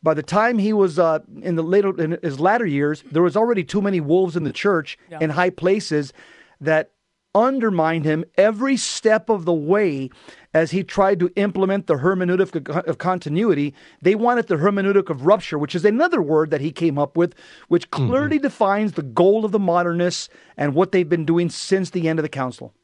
By 0.02 0.14
the 0.14 0.22
time 0.22 0.58
he 0.58 0.72
was 0.72 0.98
uh, 0.98 1.20
in 1.42 1.56
the 1.56 1.62
later 1.62 2.00
in 2.00 2.18
his 2.22 2.40
latter 2.40 2.66
years, 2.66 3.04
there 3.12 3.22
was 3.22 3.36
already 3.36 3.64
too 3.64 3.82
many 3.82 4.00
wolves 4.00 4.34
in 4.34 4.44
the 4.44 4.52
church 4.52 4.98
yeah. 5.10 5.18
in 5.20 5.30
high 5.30 5.50
places 5.50 6.12
that 6.60 6.90
undermined 7.34 8.04
him 8.04 8.24
every 8.36 8.76
step 8.76 9.28
of 9.28 9.44
the 9.44 9.52
way 9.52 10.10
as 10.54 10.70
he 10.70 10.84
tried 10.84 11.18
to 11.20 11.30
implement 11.36 11.86
the 11.86 11.94
hermeneutic 11.94 12.68
of 12.68 12.98
continuity. 12.98 13.74
They 14.02 14.14
wanted 14.14 14.48
the 14.48 14.56
hermeneutic 14.56 15.08
of 15.08 15.26
rupture, 15.26 15.58
which 15.58 15.74
is 15.74 15.84
another 15.84 16.20
word 16.20 16.50
that 16.50 16.60
he 16.60 16.72
came 16.72 16.98
up 16.98 17.16
with, 17.16 17.34
which 17.68 17.90
mm-hmm. 17.90 18.06
clearly 18.08 18.36
mm-hmm. 18.36 18.42
defines 18.42 18.92
the 18.92 19.02
goal 19.02 19.44
of 19.44 19.52
the 19.52 19.58
modernists 19.58 20.28
and 20.56 20.74
what 20.74 20.92
they've 20.92 21.08
been 21.08 21.24
doing 21.24 21.48
since 21.48 21.90
the 21.90 22.08
end 22.08 22.18
of 22.18 22.22
the 22.22 22.28
council. 22.28 22.74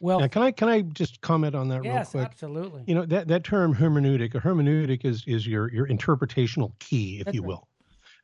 Well, 0.00 0.20
now, 0.20 0.28
can 0.28 0.42
I 0.42 0.50
can 0.50 0.68
I 0.68 0.82
just 0.82 1.20
comment 1.22 1.54
on 1.54 1.68
that 1.68 1.82
yes, 1.82 2.14
real 2.14 2.24
quick? 2.24 2.32
Yes, 2.32 2.32
absolutely. 2.32 2.82
You 2.86 2.94
know 2.94 3.06
that, 3.06 3.28
that 3.28 3.44
term 3.44 3.74
hermeneutic, 3.74 4.34
a 4.34 4.40
hermeneutic 4.40 5.04
is 5.04 5.24
is 5.26 5.46
your 5.46 5.72
your 5.72 5.86
interpretational 5.86 6.72
key, 6.78 7.20
if 7.20 7.26
That's 7.26 7.34
you 7.36 7.42
will. 7.42 7.68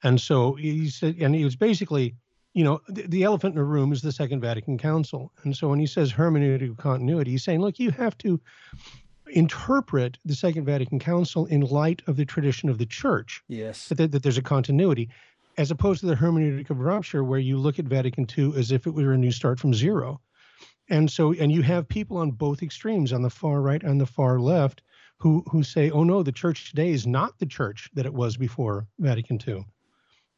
And 0.02 0.20
so 0.20 0.54
he 0.54 0.88
said, 0.88 1.16
and 1.20 1.34
he 1.34 1.44
was 1.44 1.56
basically, 1.56 2.14
you 2.52 2.64
know, 2.64 2.80
the, 2.88 3.02
the, 3.02 3.22
elephant 3.22 3.54
in 3.54 3.58
the 3.58 3.64
room 3.64 3.92
is 3.92 4.02
the 4.02 4.12
Second 4.12 4.40
Vatican 4.40 4.76
Council. 4.76 5.32
And 5.44 5.56
so 5.56 5.68
when 5.68 5.78
he 5.78 5.86
says 5.86 6.12
hermeneutic 6.12 6.76
continuity, 6.78 7.32
he's 7.32 7.44
saying, 7.44 7.60
look, 7.60 7.78
you 7.78 7.90
have 7.92 8.18
to 8.18 8.40
interpret 9.28 10.18
the 10.24 10.34
Second 10.34 10.64
Vatican 10.64 10.98
Council 10.98 11.46
in 11.46 11.60
light 11.60 12.02
of 12.08 12.16
the 12.16 12.24
tradition 12.24 12.68
of 12.68 12.78
the 12.78 12.86
Church. 12.86 13.42
Yes. 13.48 13.88
That, 13.88 14.10
that 14.10 14.22
there's 14.22 14.38
a 14.38 14.42
continuity, 14.42 15.08
as 15.58 15.70
opposed 15.70 16.00
to 16.00 16.06
the 16.06 16.16
hermeneutic 16.16 16.70
of 16.70 16.80
rupture, 16.80 17.22
where 17.22 17.38
you 17.38 17.56
look 17.56 17.78
at 17.78 17.84
Vatican 17.84 18.26
II 18.36 18.52
as 18.56 18.72
if 18.72 18.86
it 18.86 18.90
were 18.90 19.12
a 19.12 19.18
new 19.18 19.30
start 19.30 19.60
from 19.60 19.72
zero. 19.72 20.20
And 20.88 21.08
so, 21.08 21.32
and 21.34 21.52
you 21.52 21.62
have 21.62 21.88
people 21.88 22.16
on 22.16 22.32
both 22.32 22.64
extremes, 22.64 23.12
on 23.12 23.22
the 23.22 23.30
far 23.30 23.62
right 23.62 23.82
and 23.82 24.00
the 24.00 24.06
far 24.06 24.40
left, 24.40 24.82
who 25.18 25.44
who 25.50 25.62
say, 25.62 25.90
"Oh 25.90 26.02
no, 26.02 26.22
the 26.24 26.32
church 26.32 26.70
today 26.70 26.90
is 26.90 27.06
not 27.06 27.38
the 27.38 27.46
church 27.46 27.90
that 27.94 28.06
it 28.06 28.12
was 28.12 28.36
before 28.36 28.88
Vatican 28.98 29.38
II." 29.46 29.64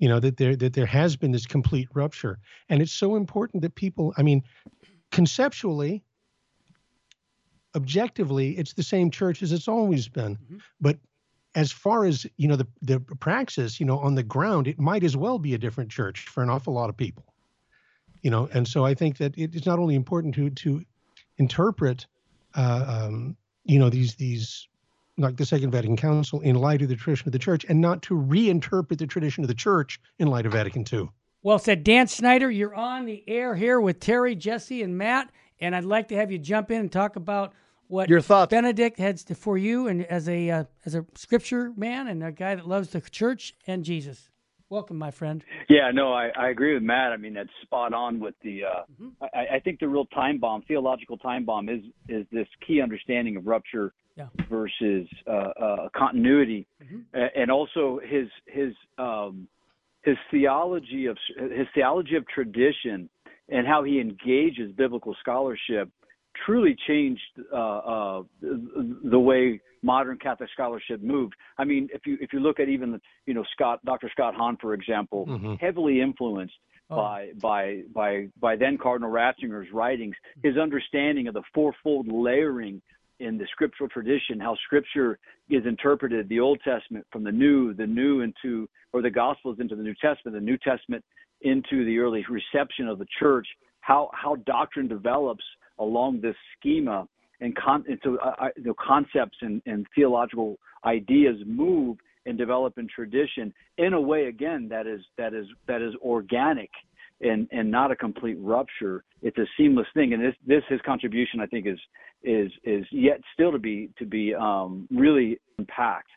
You 0.03 0.09
know 0.09 0.19
that 0.19 0.37
there 0.37 0.57
that 0.57 0.73
there 0.73 0.87
has 0.87 1.15
been 1.15 1.31
this 1.31 1.47
complete 1.47 1.89
rupture, 1.95 2.41
and 2.69 2.83
it's 2.83 2.91
so 2.91 3.15
important 3.15 3.63
that 3.63 3.77
people. 3.77 4.13
I 4.17 4.23
mean, 4.23 4.43
conceptually, 5.13 6.03
objectively, 7.77 8.59
it's 8.59 8.73
the 8.73 8.83
same 8.83 9.13
church 9.13 9.45
as 9.45 9.53
it's 9.53 9.69
always 9.69 10.09
been, 10.09 10.35
mm-hmm. 10.35 10.57
but 10.81 10.99
as 11.55 11.71
far 11.71 12.05
as 12.05 12.27
you 12.37 12.49
know 12.49 12.57
the 12.57 12.67
the 12.83 12.99
praxis 12.99 13.79
you 13.79 13.87
know 13.87 14.01
on 14.01 14.17
the 14.17 14.25
ground 14.25 14.67
it 14.67 14.81
might 14.81 15.05
as 15.05 15.17
well 15.17 15.39
be 15.39 15.55
a 15.55 15.59
different 15.59 15.89
church 15.89 16.27
for 16.27 16.43
an 16.43 16.51
awful 16.51 16.73
lot 16.73 16.91
of 16.91 16.97
people 16.97 17.35
you 18.23 18.31
know 18.31 18.49
and 18.55 18.67
so 18.67 18.85
i 18.87 18.95
think 18.95 19.19
that 19.19 19.35
it's 19.37 19.67
not 19.67 19.79
only 19.79 19.95
important 19.95 20.35
to 20.35 20.49
to 20.51 20.83
interpret 21.37 22.07
uh, 22.55 23.05
um, 23.05 23.37
you 23.65 23.79
know 23.79 23.91
these 23.91 24.15
these 24.15 24.67
like 25.19 25.37
the 25.37 25.47
second 25.47 25.71
vatican 25.71 25.97
council 25.97 26.41
in 26.41 26.57
light 26.57 26.83
of 26.83 26.89
the 26.89 26.97
tradition 26.97 27.29
of 27.29 27.33
the 27.33 27.39
church 27.39 27.65
and 27.69 27.81
not 27.81 28.03
to 28.03 28.15
reinterpret 28.15 28.99
the 28.99 29.07
tradition 29.07 29.45
of 29.45 29.49
the 29.49 29.55
church 29.55 30.01
in 30.19 30.29
light 30.29 30.47
of 30.47 30.53
vatican 30.53 30.85
ii 30.93 31.09
well 31.43 31.59
said 31.59 31.85
dan 31.85 32.07
snyder 32.07 32.51
you're 32.51 32.75
on 32.75 33.05
the 33.05 33.23
air 33.29 33.55
here 33.55 33.81
with 33.81 34.01
terry 34.01 34.35
jesse 34.35 34.83
and 34.83 34.97
matt 34.97 35.31
and 35.61 35.77
i'd 35.77 35.85
like 35.85 36.09
to 36.09 36.17
have 36.17 36.31
you 36.31 36.39
jump 36.39 36.71
in 36.71 36.81
and 36.81 36.93
talk 36.93 37.17
about 37.17 37.53
what 37.89 38.09
your 38.09 38.21
thoughts 38.21 38.51
benedict 38.51 38.99
has 38.99 39.23
to, 39.25 39.35
for 39.35 39.59
you 39.59 39.89
and 39.89 40.05
as 40.07 40.29
a 40.29 40.51
uh, 40.51 40.65
as 40.87 40.95
a 40.95 41.05
scripture 41.15 41.73
man 41.77 42.09
and 42.09 42.25
a 42.25 42.33
guy 42.33 42.55
that 42.55 42.67
loves 42.67 42.91
the 42.91 43.01
church 43.01 43.55
and 43.67 43.85
jesus 43.85 44.31
Welcome, 44.73 44.97
my 44.97 45.11
friend. 45.11 45.45
Yeah, 45.69 45.91
no, 45.93 46.15
I, 46.15 46.31
I 46.35 46.49
agree 46.49 46.73
with 46.73 46.83
Matt. 46.83 47.13
I 47.13 47.19
mean, 47.19 47.35
that's 47.35 47.51
spot 47.61 47.93
on 47.93 48.19
with 48.19 48.35
the. 48.43 48.65
Uh, 48.65 48.69
mm-hmm. 48.91 49.09
I, 49.23 49.57
I 49.57 49.61
think 49.61 49.81
the 49.81 49.87
real 49.87 50.07
time 50.07 50.39
bomb, 50.39 50.63
theological 50.63 51.19
time 51.19 51.45
bomb, 51.45 51.69
is 51.69 51.83
is 52.09 52.25
this 52.33 52.47
key 52.67 52.81
understanding 52.81 53.37
of 53.37 53.47
rupture 53.47 53.93
yeah. 54.17 54.27
versus 54.51 55.07
uh, 55.27 55.31
uh, 55.31 55.89
continuity, 55.97 56.67
mm-hmm. 56.83 57.01
and 57.37 57.51
also 57.51 58.01
his 58.05 58.29
his 58.47 58.75
um, 58.99 59.49
his 60.03 60.17
theology 60.31 61.07
of 61.07 61.17
his 61.37 61.67
theology 61.75 62.17
of 62.17 62.27
tradition 62.29 63.09
and 63.49 63.67
how 63.67 63.83
he 63.83 64.01
engages 64.01 64.73
biblical 64.77 65.15
scholarship 65.21 65.89
truly 66.47 66.77
changed 66.87 67.21
uh, 67.53 67.57
uh, 67.57 68.23
the 68.41 69.19
way 69.19 69.61
modern 69.83 70.17
Catholic 70.19 70.49
scholarship 70.53 71.03
moved. 71.03 71.35
I 71.59 71.65
mean, 71.65 71.89
if 71.93 72.07
you 72.07 72.17
if 72.21 72.33
you 72.33 72.41
look 72.41 72.61
at 72.61 72.69
even 72.69 73.01
you 73.27 73.35
know 73.35 73.45
Scott, 73.53 73.85
Dr. 73.85 74.09
Scott 74.13 74.35
Hahn, 74.35 74.57
for 74.61 74.75
example, 74.75 75.27
mm-hmm. 75.27 75.55
heavily 75.55 76.01
influenced 76.01 76.55
oh. 76.91 76.97
by 76.97 77.29
by 77.41 77.83
by 77.95 78.29
by 78.41 78.57
then 78.57 78.79
Cardinal 78.79 79.11
Ratzinger's 79.11 79.71
writings, 79.73 80.15
his 80.43 80.57
understanding 80.57 81.29
of 81.29 81.35
the 81.35 81.43
fourfold 81.55 82.07
layering 82.11 82.81
in 83.23 83.39
the 83.39 83.47
scriptural 83.53 83.89
tradition, 83.89 84.41
how 84.41 84.57
Scripture 84.67 85.19
is 85.49 85.65
interpreted, 85.65 86.29
the 86.29 86.41
Old 86.41 86.61
Testament 86.65 87.07
from 87.13 87.23
the 87.23 87.33
New, 87.33 87.73
the 87.73 87.87
New 87.87 88.21
into 88.21 88.69
or 88.93 89.01
the 89.01 89.11
Gospels 89.11 89.59
into 89.61 89.77
the 89.77 89.83
New 89.83 89.95
Testament, 89.95 90.35
the 90.35 90.41
New 90.41 90.59
Testament 90.59 91.05
into 91.43 91.85
the 91.85 91.99
early 91.99 92.25
reception 92.29 92.89
of 92.89 92.99
the 92.99 93.07
Church, 93.19 93.47
how 93.81 94.11
how 94.13 94.37
doctrine 94.47 94.89
develops 94.89 95.45
along 95.79 96.21
this 96.21 96.37
schema 96.59 97.07
and, 97.41 97.57
con- 97.57 97.85
and 97.89 97.99
so 98.05 98.19
uh, 98.19 98.49
know, 98.59 98.75
concepts 98.75 99.39
and, 99.41 99.63
and 99.67 99.87
theological 99.95 100.59
ideas 100.85 101.37
move 101.47 101.97
and 102.27 102.39
develop 102.39 102.79
in 102.79 102.87
tradition 102.89 103.53
in 103.79 103.95
a 103.95 104.01
way 104.01 104.27
again 104.27 104.69
that 104.69 104.87
is 104.87 105.01
that 105.17 105.33
is 105.33 105.47
that 105.67 105.81
is 105.81 105.95
organic 106.03 106.71
and 107.21 107.49
and 107.53 107.71
not 107.71 107.91
a 107.91 107.97
complete 107.97 108.37
rupture. 108.41 109.05
It's 109.23 109.39
a 109.39 109.47
seamless 109.57 109.87
thing. 109.95 110.13
And 110.13 110.23
this 110.23 110.35
this 110.47 110.63
his 110.69 110.81
contribution 110.85 111.41
i 111.41 111.47
think 111.47 111.67
is 111.67 111.79
is 112.25 112.51
is 112.65 112.85
yet 112.91 113.21
still 113.35 113.53
to 113.53 113.59
be 113.59 113.91
to 113.99 114.07
be 114.07 114.35
um, 114.35 114.87
really 114.91 115.39
impact 115.59 116.09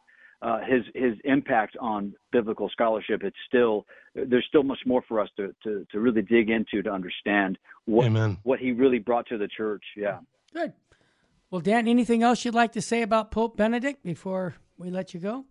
uh, 0.41 0.59
his 0.59 0.83
his 0.93 1.13
impact 1.23 1.75
on 1.79 2.13
biblical 2.31 2.69
scholarship 2.69 3.23
it's 3.23 3.37
still 3.47 3.85
there's 4.13 4.45
still 4.47 4.63
much 4.63 4.79
more 4.85 5.03
for 5.07 5.19
us 5.19 5.29
to 5.37 5.53
to, 5.63 5.85
to 5.91 5.99
really 5.99 6.21
dig 6.21 6.49
into 6.49 6.81
to 6.83 6.89
understand 6.89 7.57
what 7.85 8.05
Amen. 8.05 8.37
what 8.43 8.59
he 8.59 8.71
really 8.71 8.99
brought 8.99 9.27
to 9.27 9.37
the 9.37 9.47
church 9.47 9.83
yeah 9.95 10.19
good 10.53 10.73
well, 11.51 11.61
Dan, 11.61 11.87
anything 11.87 12.23
else 12.23 12.43
you'd 12.43 12.53
like 12.53 12.73
to 12.73 12.81
say 12.81 13.01
about 13.01 13.31
Pope 13.31 13.55
Benedict 13.55 14.03
before 14.03 14.55
we 14.77 14.89
let 14.89 15.13
you 15.13 15.19
go? 15.19 15.45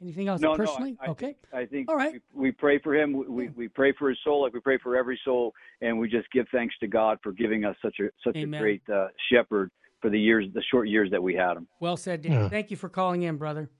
Anything 0.00 0.28
else 0.28 0.40
no, 0.40 0.54
personally? 0.54 0.92
No, 0.92 0.98
I, 1.00 1.10
okay. 1.10 1.34
I 1.52 1.64
think 1.64 1.88
All 1.88 1.96
right. 1.96 2.20
we, 2.34 2.48
we 2.48 2.52
pray 2.52 2.78
for 2.78 2.94
him. 2.94 3.12
We, 3.12 3.48
we 3.48 3.68
pray 3.68 3.92
for 3.98 4.10
his 4.10 4.18
soul 4.22 4.42
like 4.42 4.52
we 4.52 4.60
pray 4.60 4.78
for 4.82 4.96
every 4.96 5.18
soul, 5.24 5.52
and 5.80 5.98
we 5.98 6.08
just 6.08 6.30
give 6.30 6.46
thanks 6.52 6.74
to 6.80 6.86
God 6.86 7.18
for 7.22 7.32
giving 7.32 7.64
us 7.64 7.74
such 7.82 7.96
a 8.00 8.10
such 8.24 8.36
Amen. 8.36 8.60
a 8.60 8.62
great 8.62 8.82
uh, 8.92 9.06
shepherd 9.32 9.70
for 10.04 10.10
the 10.10 10.20
years, 10.20 10.44
the 10.52 10.62
short 10.70 10.86
years 10.86 11.10
that 11.10 11.22
we 11.22 11.34
had 11.34 11.56
him. 11.56 11.66
Well 11.80 11.96
said, 11.96 12.20
Dan. 12.20 12.32
Yeah. 12.32 12.48
Thank 12.50 12.70
you 12.70 12.76
for 12.76 12.90
calling 12.90 13.22
in, 13.22 13.38
brother. 13.38 13.70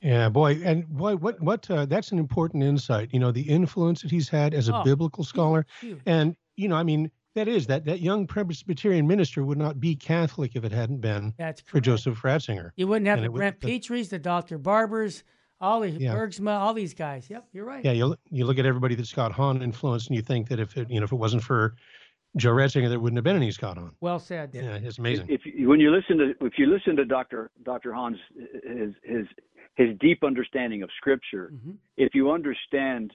Yeah, 0.00 0.30
boy, 0.30 0.58
and 0.64 0.88
boy, 0.88 1.16
what 1.16 1.38
what 1.42 1.70
uh, 1.70 1.84
that's 1.84 2.12
an 2.12 2.18
important 2.18 2.62
insight. 2.62 3.10
You 3.12 3.20
know, 3.20 3.30
the 3.30 3.42
influence 3.42 4.00
that 4.00 4.10
he's 4.10 4.26
had 4.26 4.54
as 4.54 4.70
a 4.70 4.76
oh, 4.76 4.84
biblical 4.84 5.22
scholar, 5.22 5.66
huge. 5.82 6.00
and 6.06 6.34
you 6.56 6.68
know, 6.68 6.76
I 6.76 6.82
mean, 6.82 7.10
that 7.34 7.46
is 7.46 7.66
that 7.66 7.84
that 7.84 8.00
young 8.00 8.26
Presbyterian 8.26 9.06
minister 9.06 9.44
would 9.44 9.58
not 9.58 9.78
be 9.78 9.94
Catholic 9.94 10.56
if 10.56 10.64
it 10.64 10.72
hadn't 10.72 11.02
been 11.02 11.34
That's 11.36 11.60
for 11.66 11.78
Joseph 11.78 12.22
Ratzinger. 12.22 12.70
You 12.76 12.86
wouldn't 12.86 13.06
have 13.08 13.18
and 13.18 13.26
the 13.26 13.30
Brant 13.30 13.56
would, 13.62 13.68
Pitres, 13.68 14.08
the 14.08 14.18
Dr. 14.18 14.56
Barbers, 14.56 15.24
all 15.60 15.80
the 15.80 15.90
yeah. 15.90 16.14
Bergsma, 16.14 16.58
all 16.58 16.72
these 16.72 16.94
guys. 16.94 17.28
Yep, 17.28 17.48
you're 17.52 17.66
right. 17.66 17.84
Yeah, 17.84 17.92
you 17.92 18.16
you 18.30 18.46
look 18.46 18.58
at 18.58 18.64
everybody 18.64 18.94
that 18.94 19.06
Scott 19.06 19.32
Hahn 19.32 19.60
influenced, 19.60 20.08
and 20.08 20.16
you 20.16 20.22
think 20.22 20.48
that 20.48 20.58
if 20.58 20.74
it 20.78 20.88
you 20.88 21.00
know 21.00 21.04
if 21.04 21.12
it 21.12 21.16
wasn't 21.16 21.42
for 21.42 21.74
Joe 22.36 22.50
Ratzinger, 22.50 22.88
there 22.88 23.00
wouldn't 23.00 23.16
have 23.16 23.24
been 23.24 23.36
any 23.36 23.50
Scott 23.50 23.78
Hahn. 23.78 23.92
Well 24.00 24.18
said. 24.18 24.50
Yeah, 24.52 24.78
it's 24.82 24.98
amazing. 24.98 25.26
If, 25.28 25.40
if 25.44 25.68
when 25.68 25.80
you 25.80 25.90
listen 25.90 26.18
to 26.18 26.46
if 26.46 26.58
you 26.58 26.66
listen 26.66 26.96
to 26.96 27.04
Dr. 27.04 27.50
Dr. 27.62 27.92
Hahn's 27.92 28.18
his 28.62 28.94
his 29.02 29.26
his 29.74 29.98
deep 30.00 30.22
understanding 30.22 30.82
of 30.82 30.90
Scripture, 30.96 31.52
mm-hmm. 31.54 31.72
if 31.96 32.14
you 32.14 32.30
understand 32.30 33.12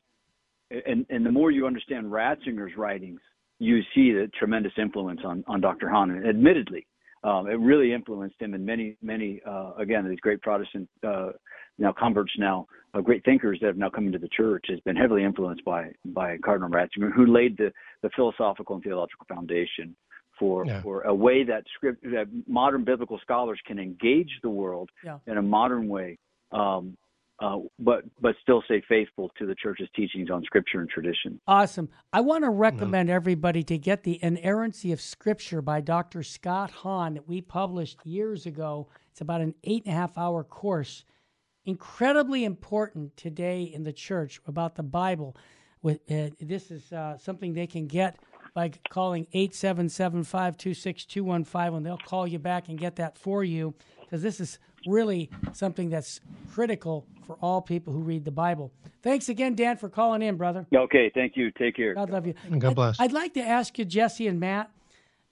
and 0.72 1.06
and 1.10 1.26
the 1.26 1.32
more 1.32 1.52
you 1.52 1.68
understand 1.68 2.08
Ratzinger's 2.08 2.76
writings, 2.78 3.20
you 3.60 3.82
see 3.94 4.12
the 4.12 4.30
tremendous 4.38 4.74
influence 4.78 5.22
on 5.24 5.44
on 5.48 5.62
Dr. 5.62 5.90
Hahn. 5.90 6.10
And 6.10 6.28
admittedly, 6.28 6.88
um, 7.24 7.48
it 7.48 7.60
really 7.60 7.94
influenced 7.94 8.42
him 8.42 8.54
and 8.54 8.66
many 8.66 8.98
many 9.02 9.42
uh, 9.48 9.72
again 9.78 10.08
these 10.08 10.20
great 10.20 10.42
Protestant 10.42 10.90
uh, 11.08 11.30
now 11.78 11.94
converts 11.98 12.34
now 12.38 12.68
uh, 12.94 13.02
great 13.02 13.24
thinkers 13.24 13.58
that 13.62 13.68
have 13.68 13.78
now 13.78 13.90
come 13.90 14.08
into 14.08 14.20
the 14.20 14.30
church 14.30 14.66
has 14.70 14.80
been 14.82 14.96
heavily 14.96 15.24
influenced 15.24 15.64
by 15.64 15.92
by 16.06 16.38
Cardinal 16.38 16.70
Ratzinger, 16.70 17.12
who 17.14 17.26
laid 17.26 17.58
the 17.58 17.72
the 18.02 18.10
philosophical 18.16 18.76
and 18.76 18.84
theological 18.84 19.26
foundation 19.28 19.96
for 20.40 20.66
yeah. 20.66 20.82
for 20.82 21.02
a 21.04 21.14
way 21.14 21.44
that 21.44 21.64
script 21.76 22.04
that 22.04 22.28
modern 22.48 22.84
biblical 22.84 23.20
scholars 23.22 23.60
can 23.66 23.80
engage 23.80 24.32
the 24.44 24.50
world 24.50 24.90
yeah. 25.04 25.18
in 25.28 25.38
a 25.38 25.42
modern 25.42 25.88
way 25.88 26.18
um, 26.52 26.98
uh, 27.42 27.58
but 27.80 28.04
but 28.22 28.36
still 28.42 28.62
stay 28.66 28.84
faithful 28.88 29.32
to 29.38 29.46
the 29.48 29.56
church's 29.56 29.90
teachings 29.96 30.30
on 30.30 30.44
scripture 30.44 30.80
and 30.80 30.90
tradition. 30.90 31.42
Awesome. 31.48 31.90
I 32.14 32.22
want 32.22 32.44
to 32.44 32.52
recommend 32.52 33.10
yeah. 33.10 33.16
everybody 33.16 33.64
to 33.64 33.80
get 33.80 34.04
the 34.04 34.24
Inerrancy 34.24 34.92
of 34.92 35.02
Scripture 35.02 35.64
by 35.64 35.82
Dr. 35.82 36.22
Scott 36.22 36.70
Hahn 36.70 37.16
that 37.16 37.28
we 37.28 37.42
published 37.42 38.06
years 38.06 38.46
ago. 38.46 38.90
It's 39.10 39.22
about 39.22 39.42
an 39.42 39.56
eight 39.64 39.86
and 39.86 39.94
a 39.94 39.96
half 39.98 40.20
hour 40.20 40.44
course, 40.44 41.04
incredibly 41.66 42.46
important 42.46 43.18
today 43.18 43.64
in 43.64 43.82
the 43.84 43.94
church 43.94 44.40
about 44.46 44.76
the 44.76 44.84
Bible. 44.84 45.36
With 45.82 46.00
uh, 46.12 46.30
this 46.40 46.70
is 46.70 46.94
uh, 46.94 47.18
something 47.18 47.54
they 47.54 47.66
can 47.66 47.88
get 47.88 48.20
by 48.54 48.70
calling 48.90 49.26
877-526-215 49.34 51.78
and 51.78 51.86
they'll 51.86 51.98
call 51.98 52.28
you 52.28 52.38
back 52.38 52.70
and 52.70 52.78
get 52.78 52.98
that 52.98 53.18
for 53.18 53.44
you 53.44 53.74
because 54.02 54.22
this 54.22 54.40
is 54.40 54.60
really 54.88 55.30
something 55.54 55.90
that's 55.90 56.20
critical 56.54 57.06
for 57.26 57.38
all 57.42 57.62
people 57.62 57.94
who 57.94 58.00
read 58.00 58.26
the 58.26 58.32
Bible. 58.32 58.72
Thanks 59.02 59.30
again, 59.30 59.56
Dan, 59.56 59.78
for 59.78 59.90
calling 59.90 60.22
in, 60.22 60.38
brother. 60.38 60.66
Okay, 60.74 61.12
thank 61.14 61.36
you. 61.36 61.52
Take 61.52 61.76
care. 61.76 61.94
God 61.94 62.10
love 62.10 62.28
you. 62.28 62.34
God 62.58 62.76
bless. 62.76 63.00
I'd, 63.00 63.06
I'd 63.06 63.14
like 63.14 63.34
to 63.36 63.42
ask 63.42 63.78
you, 63.80 63.86
Jesse 63.86 64.28
and 64.28 64.40
Matt. 64.40 64.72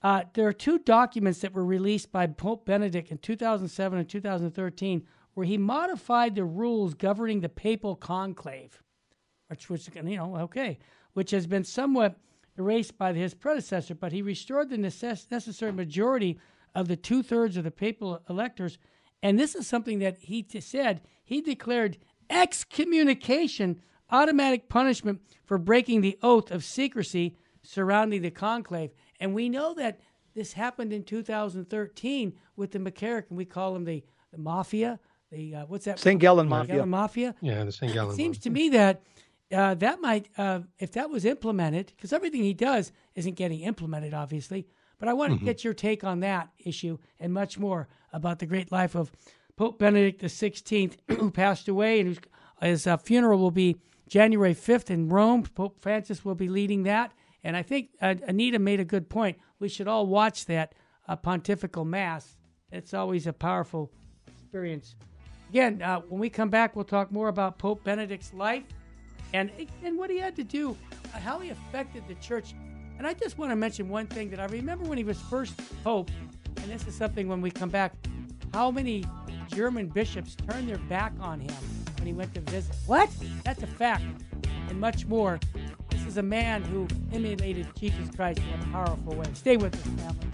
Uh, 0.02 0.22
there 0.32 0.46
are 0.46 0.52
two 0.52 0.78
documents 0.78 1.40
that 1.40 1.52
were 1.52 1.64
released 1.64 2.10
by 2.10 2.26
Pope 2.26 2.64
Benedict 2.64 3.10
in 3.10 3.18
2007 3.18 3.98
and 3.98 4.08
2013 4.08 5.06
where 5.34 5.46
he 5.46 5.58
modified 5.58 6.34
the 6.34 6.44
rules 6.44 6.94
governing 6.94 7.40
the 7.40 7.48
papal 7.48 7.94
conclave, 7.94 8.82
which 9.48 9.68
was, 9.68 9.88
you 9.94 10.16
know, 10.16 10.36
okay, 10.36 10.78
which 11.12 11.30
has 11.30 11.46
been 11.46 11.64
somewhat 11.64 12.16
erased 12.58 12.98
by 12.98 13.12
his 13.12 13.34
predecessor, 13.34 13.94
but 13.94 14.12
he 14.12 14.22
restored 14.22 14.70
the 14.70 14.76
necess- 14.76 15.30
necessary 15.30 15.72
majority 15.72 16.38
of 16.74 16.88
the 16.88 16.96
two 16.96 17.22
thirds 17.22 17.56
of 17.56 17.64
the 17.64 17.70
papal 17.70 18.20
electors 18.28 18.78
and 19.22 19.38
this 19.38 19.54
is 19.54 19.66
something 19.66 19.98
that 20.00 20.18
he 20.18 20.42
t- 20.42 20.60
said. 20.60 21.02
He 21.24 21.40
declared 21.40 21.98
excommunication, 22.28 23.80
automatic 24.10 24.68
punishment 24.68 25.20
for 25.44 25.58
breaking 25.58 26.00
the 26.00 26.18
oath 26.22 26.50
of 26.50 26.64
secrecy 26.64 27.36
surrounding 27.62 28.22
the 28.22 28.30
conclave. 28.30 28.90
And 29.18 29.34
we 29.34 29.48
know 29.48 29.74
that 29.74 30.00
this 30.34 30.52
happened 30.52 30.92
in 30.92 31.04
2013 31.04 32.32
with 32.56 32.70
the 32.70 32.78
McCarrick, 32.78 33.24
and 33.28 33.36
we 33.36 33.44
call 33.44 33.74
them 33.74 33.84
the, 33.84 34.02
the 34.32 34.38
mafia. 34.38 34.98
The 35.30 35.54
uh, 35.54 35.64
what's 35.66 35.84
that? 35.84 35.98
St. 35.98 36.20
Gallen 36.20 36.48
Mafia. 36.48 36.76
Gallen 36.76 36.88
Mafia. 36.88 37.34
Yeah, 37.40 37.62
the 37.64 37.72
St. 37.72 37.92
Gallen. 37.92 38.12
It 38.12 38.16
seems 38.16 38.38
to 38.38 38.50
me 38.50 38.70
that 38.70 39.02
uh, 39.52 39.74
that 39.74 40.00
might, 40.00 40.28
uh, 40.38 40.60
if 40.78 40.92
that 40.92 41.10
was 41.10 41.24
implemented, 41.24 41.92
because 41.96 42.12
everything 42.12 42.42
he 42.42 42.54
does 42.54 42.92
isn't 43.14 43.34
getting 43.34 43.60
implemented, 43.60 44.14
obviously. 44.14 44.66
But 45.00 45.08
I 45.08 45.14
want 45.14 45.32
to 45.32 45.36
mm-hmm. 45.36 45.46
get 45.46 45.64
your 45.64 45.74
take 45.74 46.04
on 46.04 46.20
that 46.20 46.50
issue 46.58 46.98
and 47.18 47.32
much 47.32 47.58
more 47.58 47.88
about 48.12 48.38
the 48.38 48.46
great 48.46 48.70
life 48.70 48.94
of 48.94 49.10
Pope 49.56 49.78
Benedict 49.78 50.22
XVI, 50.22 50.96
who 51.18 51.30
passed 51.30 51.66
away, 51.66 52.00
and 52.00 52.20
his 52.62 52.86
uh, 52.86 52.96
funeral 52.98 53.40
will 53.40 53.50
be 53.50 53.80
January 54.08 54.54
5th 54.54 54.90
in 54.90 55.08
Rome. 55.08 55.42
Pope 55.42 55.80
Francis 55.80 56.24
will 56.24 56.34
be 56.34 56.48
leading 56.48 56.84
that. 56.84 57.12
And 57.42 57.56
I 57.56 57.62
think 57.62 57.88
uh, 58.02 58.14
Anita 58.26 58.58
made 58.58 58.80
a 58.80 58.84
good 58.84 59.08
point. 59.08 59.38
We 59.58 59.68
should 59.68 59.88
all 59.88 60.06
watch 60.06 60.44
that 60.46 60.74
uh, 61.08 61.16
pontifical 61.16 61.84
mass. 61.84 62.36
It's 62.70 62.94
always 62.94 63.26
a 63.26 63.32
powerful 63.32 63.90
experience. 64.26 64.94
Again, 65.48 65.82
uh, 65.82 66.00
when 66.08 66.20
we 66.20 66.28
come 66.28 66.50
back, 66.50 66.76
we'll 66.76 66.84
talk 66.84 67.10
more 67.10 67.28
about 67.28 67.58
Pope 67.58 67.82
Benedict's 67.82 68.32
life 68.32 68.64
and 69.32 69.50
and 69.82 69.96
what 69.96 70.10
he 70.10 70.18
had 70.18 70.36
to 70.36 70.44
do, 70.44 70.76
uh, 71.14 71.18
how 71.18 71.38
he 71.38 71.50
affected 71.50 72.06
the 72.08 72.14
church. 72.16 72.54
And 73.00 73.06
I 73.06 73.14
just 73.14 73.38
want 73.38 73.50
to 73.50 73.56
mention 73.56 73.88
one 73.88 74.06
thing 74.08 74.28
that 74.28 74.40
I 74.40 74.44
remember 74.44 74.84
when 74.84 74.98
he 74.98 75.04
was 75.04 75.18
first 75.18 75.54
pope, 75.82 76.10
and 76.58 76.70
this 76.70 76.86
is 76.86 76.94
something 76.94 77.28
when 77.28 77.40
we 77.40 77.50
come 77.50 77.70
back, 77.70 77.94
how 78.52 78.70
many 78.70 79.06
German 79.48 79.86
bishops 79.86 80.34
turned 80.34 80.68
their 80.68 80.76
back 80.76 81.14
on 81.18 81.40
him 81.40 81.54
when 81.96 82.06
he 82.06 82.12
went 82.12 82.34
to 82.34 82.42
visit. 82.42 82.76
What? 82.84 83.08
That's 83.42 83.62
a 83.62 83.66
fact. 83.66 84.04
And 84.68 84.78
much 84.78 85.06
more. 85.06 85.40
This 85.88 86.04
is 86.04 86.18
a 86.18 86.22
man 86.22 86.62
who 86.62 86.86
emulated 87.10 87.68
Jesus 87.74 88.14
Christ 88.14 88.40
in 88.40 88.60
a 88.68 88.70
powerful 88.70 89.14
way. 89.14 89.24
Stay 89.32 89.56
with 89.56 89.74
us, 89.74 89.80
family. 90.04 90.26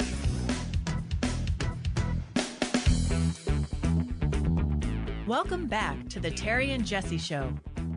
Welcome 5.29 5.69
back 5.69 6.09
to 6.09 6.19
the 6.19 6.33
Terry 6.33 6.73
and 6.73 6.85
Jesse 6.85 7.19
Show. 7.19 7.49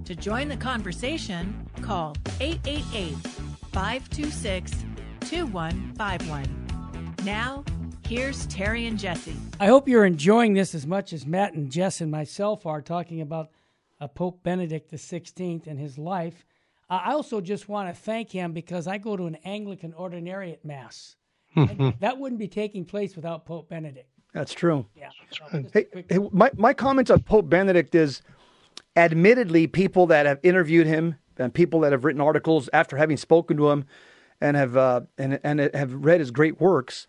To 0.05 0.13
join 0.13 0.47
the 0.47 0.57
conversation, 0.57 1.67
call 1.81 2.15
888 2.39 3.15
526 3.71 4.85
2151. 5.21 7.15
Now, 7.23 7.63
here's 8.07 8.47
Terry 8.47 8.87
and 8.87 8.97
Jesse. 8.97 9.35
I 9.59 9.67
hope 9.67 9.87
you're 9.87 10.05
enjoying 10.05 10.53
this 10.53 10.73
as 10.73 10.87
much 10.87 11.13
as 11.13 11.25
Matt 11.25 11.53
and 11.53 11.71
Jess 11.71 12.01
and 12.01 12.09
myself 12.09 12.65
are 12.65 12.81
talking 12.81 13.21
about 13.21 13.49
uh, 14.01 14.07
Pope 14.07 14.41
Benedict 14.43 14.91
XVI 14.91 15.67
and 15.67 15.77
his 15.79 15.97
life. 15.97 16.45
Uh, 16.89 16.99
I 17.03 17.13
also 17.13 17.41
just 17.41 17.69
want 17.69 17.93
to 17.93 18.01
thank 18.01 18.31
him 18.31 18.53
because 18.53 18.87
I 18.87 18.97
go 18.97 19.15
to 19.15 19.25
an 19.27 19.35
Anglican 19.45 19.93
ordinariate 19.93 20.63
mass. 20.63 21.15
that 21.55 22.17
wouldn't 22.17 22.39
be 22.39 22.47
taking 22.47 22.85
place 22.85 23.15
without 23.15 23.45
Pope 23.45 23.69
Benedict. 23.69 24.09
That's 24.33 24.53
true. 24.53 24.85
Yeah. 24.95 25.09
hey, 25.73 25.85
hey, 26.09 26.19
my, 26.31 26.51
my 26.55 26.73
comments 26.73 27.11
on 27.11 27.21
Pope 27.21 27.49
Benedict 27.49 27.93
is 27.95 28.21
admittedly, 28.95 29.67
people 29.67 30.07
that 30.07 30.25
have 30.25 30.39
interviewed 30.43 30.87
him 30.87 31.15
and 31.39 31.53
people 31.53 31.79
that 31.81 31.91
have 31.91 32.03
written 32.05 32.21
articles 32.21 32.69
after 32.73 32.97
having 32.97 33.17
spoken 33.17 33.57
to 33.57 33.69
him 33.69 33.85
and 34.41 34.55
have 34.55 34.77
uh, 34.77 35.01
and 35.17 35.39
and 35.43 35.59
have 35.73 35.93
read 35.93 36.19
his 36.19 36.31
great 36.31 36.59
works, 36.59 37.07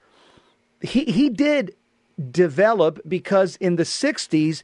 he 0.81 1.05
he 1.05 1.29
did 1.29 1.75
develop 2.31 3.01
because 3.07 3.57
in 3.57 3.77
the 3.77 3.85
'60s 3.85 4.63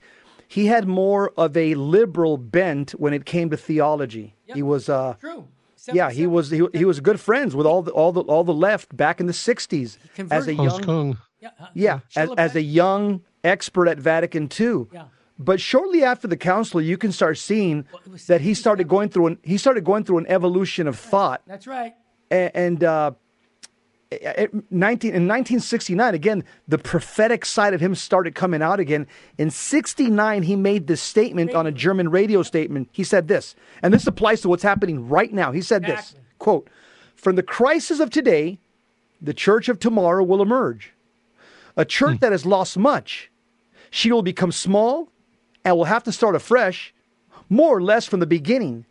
he 0.49 0.67
had 0.67 0.87
more 0.87 1.33
of 1.37 1.57
a 1.57 1.75
liberal 1.75 2.37
bent 2.37 2.93
when 2.93 3.13
it 3.13 3.25
came 3.25 3.51
to 3.51 3.57
theology. 3.57 4.35
Yep. 4.47 4.57
He 4.57 4.63
was 4.63 4.89
uh, 4.89 5.15
true. 5.15 5.49
Yeah, 5.93 6.11
he 6.11 6.27
was 6.27 6.51
he, 6.51 6.67
he 6.73 6.85
was 6.85 7.01
good 7.01 7.21
friends 7.21 7.55
with 7.55 7.67
all 7.67 7.83
the 7.83 7.93
all 7.93 8.13
the 8.13 8.23
all 8.23 8.45
the 8.45 8.55
left 8.55 8.97
back 8.97 9.21
in 9.21 9.27
the 9.27 9.33
'60s 9.33 9.99
as 10.31 10.49
a 10.49 10.55
young 10.55 11.19
yeah, 11.41 11.51
uh, 11.61 11.67
yeah 11.75 12.01
as, 12.17 12.31
as 12.37 12.57
a 12.57 12.63
young 12.63 13.23
expert 13.45 13.87
at 13.87 13.99
Vatican 13.99 14.49
II. 14.59 14.87
Yeah. 14.93 15.05
But 15.39 15.61
shortly 15.61 16.03
after 16.03 16.27
the 16.27 16.37
council, 16.37 16.81
you 16.81 16.97
can 16.97 17.13
start 17.13 17.37
seeing 17.39 17.85
that 18.27 18.41
he 18.41 18.55
started 18.55 18.89
going 18.89 19.11
through 19.11 19.27
an 19.27 19.39
he 19.43 19.59
started 19.59 19.85
going 19.85 20.05
through 20.05 20.19
an 20.19 20.27
evolution 20.29 20.87
of 20.87 20.99
thought. 20.99 21.43
That's 21.47 21.67
right. 21.67 21.95
And, 22.31 22.51
and 22.55 22.85
uh, 22.85 23.11
19, 24.11 25.11
in 25.11 25.27
1969, 25.27 26.15
again, 26.15 26.45
the 26.69 26.79
prophetic 26.79 27.45
side 27.45 27.75
of 27.75 27.81
him 27.81 27.95
started 27.95 28.35
coming 28.35 28.63
out 28.63 28.79
again. 28.79 29.07
In 29.37 29.51
69, 29.51 30.45
he 30.45 30.55
made 30.55 30.87
this 30.87 31.03
statement 31.03 31.55
on 31.55 31.67
a 31.67 31.73
German 31.73 32.11
radio 32.11 32.43
statement. 32.43 32.89
He 32.93 33.03
said 33.03 33.27
this, 33.27 33.57
and 33.83 33.93
this 33.93 34.07
applies 34.07 34.41
to 34.43 34.49
what's 34.49 34.63
happening 34.63 35.09
right 35.09 35.33
now. 35.33 35.51
He 35.53 35.61
said 35.61 35.85
this 35.85 36.15
quote, 36.39 36.69
From 37.17 37.37
the 37.37 37.43
crisis 37.43 37.99
of 37.99 38.11
today, 38.11 38.59
the 39.21 39.35
church 39.35 39.69
of 39.69 39.81
tomorrow 39.81 40.23
will 40.23 40.41
emerge. 40.41 40.93
A 41.77 41.85
church 41.85 42.17
hmm. 42.17 42.21
that 42.21 42.33
has 42.33 42.47
lost 42.47 42.79
much. 42.79 43.31
She 43.91 44.13
will 44.13 44.23
become 44.23 44.53
small 44.53 45.11
and 45.67 45.77
will 45.77 45.85
have 45.85 46.05
to 46.05 46.13
start 46.13 46.37
afresh, 46.37 46.95
more 47.51 47.77
or 47.77 47.83
less 47.83 48.07
from 48.07 48.21
the 48.21 48.27
beginning. 48.27 48.87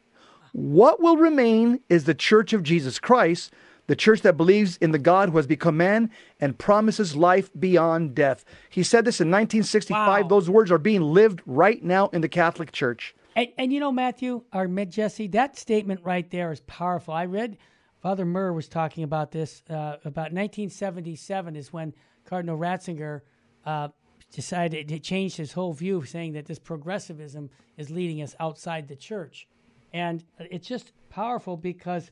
What 0.52 1.02
will 1.02 1.16
remain 1.16 1.80
is 1.88 2.04
the 2.04 2.14
church 2.14 2.52
of 2.52 2.64
Jesus 2.64 3.00
Christ, 3.00 3.54
the 3.88 3.96
church 3.96 4.22
that 4.24 4.36
believes 4.36 4.76
in 4.78 4.92
the 4.92 5.00
God 5.00 5.30
who 5.30 5.38
has 5.38 5.48
become 5.48 5.78
man 5.78 6.12
and 6.40 6.58
promises 6.58 7.16
life 7.16 7.50
beyond 7.58 8.14
death. 8.14 8.44
He 8.70 8.84
said 8.84 9.06
this 9.06 9.22
in 9.22 9.30
1965. 9.30 10.24
Wow. 10.24 10.28
Those 10.28 10.50
words 10.50 10.70
are 10.70 10.78
being 10.78 11.02
lived 11.02 11.42
right 11.46 11.82
now 11.82 12.10
in 12.10 12.20
the 12.20 12.28
Catholic 12.28 12.74
Church. 12.74 13.16
And, 13.38 13.48
and 13.58 13.72
you 13.72 13.80
know, 13.80 13.92
Matthew, 13.92 14.44
or 14.54 14.68
Jesse, 14.68 15.28
that 15.28 15.58
statement 15.58 16.02
right 16.04 16.30
there 16.30 16.52
is 16.52 16.60
powerful. 16.62 17.14
I 17.14 17.26
read 17.26 17.58
Father 18.02 18.26
Murr 18.26 18.52
was 18.52 18.68
talking 18.68 19.06
about 19.06 19.32
this. 19.32 19.64
Uh, 19.70 19.98
about 20.04 20.34
1977 20.34 21.56
is 21.56 21.72
when 21.72 21.94
Cardinal 22.26 22.58
Ratzinger 22.58 23.22
uh, 23.66 23.88
decided 24.36 24.90
to 24.90 25.00
change 25.00 25.38
his 25.38 25.54
whole 25.54 25.72
view, 25.72 26.04
saying 26.04 26.34
that 26.34 26.46
this 26.46 26.60
progressivism 26.60 27.50
is 27.78 27.90
leading 27.90 28.22
us 28.22 28.36
outside 28.40 28.88
the 28.88 28.96
church. 28.96 29.48
And 29.94 30.26
it's 30.40 30.68
just 30.68 30.92
powerful 31.10 31.56
because 31.56 32.12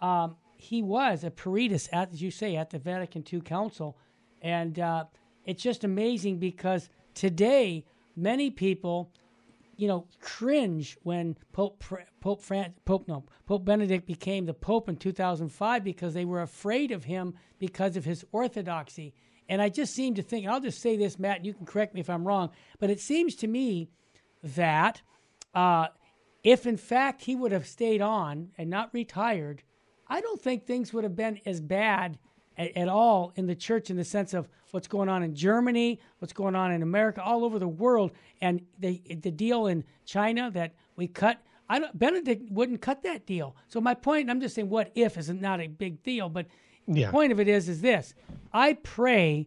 um, 0.00 0.34
he 0.56 0.82
was 0.82 1.22
a 1.22 1.30
peritus, 1.30 1.86
as 1.92 2.20
you 2.20 2.32
say, 2.32 2.56
at 2.56 2.70
the 2.70 2.80
Vatican 2.80 3.24
II 3.32 3.40
Council. 3.42 3.96
And 4.42 4.80
uh, 4.80 5.04
it's 5.44 5.62
just 5.62 5.84
amazing 5.84 6.38
because 6.38 6.90
today, 7.14 7.84
many 8.16 8.50
people 8.50 9.12
you 9.76 9.88
know, 9.88 10.06
cringe 10.20 10.96
when 11.02 11.36
Pope 11.52 11.82
Pope 12.20 12.42
Fran, 12.42 12.74
Pope 12.84 13.08
no 13.08 13.24
Pope 13.46 13.64
Benedict 13.64 14.06
became 14.06 14.46
the 14.46 14.54
Pope 14.54 14.88
in 14.88 14.96
2005 14.96 15.82
because 15.82 16.14
they 16.14 16.24
were 16.24 16.42
afraid 16.42 16.92
of 16.92 17.04
him 17.04 17.34
because 17.58 17.96
of 17.96 18.04
his 18.04 18.24
orthodoxy. 18.30 19.14
And 19.52 19.60
I 19.60 19.68
just 19.68 19.94
seem 19.94 20.14
to 20.14 20.22
think, 20.22 20.46
I'll 20.46 20.62
just 20.62 20.80
say 20.80 20.96
this, 20.96 21.18
Matt, 21.18 21.36
and 21.36 21.46
you 21.46 21.52
can 21.52 21.66
correct 21.66 21.92
me 21.92 22.00
if 22.00 22.08
I'm 22.08 22.26
wrong, 22.26 22.48
but 22.78 22.88
it 22.88 23.00
seems 23.00 23.34
to 23.34 23.46
me 23.46 23.90
that 24.42 25.02
uh, 25.54 25.88
if 26.42 26.66
in 26.66 26.78
fact 26.78 27.20
he 27.20 27.36
would 27.36 27.52
have 27.52 27.66
stayed 27.66 28.00
on 28.00 28.48
and 28.56 28.70
not 28.70 28.88
retired, 28.94 29.62
I 30.08 30.22
don't 30.22 30.40
think 30.40 30.64
things 30.64 30.94
would 30.94 31.04
have 31.04 31.14
been 31.14 31.38
as 31.44 31.60
bad 31.60 32.18
at, 32.56 32.74
at, 32.74 32.88
all 32.88 33.34
in 33.36 33.46
the 33.46 33.54
church 33.54 33.90
in 33.90 33.98
the 33.98 34.06
sense 34.06 34.32
of 34.32 34.48
what's 34.70 34.88
going 34.88 35.10
on 35.10 35.22
in 35.22 35.34
Germany, 35.34 36.00
what's 36.18 36.32
going 36.32 36.56
on 36.56 36.72
in 36.72 36.82
America, 36.82 37.22
all 37.22 37.44
over 37.44 37.58
the 37.58 37.68
world, 37.68 38.12
and 38.40 38.62
the 38.78 39.02
the 39.20 39.30
deal 39.30 39.66
in 39.66 39.84
China 40.06 40.50
that 40.52 40.72
we 40.96 41.08
cut. 41.08 41.42
I 41.68 41.78
don't, 41.78 41.98
Benedict 41.98 42.50
wouldn't 42.50 42.80
cut 42.80 43.02
that 43.02 43.26
deal. 43.26 43.54
So 43.68 43.82
my 43.82 43.92
point, 43.92 44.30
I'm 44.30 44.40
just 44.40 44.54
saying, 44.54 44.70
what 44.70 44.92
if 44.94 45.18
is 45.18 45.28
not 45.28 45.60
a 45.60 45.66
big 45.66 46.02
deal, 46.02 46.30
but 46.30 46.46
yeah. 46.86 47.06
the 47.06 47.12
point 47.12 47.32
of 47.32 47.40
it 47.40 47.48
is, 47.48 47.68
is 47.68 47.80
this: 47.80 48.14
I 48.52 48.74
pray 48.74 49.46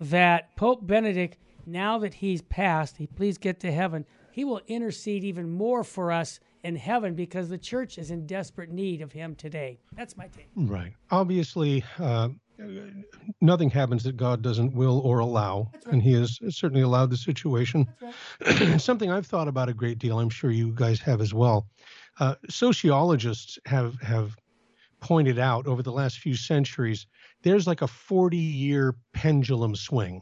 that 0.00 0.54
Pope 0.56 0.86
Benedict, 0.86 1.38
now 1.66 1.98
that 1.98 2.14
he's 2.14 2.42
passed, 2.42 2.96
he 2.96 3.06
please 3.06 3.38
get 3.38 3.60
to 3.60 3.72
heaven. 3.72 4.04
He 4.32 4.44
will 4.44 4.60
intercede 4.66 5.24
even 5.24 5.50
more 5.50 5.82
for 5.82 6.12
us 6.12 6.40
in 6.62 6.76
heaven 6.76 7.14
because 7.14 7.48
the 7.48 7.58
church 7.58 7.96
is 7.96 8.10
in 8.10 8.26
desperate 8.26 8.70
need 8.70 9.00
of 9.00 9.12
him 9.12 9.34
today. 9.34 9.78
That's 9.92 10.16
my 10.16 10.26
take. 10.28 10.48
Right. 10.56 10.92
Obviously, 11.10 11.84
uh, 11.98 12.28
nothing 13.40 13.70
happens 13.70 14.02
that 14.04 14.16
God 14.16 14.42
doesn't 14.42 14.74
will 14.74 15.00
or 15.00 15.20
allow, 15.20 15.70
right. 15.72 15.86
and 15.86 16.02
He 16.02 16.12
has 16.14 16.38
certainly 16.50 16.82
allowed 16.82 17.10
the 17.10 17.16
situation. 17.16 17.86
Right. 18.00 18.80
Something 18.80 19.10
I've 19.10 19.26
thought 19.26 19.48
about 19.48 19.68
a 19.68 19.74
great 19.74 19.98
deal. 19.98 20.18
I'm 20.18 20.28
sure 20.28 20.50
you 20.50 20.72
guys 20.74 21.00
have 21.00 21.20
as 21.20 21.32
well. 21.32 21.66
Uh, 22.18 22.34
sociologists 22.48 23.58
have 23.66 24.00
have 24.00 24.36
pointed 25.06 25.38
out 25.38 25.68
over 25.68 25.84
the 25.84 25.92
last 25.92 26.18
few 26.18 26.34
centuries, 26.34 27.06
there's 27.42 27.64
like 27.64 27.80
a 27.80 27.86
40 27.86 28.36
year 28.36 28.96
pendulum 29.12 29.76
swing 29.76 30.20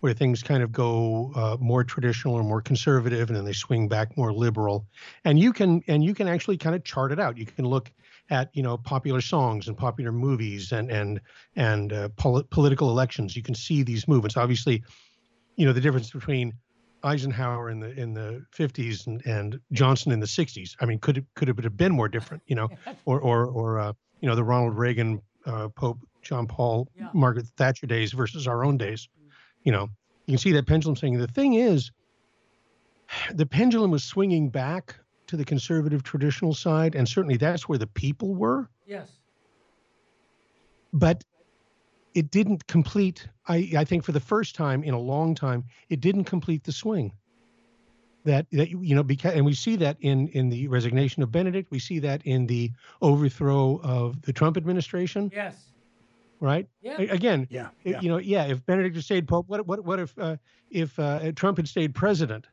where 0.00 0.12
things 0.12 0.42
kind 0.42 0.64
of 0.64 0.72
go 0.72 1.30
uh, 1.36 1.56
more 1.60 1.84
traditional 1.84 2.34
or 2.34 2.42
more 2.42 2.60
conservative 2.60 3.28
and 3.28 3.36
then 3.36 3.44
they 3.44 3.52
swing 3.52 3.86
back 3.86 4.16
more 4.16 4.32
liberal. 4.32 4.84
And 5.24 5.38
you 5.38 5.52
can 5.52 5.84
and 5.86 6.02
you 6.02 6.12
can 6.12 6.26
actually 6.26 6.56
kind 6.56 6.74
of 6.74 6.82
chart 6.82 7.12
it 7.12 7.20
out. 7.20 7.38
You 7.38 7.46
can 7.46 7.64
look 7.64 7.92
at 8.30 8.50
you 8.52 8.64
know 8.64 8.76
popular 8.76 9.20
songs 9.20 9.68
and 9.68 9.76
popular 9.76 10.10
movies 10.10 10.72
and 10.72 10.90
and 10.90 11.20
and 11.54 11.92
uh, 11.92 12.08
pol- 12.16 12.42
political 12.50 12.90
elections. 12.90 13.36
You 13.36 13.44
can 13.44 13.54
see 13.54 13.84
these 13.84 14.08
movements. 14.08 14.36
Obviously 14.36 14.82
you 15.54 15.66
know 15.66 15.72
the 15.72 15.80
difference 15.80 16.10
between 16.10 16.52
Eisenhower 17.02 17.70
in 17.70 17.80
the 17.80 17.98
in 17.98 18.14
the 18.14 18.44
50s 18.56 19.06
and, 19.06 19.24
and 19.26 19.60
Johnson 19.72 20.12
in 20.12 20.20
the 20.20 20.26
60s. 20.26 20.76
I 20.80 20.86
mean, 20.86 20.98
could 20.98 21.18
it 21.18 21.24
could 21.34 21.48
it 21.48 21.64
have 21.64 21.76
been 21.76 21.92
more 21.92 22.08
different? 22.08 22.42
You 22.46 22.56
know, 22.56 22.68
or 23.04 23.20
or 23.20 23.46
or 23.46 23.78
uh, 23.78 23.92
you 24.20 24.28
know 24.28 24.34
the 24.34 24.44
Ronald 24.44 24.76
Reagan, 24.76 25.20
uh, 25.46 25.68
Pope 25.68 25.98
John 26.22 26.46
Paul, 26.46 26.88
yeah. 26.96 27.08
Margaret 27.14 27.46
Thatcher 27.56 27.86
days 27.86 28.12
versus 28.12 28.46
our 28.46 28.64
own 28.64 28.76
days. 28.76 29.08
You 29.62 29.72
know, 29.72 29.88
you 30.26 30.32
can 30.32 30.38
see 30.38 30.52
that 30.52 30.66
pendulum 30.66 30.96
swinging. 30.96 31.18
The 31.18 31.26
thing 31.26 31.54
is, 31.54 31.90
the 33.34 33.46
pendulum 33.46 33.90
was 33.90 34.04
swinging 34.04 34.50
back 34.50 34.96
to 35.28 35.36
the 35.36 35.44
conservative 35.44 36.02
traditional 36.02 36.54
side, 36.54 36.94
and 36.94 37.08
certainly 37.08 37.36
that's 37.36 37.68
where 37.68 37.78
the 37.78 37.86
people 37.86 38.34
were. 38.34 38.68
Yes. 38.86 39.08
But 40.92 41.22
it 42.14 42.30
didn't 42.30 42.66
complete. 42.66 43.28
I, 43.46 43.72
I 43.78 43.84
think 43.84 44.04
for 44.04 44.12
the 44.12 44.20
first 44.20 44.54
time 44.54 44.82
in 44.82 44.94
a 44.94 44.98
long 44.98 45.34
time, 45.34 45.64
it 45.88 46.00
didn't 46.00 46.24
complete 46.24 46.64
the 46.64 46.72
swing. 46.72 47.12
That 48.24 48.46
that 48.52 48.68
you 48.68 48.94
know 48.94 49.02
because 49.02 49.34
and 49.34 49.46
we 49.46 49.54
see 49.54 49.76
that 49.76 49.96
in 50.00 50.28
in 50.28 50.50
the 50.50 50.68
resignation 50.68 51.22
of 51.22 51.32
Benedict, 51.32 51.70
we 51.70 51.78
see 51.78 51.98
that 52.00 52.20
in 52.26 52.46
the 52.46 52.70
overthrow 53.00 53.80
of 53.82 54.20
the 54.22 54.32
Trump 54.32 54.58
administration. 54.58 55.30
Yes. 55.34 55.56
Right. 56.38 56.68
Yeah. 56.82 57.00
Again. 57.00 57.46
Yeah. 57.50 57.68
Yeah. 57.82 58.00
You 58.00 58.10
know. 58.10 58.18
Yeah. 58.18 58.44
If 58.44 58.64
Benedict 58.66 58.94
had 58.94 59.04
stayed 59.04 59.26
pope, 59.26 59.48
what 59.48 59.66
what 59.66 59.84
what 59.84 60.00
if 60.00 60.18
uh, 60.18 60.36
if 60.70 60.98
uh, 60.98 61.32
Trump 61.32 61.56
had 61.56 61.66
stayed 61.66 61.94
president? 61.94 62.46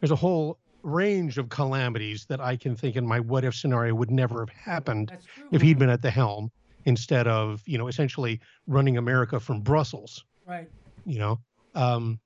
There's 0.00 0.12
a 0.12 0.16
whole 0.16 0.58
range 0.84 1.38
of 1.38 1.48
calamities 1.48 2.24
that 2.26 2.40
I 2.40 2.56
can 2.56 2.76
think 2.76 2.94
in 2.94 3.06
my 3.06 3.20
what 3.20 3.44
if 3.44 3.54
scenario 3.54 3.94
would 3.94 4.10
never 4.10 4.40
have 4.40 4.48
happened 4.50 5.16
if 5.50 5.62
he'd 5.62 5.78
been 5.78 5.90
at 5.90 6.02
the 6.02 6.10
helm 6.10 6.50
instead 6.84 7.26
of 7.26 7.62
you 7.66 7.78
know 7.78 7.88
essentially 7.88 8.40
running 8.66 8.96
America 8.96 9.40
from 9.40 9.60
Brussels. 9.60 10.24
Right. 10.46 10.68
You 11.04 11.18
know. 11.18 11.40
Um, 11.74 12.20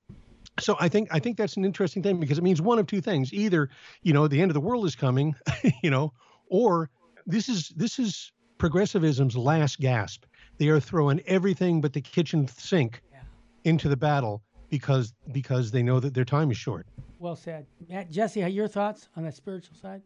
so 0.59 0.75
I 0.79 0.89
think 0.89 1.09
I 1.11 1.19
think 1.19 1.37
that's 1.37 1.57
an 1.57 1.65
interesting 1.65 2.01
thing 2.03 2.19
because 2.19 2.37
it 2.37 2.43
means 2.43 2.61
one 2.61 2.79
of 2.79 2.87
two 2.87 3.01
things: 3.01 3.33
either 3.33 3.69
you 4.03 4.13
know 4.13 4.27
the 4.27 4.41
end 4.41 4.49
of 4.51 4.53
the 4.53 4.61
world 4.61 4.85
is 4.85 4.95
coming, 4.95 5.35
you 5.83 5.89
know, 5.89 6.13
or 6.49 6.89
this 7.25 7.49
is 7.49 7.69
this 7.75 7.99
is 7.99 8.31
progressivism's 8.57 9.37
last 9.37 9.79
gasp. 9.79 10.25
They 10.57 10.69
are 10.69 10.79
throwing 10.79 11.19
everything 11.27 11.81
but 11.81 11.93
the 11.93 12.01
kitchen 12.01 12.47
sink 12.47 13.01
yeah. 13.11 13.19
into 13.63 13.87
the 13.87 13.97
battle 13.97 14.41
because 14.69 15.13
because 15.31 15.71
they 15.71 15.83
know 15.83 15.99
that 15.99 16.13
their 16.13 16.25
time 16.25 16.51
is 16.51 16.57
short. 16.57 16.87
Well 17.19 17.35
said, 17.35 17.65
Matt. 17.89 18.11
Jesse, 18.11 18.41
your 18.41 18.67
thoughts 18.67 19.09
on 19.15 19.23
the 19.23 19.31
spiritual 19.31 19.75
side? 19.75 20.01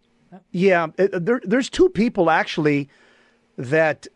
Yeah, 0.51 0.87
there, 0.95 1.41
there's 1.43 1.69
two 1.69 1.89
people 1.89 2.29
actually 2.29 2.89
that 3.57 4.03
t- 4.03 4.09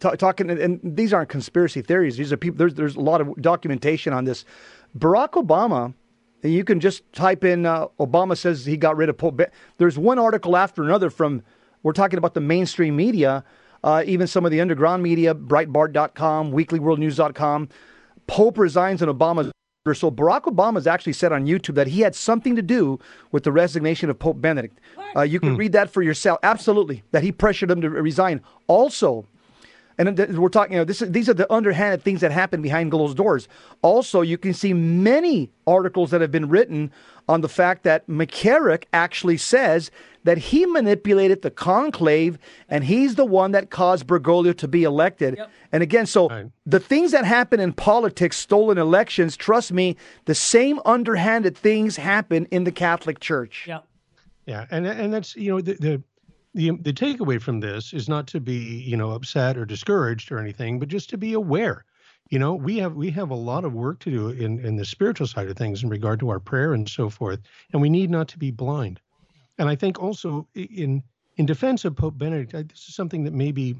talking, 0.00 0.50
and 0.50 0.80
these 0.82 1.12
aren't 1.12 1.28
conspiracy 1.28 1.82
theories. 1.82 2.16
These 2.16 2.32
are 2.32 2.36
people. 2.36 2.58
There's 2.58 2.74
there's 2.74 2.96
a 2.96 3.00
lot 3.00 3.20
of 3.20 3.40
documentation 3.40 4.12
on 4.12 4.24
this. 4.24 4.44
Barack 4.96 5.30
Obama. 5.30 5.94
You 6.44 6.64
can 6.64 6.80
just 6.80 7.04
type 7.12 7.44
in 7.44 7.66
uh, 7.66 7.86
Obama 8.00 8.36
says 8.36 8.66
he 8.66 8.76
got 8.76 8.96
rid 8.96 9.08
of 9.08 9.16
Pope. 9.16 9.42
There's 9.78 9.96
one 9.96 10.18
article 10.18 10.56
after 10.56 10.82
another 10.82 11.08
from. 11.08 11.42
We're 11.84 11.92
talking 11.92 12.18
about 12.18 12.34
the 12.34 12.40
mainstream 12.40 12.94
media, 12.94 13.44
uh, 13.82 14.04
even 14.06 14.26
some 14.28 14.44
of 14.44 14.52
the 14.52 14.60
underground 14.60 15.02
media, 15.02 15.34
Breitbart.com, 15.34 16.52
WeeklyWorldNews.com. 16.52 17.68
Pope 18.28 18.58
resigns 18.58 19.02
and 19.02 19.10
Obama 19.10 19.50
so 19.92 20.12
Barack 20.12 20.42
Obama 20.42 20.74
has 20.74 20.86
actually 20.86 21.12
said 21.12 21.32
on 21.32 21.44
YouTube 21.44 21.74
that 21.74 21.88
he 21.88 22.02
had 22.02 22.14
something 22.14 22.54
to 22.54 22.62
do 22.62 23.00
with 23.32 23.42
the 23.42 23.50
resignation 23.50 24.10
of 24.10 24.18
Pope 24.18 24.40
Benedict. 24.40 24.78
Uh, 25.16 25.22
you 25.22 25.40
can 25.40 25.54
hmm. 25.54 25.56
read 25.56 25.72
that 25.72 25.90
for 25.90 26.02
yourself. 26.02 26.38
Absolutely, 26.44 27.02
that 27.10 27.24
he 27.24 27.32
pressured 27.32 27.68
him 27.68 27.80
to 27.80 27.90
resign. 27.90 28.40
Also, 28.68 29.26
and 29.98 30.38
we're 30.38 30.48
talking, 30.48 30.72
you 30.72 30.78
know, 30.78 30.84
this 30.84 31.02
is, 31.02 31.10
these 31.10 31.28
are 31.28 31.34
the 31.34 31.50
underhanded 31.52 32.02
things 32.02 32.20
that 32.20 32.32
happen 32.32 32.62
behind 32.62 32.90
closed 32.90 33.16
doors. 33.16 33.48
Also, 33.82 34.20
you 34.20 34.38
can 34.38 34.54
see 34.54 34.72
many 34.72 35.50
articles 35.66 36.10
that 36.10 36.20
have 36.20 36.32
been 36.32 36.48
written 36.48 36.90
on 37.28 37.40
the 37.40 37.48
fact 37.48 37.84
that 37.84 38.06
McCarrick 38.08 38.84
actually 38.92 39.36
says 39.36 39.90
that 40.24 40.38
he 40.38 40.66
manipulated 40.66 41.42
the 41.42 41.50
conclave 41.50 42.38
and 42.68 42.84
he's 42.84 43.14
the 43.14 43.24
one 43.24 43.52
that 43.52 43.70
caused 43.70 44.06
Bergoglio 44.06 44.56
to 44.56 44.68
be 44.68 44.84
elected. 44.84 45.36
Yep. 45.36 45.50
And 45.72 45.82
again, 45.82 46.06
so 46.06 46.28
right. 46.28 46.46
the 46.66 46.80
things 46.80 47.12
that 47.12 47.24
happen 47.24 47.60
in 47.60 47.72
politics, 47.72 48.36
stolen 48.36 48.78
elections, 48.78 49.36
trust 49.36 49.72
me, 49.72 49.96
the 50.24 50.34
same 50.34 50.80
underhanded 50.84 51.56
things 51.56 51.96
happen 51.96 52.46
in 52.46 52.64
the 52.64 52.72
Catholic 52.72 53.20
Church. 53.20 53.66
Yeah. 53.68 53.80
Yeah, 54.44 54.66
and 54.70 54.86
and 54.86 55.14
that's 55.14 55.36
you 55.36 55.52
know 55.52 55.60
the, 55.60 55.74
the 55.74 56.02
the 56.54 56.70
the 56.70 56.92
takeaway 56.92 57.40
from 57.40 57.60
this 57.60 57.92
is 57.92 58.08
not 58.08 58.26
to 58.28 58.40
be 58.40 58.56
you 58.56 58.96
know 58.96 59.12
upset 59.12 59.56
or 59.56 59.64
discouraged 59.64 60.30
or 60.30 60.38
anything, 60.38 60.78
but 60.78 60.88
just 60.88 61.10
to 61.10 61.18
be 61.18 61.32
aware. 61.32 61.84
You 62.30 62.38
know, 62.38 62.54
we 62.54 62.78
have 62.78 62.94
we 62.94 63.10
have 63.10 63.30
a 63.30 63.34
lot 63.34 63.64
of 63.64 63.72
work 63.72 64.00
to 64.00 64.10
do 64.10 64.28
in 64.30 64.64
in 64.64 64.76
the 64.76 64.84
spiritual 64.84 65.26
side 65.26 65.48
of 65.48 65.56
things 65.56 65.82
in 65.82 65.88
regard 65.88 66.20
to 66.20 66.30
our 66.30 66.40
prayer 66.40 66.72
and 66.72 66.88
so 66.88 67.10
forth, 67.10 67.40
and 67.72 67.82
we 67.82 67.90
need 67.90 68.10
not 68.10 68.28
to 68.28 68.38
be 68.38 68.50
blind. 68.50 69.00
And 69.58 69.68
I 69.68 69.76
think 69.76 70.02
also 70.02 70.48
in 70.54 71.02
in 71.36 71.46
defense 71.46 71.84
of 71.84 71.96
Pope 71.96 72.18
Benedict, 72.18 72.52
this 72.52 72.88
is 72.88 72.94
something 72.94 73.24
that 73.24 73.32
maybe 73.32 73.76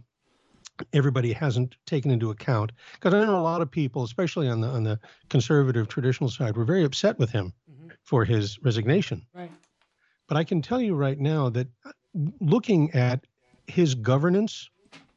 everybody 0.93 1.33
hasn't 1.33 1.77
taken 1.87 2.11
into 2.11 2.31
account 2.31 2.73
because 2.95 3.15
I 3.15 3.25
know 3.25 3.39
a 3.39 3.43
lot 3.43 3.61
of 3.61 3.71
people, 3.71 4.05
especially 4.05 4.49
on 4.49 4.61
the 4.61 4.69
on 4.69 4.85
the 4.85 4.99
conservative 5.29 5.89
traditional 5.89 6.31
side, 6.31 6.57
were 6.57 6.65
very 6.65 6.85
upset 6.85 7.19
with 7.19 7.31
him 7.31 7.53
mm-hmm. 7.71 7.89
for 8.03 8.25
his 8.25 8.59
resignation. 8.63 9.27
Right. 9.35 9.53
But 10.29 10.37
I 10.37 10.45
can 10.45 10.63
tell 10.63 10.81
you 10.81 10.95
right 10.95 11.19
now 11.19 11.51
that 11.51 11.69
looking 12.41 12.91
at 12.93 13.27
his 13.67 13.95
governance 13.95 14.69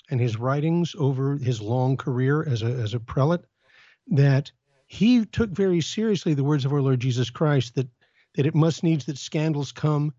and 0.10 0.20
his 0.20 0.38
writings 0.38 0.96
over 0.98 1.38
his 1.38 1.62
long 1.62 1.98
career 1.98 2.48
as 2.48 2.62
a 2.62 2.68
as 2.68 2.94
a 2.94 3.00
prelate, 3.00 3.46
that 4.08 4.52
he 4.88 5.26
took 5.26 5.50
very 5.50 5.82
seriously 5.82 6.34
the 6.34 6.44
words 6.44 6.66
of 6.66 6.74
our 6.74 6.82
Lord 6.82 7.00
Jesus 7.00 7.30
Christ 7.30 7.76
that 7.76 7.88
that 8.36 8.46
it 8.46 8.56
must 8.56 8.84
needs 8.84 9.06
that 9.06 9.18
scandals 9.18 9.72
come, 9.72 10.14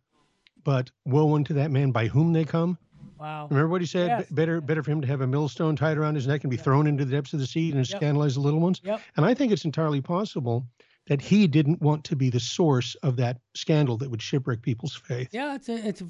but 0.65 0.91
woe 1.05 1.35
unto 1.35 1.55
that 1.55 1.71
man 1.71 1.93
by 1.93 2.09
whom 2.09 2.33
they 2.33 2.45
come. 2.45 2.79
Wow. 3.19 3.47
Remember 3.49 3.69
what 3.69 3.81
he 3.81 3.87
said? 3.87 4.09
Yes. 4.09 4.31
better, 4.31 4.61
better 4.61 4.83
for 4.83 4.91
him 4.91 5.01
to 5.01 5.07
have 5.07 5.21
a 5.21 5.27
millstone 5.27 5.77
tied 5.77 5.97
around 5.97 6.17
his 6.17 6.27
neck 6.27 6.45
and 6.45 6.51
be 6.51 6.57
yep. 6.57 6.65
thrown 6.65 6.87
into 6.87 7.05
the 7.05 7.13
depths 7.13 7.33
of 7.33 7.41
the 7.41 7.47
sea 7.47 7.71
and 7.71 7.79
yep. 7.79 7.99
scandalize 7.99 8.35
the 8.35 8.41
little 8.41 8.61
ones. 8.61 8.81
Yep. 8.85 9.01
And 9.17 9.25
I 9.25 9.35
think 9.35 9.53
it's 9.53 9.65
entirely 9.65 10.01
possible 10.01 10.67
that 11.07 11.23
he 11.23 11.47
didn't 11.47 11.81
want 11.81 12.05
to 12.05 12.17
be 12.17 12.31
the 12.31 12.41
source 12.41 12.95
of 12.97 13.17
that 13.17 13.39
scandal 13.55 13.97
that 13.99 14.11
would 14.11 14.21
shipwreck 14.21 14.61
people's 14.61 14.95
faith. 14.95 15.29
Yeah, 15.33 15.55
it's 15.55 15.69
a, 15.69 15.89
it's 15.89 16.01
a, 16.01 16.07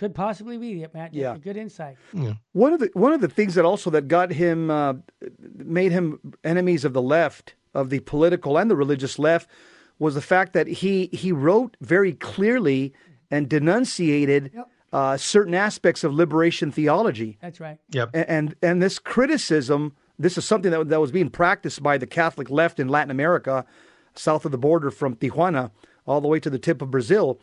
could 0.00 0.14
possibly 0.14 0.56
be 0.56 0.82
it, 0.82 0.94
Matt. 0.94 1.12
Yeah, 1.12 1.36
good 1.36 1.58
insight. 1.58 1.98
Yeah. 2.14 2.32
One 2.52 2.72
of 2.72 2.80
the 2.80 2.88
one 2.94 3.12
of 3.12 3.20
the 3.20 3.28
things 3.28 3.54
that 3.54 3.66
also 3.66 3.90
that 3.90 4.08
got 4.08 4.32
him 4.32 4.70
uh, 4.70 4.94
made 5.58 5.92
him 5.92 6.18
enemies 6.42 6.86
of 6.86 6.94
the 6.94 7.02
left, 7.02 7.54
of 7.74 7.90
the 7.90 8.00
political 8.00 8.56
and 8.56 8.70
the 8.70 8.76
religious 8.76 9.18
left, 9.18 9.50
was 9.98 10.14
the 10.14 10.22
fact 10.22 10.54
that 10.54 10.66
he 10.66 11.10
he 11.12 11.32
wrote 11.32 11.76
very 11.82 12.14
clearly 12.14 12.94
and 13.30 13.46
denunciated 13.46 14.52
yep. 14.54 14.70
uh, 14.90 15.18
certain 15.18 15.54
aspects 15.54 16.02
of 16.02 16.14
liberation 16.14 16.72
theology. 16.72 17.36
That's 17.42 17.60
right. 17.60 17.76
Yep. 17.90 18.10
And, 18.14 18.28
and 18.28 18.54
and 18.62 18.82
this 18.82 18.98
criticism, 18.98 19.94
this 20.18 20.38
is 20.38 20.46
something 20.46 20.70
that 20.70 20.88
that 20.88 21.00
was 21.00 21.12
being 21.12 21.28
practiced 21.28 21.82
by 21.82 21.98
the 21.98 22.06
Catholic 22.06 22.48
left 22.48 22.80
in 22.80 22.88
Latin 22.88 23.10
America, 23.10 23.66
south 24.14 24.46
of 24.46 24.50
the 24.50 24.56
border 24.56 24.90
from 24.90 25.14
Tijuana 25.14 25.72
all 26.06 26.22
the 26.22 26.28
way 26.28 26.40
to 26.40 26.48
the 26.48 26.58
tip 26.58 26.80
of 26.80 26.90
Brazil. 26.90 27.38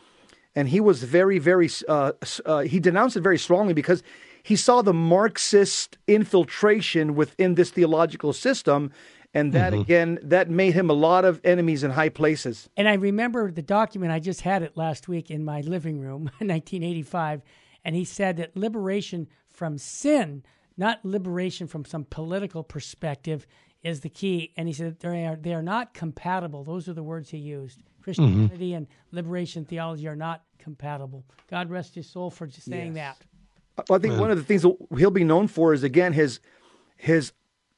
And 0.58 0.70
he 0.70 0.80
was 0.80 1.04
very, 1.04 1.38
very, 1.38 1.70
uh, 1.88 2.14
uh, 2.46 2.62
he 2.62 2.80
denounced 2.80 3.16
it 3.16 3.22
very 3.22 3.38
strongly 3.38 3.74
because 3.74 4.02
he 4.42 4.56
saw 4.56 4.82
the 4.82 4.94
Marxist 4.94 6.00
infiltration 6.08 7.14
within 7.14 7.54
this 7.54 7.70
theological 7.70 8.34
system 8.34 8.92
and 9.36 9.54
that 9.54 9.74
mm-hmm. 9.74 9.82
again 9.82 10.20
that 10.24 10.50
made 10.50 10.74
him 10.74 10.90
a 10.90 10.94
lot 10.94 11.26
of 11.26 11.40
enemies 11.44 11.84
in 11.84 11.92
high 11.92 12.10
places. 12.10 12.70
And 12.78 12.88
i 12.88 12.94
remember 12.94 13.52
the 13.52 13.62
document 13.62 14.14
i 14.14 14.20
just 14.20 14.40
had 14.40 14.64
it 14.64 14.78
last 14.78 15.10
week 15.10 15.30
in 15.30 15.44
my 15.44 15.60
living 15.62 16.00
room 16.00 16.22
1985 16.40 17.42
and 17.84 17.94
he 17.94 18.06
said 18.06 18.38
that 18.38 18.56
liberation 18.56 19.28
from 19.50 19.78
sin 19.78 20.44
not 20.78 21.04
liberation 21.04 21.68
from 21.68 21.84
some 21.84 22.06
political 22.06 22.64
perspective 22.64 23.46
is 23.84 24.02
the 24.02 24.10
key. 24.10 24.54
And 24.56 24.68
he 24.68 24.74
said 24.74 25.00
they 25.00 25.26
are 25.26 25.36
they 25.36 25.54
are 25.54 25.64
not 25.64 25.94
compatible. 25.94 26.64
Those 26.64 26.88
are 26.88 26.94
the 26.94 27.04
words 27.04 27.30
he 27.30 27.38
used 27.38 27.82
christianity 28.08 28.70
mm-hmm. 28.70 28.78
and 28.78 28.88
liberation 29.12 29.66
theology 29.66 30.08
are 30.08 30.16
not 30.16 30.44
compatible 30.60 31.26
god 31.50 31.70
rest 31.70 31.96
his 31.96 32.10
soul 32.10 32.30
for 32.30 32.48
just 32.48 32.70
saying 32.70 32.96
yes. 32.96 33.18
that 33.76 33.90
well, 33.90 34.00
i 34.00 34.02
think 34.02 34.20
one 34.20 34.32
of 34.32 34.38
the 34.38 34.44
things 34.44 34.66
he'll 34.98 35.12
be 35.12 35.24
known 35.24 35.48
for 35.48 35.74
is 35.74 35.84
again 35.84 36.14
his 36.14 36.40
his 36.96 37.34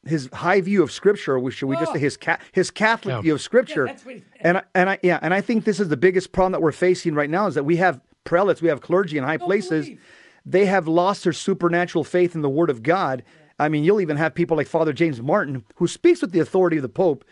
his 0.06 0.30
high 0.34 0.62
view 0.62 0.82
of 0.82 0.92
scripture, 0.92 1.38
or 1.38 1.52
should 1.52 1.68
we 1.68 1.76
just 1.76 1.92
say 1.92 2.00
oh. 2.00 2.02
his 2.02 2.18
ca- 2.18 2.40
his 2.54 2.72
Catholic 2.72 3.16
yeah. 3.16 3.22
view 3.22 3.34
of 3.34 3.42
scripture? 3.42 3.88
Yeah, 3.88 4.22
and 4.40 4.64
and 4.74 4.90
I 4.92 5.00
yeah, 5.04 5.20
and 5.22 5.34
I 5.34 5.42
think 5.42 5.66
this 5.66 5.80
is 5.80 5.90
the 5.90 5.98
biggest 5.98 6.32
problem 6.32 6.54
that 6.54 6.62
we're 6.62 6.72
facing 6.72 7.16
right 7.16 7.30
now 7.30 7.48
is 7.48 7.56
that 7.56 7.66
we 7.66 7.76
have 7.78 8.00
prelates, 8.24 8.62
we 8.62 8.70
have 8.70 8.82
clergy 8.82 9.18
in 9.18 9.24
high 9.24 9.38
Don't 9.38 9.48
places. 9.48 9.86
Believe. 9.86 10.02
They 10.46 10.66
have 10.66 10.88
lost 10.88 11.26
their 11.26 11.34
supernatural 11.34 12.04
faith 12.04 12.34
in 12.34 12.42
the 12.42 12.50
Word 12.50 12.70
of 12.70 12.82
God. 12.82 13.24
I 13.60 13.68
mean, 13.68 13.84
you'll 13.84 14.02
even 14.02 14.16
have 14.18 14.34
people 14.34 14.56
like 14.56 14.68
Father 14.68 14.94
James 14.94 15.22
Martin, 15.22 15.66
who 15.76 15.88
speaks 15.88 16.22
with 16.22 16.32
the 16.32 16.40
authority 16.40 16.78
of 16.78 16.82
the 16.82 16.90
Pope. 16.90 17.26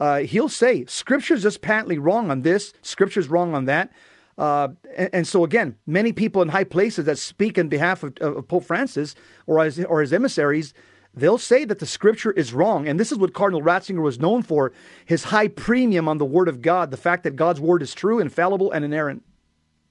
Uh, 0.00 0.20
he'll 0.20 0.48
say 0.48 0.84
Scripture's 0.86 1.42
just 1.42 1.60
patently 1.60 1.98
wrong 1.98 2.30
on 2.30 2.42
this. 2.42 2.72
Scripture's 2.82 3.28
wrong 3.28 3.54
on 3.54 3.66
that. 3.66 3.92
Uh, 4.38 4.68
and, 4.96 5.10
and, 5.12 5.28
so 5.28 5.44
again, 5.44 5.76
many 5.86 6.12
people 6.12 6.40
in 6.40 6.48
high 6.48 6.64
places 6.64 7.04
that 7.04 7.18
speak 7.18 7.58
in 7.58 7.68
behalf 7.68 8.02
of, 8.02 8.16
of 8.22 8.48
Pope 8.48 8.64
Francis 8.64 9.14
or 9.46 9.62
his, 9.62 9.78
or 9.84 10.00
his 10.00 10.14
emissaries, 10.14 10.72
they'll 11.12 11.36
say 11.36 11.66
that 11.66 11.78
the 11.78 11.84
scripture 11.84 12.30
is 12.32 12.54
wrong. 12.54 12.88
And 12.88 12.98
this 12.98 13.12
is 13.12 13.18
what 13.18 13.34
Cardinal 13.34 13.60
Ratzinger 13.60 14.00
was 14.00 14.18
known 14.18 14.42
for 14.42 14.72
his 15.04 15.24
high 15.24 15.48
premium 15.48 16.08
on 16.08 16.16
the 16.16 16.24
word 16.24 16.48
of 16.48 16.62
God, 16.62 16.90
the 16.90 16.96
fact 16.96 17.22
that 17.24 17.36
God's 17.36 17.60
word 17.60 17.82
is 17.82 17.92
true, 17.92 18.18
infallible, 18.18 18.70
and 18.72 18.82
inerrant. 18.82 19.22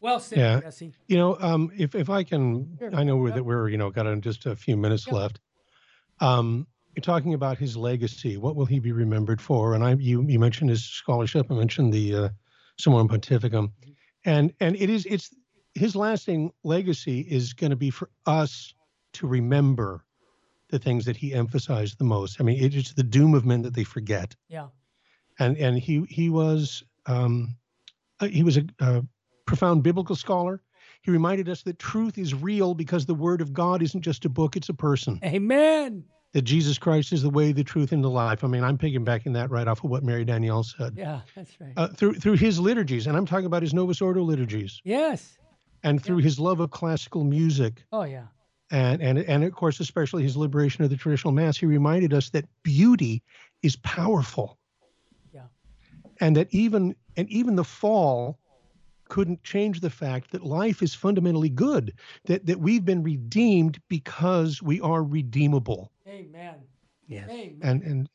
Well 0.01 0.19
said, 0.19 0.39
yeah. 0.39 0.61
Jesse. 0.61 0.93
You 1.07 1.17
know, 1.17 1.37
um, 1.39 1.71
if 1.77 1.93
if 1.93 2.09
I 2.09 2.23
can, 2.23 2.77
sure. 2.79 2.95
I 2.95 3.03
know 3.03 3.29
that 3.29 3.43
we're 3.43 3.67
you 3.67 3.77
know 3.77 3.89
got 3.89 4.19
just 4.21 4.45
a 4.45 4.55
few 4.55 4.77
minutes 4.77 5.05
yeah. 5.05 5.13
left. 5.13 5.39
Um, 6.21 6.67
you're 6.95 7.01
talking 7.01 7.33
about 7.33 7.57
his 7.57 7.77
legacy. 7.77 8.37
What 8.37 8.55
will 8.55 8.65
he 8.65 8.79
be 8.79 8.91
remembered 8.91 9.41
for? 9.41 9.73
And 9.73 9.83
I, 9.83 9.93
you, 9.93 10.23
you 10.23 10.39
mentioned 10.39 10.69
his 10.69 10.83
scholarship. 10.83 11.47
I 11.49 11.53
mentioned 11.53 11.93
the 11.93 12.15
uh, 12.15 12.29
Summorum 12.79 13.09
Pontificum, 13.09 13.71
and 14.25 14.53
and 14.59 14.75
it 14.75 14.89
is 14.89 15.05
it's 15.05 15.33
his 15.75 15.95
lasting 15.95 16.51
legacy 16.63 17.21
is 17.21 17.53
going 17.53 17.69
to 17.69 17.75
be 17.75 17.89
for 17.89 18.09
us 18.25 18.73
to 19.13 19.27
remember 19.27 20.03
the 20.69 20.79
things 20.79 21.05
that 21.05 21.17
he 21.17 21.33
emphasized 21.33 21.97
the 21.97 22.03
most. 22.03 22.39
I 22.39 22.43
mean, 22.43 22.63
it 22.63 22.75
is 22.75 22.93
the 22.93 23.03
doom 23.03 23.33
of 23.33 23.45
men 23.45 23.61
that 23.63 23.73
they 23.73 23.83
forget. 23.83 24.35
Yeah. 24.47 24.67
And 25.39 25.57
and 25.57 25.77
he 25.77 26.05
he 26.09 26.29
was 26.29 26.83
um, 27.05 27.55
uh, 28.19 28.27
he 28.27 28.43
was 28.43 28.57
a, 28.57 28.63
a 28.79 29.03
profound 29.45 29.83
biblical 29.83 30.15
scholar. 30.15 30.61
He 31.01 31.11
reminded 31.11 31.47
us 31.47 31.63
that 31.63 31.79
truth 31.79 32.17
is 32.17 32.35
real 32.35 32.73
because 32.73 33.05
the 33.05 33.15
Word 33.15 33.41
of 33.41 33.53
God 33.53 33.81
isn't 33.81 34.01
just 34.01 34.25
a 34.25 34.29
book; 34.29 34.55
it's 34.55 34.69
a 34.69 34.73
person. 34.73 35.19
Amen. 35.23 36.03
That 36.33 36.43
Jesus 36.43 36.77
Christ 36.77 37.11
is 37.11 37.23
the 37.23 37.29
way, 37.29 37.51
the 37.51 37.63
truth, 37.63 37.91
and 37.91 38.03
the 38.03 38.09
life. 38.09 38.43
I 38.43 38.47
mean, 38.47 38.63
I'm 38.63 38.77
piggybacking 38.77 39.33
that 39.33 39.49
right 39.49 39.67
off 39.67 39.83
of 39.83 39.89
what 39.89 40.03
Mary 40.03 40.23
Danielle 40.23 40.63
said. 40.63 40.93
Yeah, 40.95 41.21
that's 41.35 41.59
right. 41.59 41.73
Uh, 41.75 41.87
through 41.87 42.15
through 42.15 42.35
his 42.35 42.59
liturgies, 42.59 43.07
and 43.07 43.17
I'm 43.17 43.25
talking 43.25 43.47
about 43.47 43.63
his 43.63 43.73
Novus 43.73 43.99
Ordo 43.99 44.21
liturgies. 44.21 44.79
Yes. 44.83 45.39
And 45.81 46.03
through 46.03 46.19
yeah. 46.19 46.25
his 46.25 46.39
love 46.39 46.59
of 46.59 46.71
classical 46.71 47.23
music. 47.23 47.83
Oh 47.91 48.03
yeah 48.03 48.25
and 48.71 49.01
and 49.01 49.19
and 49.19 49.43
of 49.43 49.53
course 49.53 49.79
especially 49.79 50.23
his 50.23 50.37
liberation 50.37 50.83
of 50.83 50.89
the 50.89 50.95
traditional 50.97 51.33
mass 51.33 51.57
he 51.57 51.65
reminded 51.65 52.13
us 52.13 52.29
that 52.29 52.45
beauty 52.63 53.21
is 53.61 53.75
powerful 53.77 54.57
yeah 55.33 55.43
and 56.19 56.35
that 56.35 56.47
even 56.51 56.95
and 57.17 57.29
even 57.29 57.55
the 57.55 57.63
fall 57.63 58.37
couldn't 59.07 59.43
change 59.43 59.79
the 59.79 59.89
fact 59.89 60.31
that 60.31 60.43
life 60.43 60.83
is 60.83 60.93
fundamentally 60.93 61.49
good 61.49 61.93
that 62.25 62.45
that 62.45 62.59
we've 62.59 62.85
been 62.85 63.03
redeemed 63.03 63.79
because 63.89 64.61
we 64.61 64.79
are 64.81 65.03
redeemable 65.03 65.91
amen 66.09 66.55
yes 67.07 67.29
amen. 67.29 67.59
and 67.61 67.83
and 67.83 68.09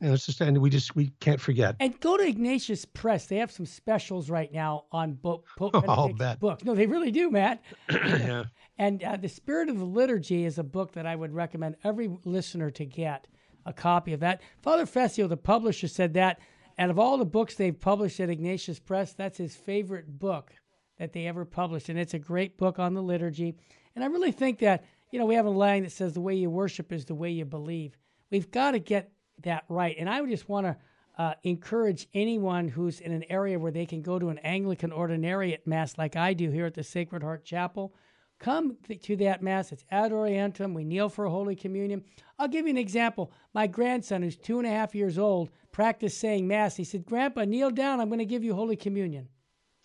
and 0.00 0.12
it's 0.12 0.26
just 0.26 0.40
and 0.40 0.58
we 0.58 0.68
just 0.68 0.94
we 0.94 1.12
can't 1.20 1.40
forget. 1.40 1.76
And 1.80 1.98
go 2.00 2.16
to 2.16 2.26
Ignatius 2.26 2.84
Press. 2.84 3.26
They 3.26 3.36
have 3.36 3.50
some 3.50 3.64
specials 3.64 4.28
right 4.28 4.52
now 4.52 4.84
on 4.92 5.14
book 5.14 5.46
Pope 5.56 5.72
Benedict's 5.86 6.40
book. 6.40 6.64
No, 6.64 6.74
they 6.74 6.86
really 6.86 7.10
do, 7.10 7.30
Matt. 7.30 7.62
yeah. 7.90 8.44
And 8.76 9.02
uh, 9.02 9.16
The 9.16 9.28
Spirit 9.28 9.68
of 9.68 9.78
the 9.78 9.84
Liturgy 9.84 10.44
is 10.44 10.58
a 10.58 10.64
book 10.64 10.92
that 10.92 11.06
I 11.06 11.16
would 11.16 11.32
recommend 11.32 11.76
every 11.84 12.10
listener 12.24 12.70
to 12.72 12.84
get 12.84 13.26
a 13.64 13.72
copy 13.72 14.12
of 14.12 14.20
that. 14.20 14.42
Father 14.62 14.84
Fessio, 14.84 15.26
the 15.26 15.36
publisher, 15.36 15.88
said 15.88 16.14
that, 16.14 16.38
and 16.76 16.90
of 16.90 16.98
all 16.98 17.16
the 17.16 17.24
books 17.24 17.54
they've 17.54 17.78
published 17.78 18.20
at 18.20 18.28
Ignatius 18.28 18.80
Press, 18.80 19.14
that's 19.14 19.38
his 19.38 19.56
favorite 19.56 20.18
book 20.18 20.52
that 20.98 21.12
they 21.12 21.26
ever 21.26 21.44
published. 21.44 21.88
And 21.88 21.98
it's 21.98 22.14
a 22.14 22.18
great 22.18 22.58
book 22.58 22.78
on 22.78 22.94
the 22.94 23.02
liturgy. 23.02 23.54
And 23.94 24.04
I 24.04 24.08
really 24.08 24.32
think 24.32 24.58
that, 24.58 24.84
you 25.14 25.20
know, 25.20 25.26
we 25.26 25.36
have 25.36 25.46
a 25.46 25.50
line 25.50 25.84
that 25.84 25.92
says 25.92 26.12
the 26.12 26.20
way 26.20 26.34
you 26.34 26.50
worship 26.50 26.92
is 26.92 27.04
the 27.04 27.14
way 27.14 27.30
you 27.30 27.44
believe. 27.44 27.96
We've 28.30 28.50
got 28.50 28.72
to 28.72 28.80
get 28.80 29.12
that 29.44 29.64
right. 29.68 29.96
And 29.98 30.10
I 30.10 30.20
would 30.20 30.28
just 30.28 30.48
want 30.48 30.66
to 30.66 30.76
uh, 31.16 31.34
encourage 31.44 32.08
anyone 32.12 32.68
who's 32.68 33.00
in 33.00 33.12
an 33.12 33.24
area 33.30 33.58
where 33.58 33.70
they 33.70 33.86
can 33.86 34.02
go 34.02 34.18
to 34.18 34.30
an 34.30 34.38
Anglican 34.38 34.90
ordinariate 34.90 35.66
mass 35.66 35.96
like 35.96 36.16
I 36.16 36.34
do 36.34 36.50
here 36.50 36.66
at 36.66 36.74
the 36.74 36.82
Sacred 36.82 37.22
Heart 37.22 37.44
Chapel 37.44 37.94
Come 38.38 38.76
to 39.00 39.16
that 39.16 39.42
Mass. 39.42 39.72
It's 39.72 39.84
ad 39.90 40.12
orientem. 40.12 40.74
We 40.74 40.84
kneel 40.84 41.08
for 41.08 41.26
Holy 41.26 41.56
Communion. 41.56 42.04
I'll 42.38 42.48
give 42.48 42.66
you 42.66 42.70
an 42.70 42.76
example. 42.76 43.32
My 43.54 43.66
grandson, 43.66 44.22
who's 44.22 44.36
two 44.36 44.58
and 44.58 44.66
a 44.66 44.70
half 44.70 44.94
years 44.94 45.18
old, 45.18 45.50
practiced 45.72 46.18
saying 46.20 46.46
Mass. 46.46 46.76
He 46.76 46.84
said, 46.84 47.06
Grandpa, 47.06 47.44
kneel 47.44 47.70
down. 47.70 48.00
I'm 48.00 48.08
going 48.08 48.18
to 48.18 48.24
give 48.24 48.44
you 48.44 48.54
Holy 48.54 48.76
Communion. 48.76 49.28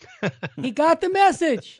he 0.56 0.72
got 0.72 1.00
the 1.00 1.10
message. 1.10 1.78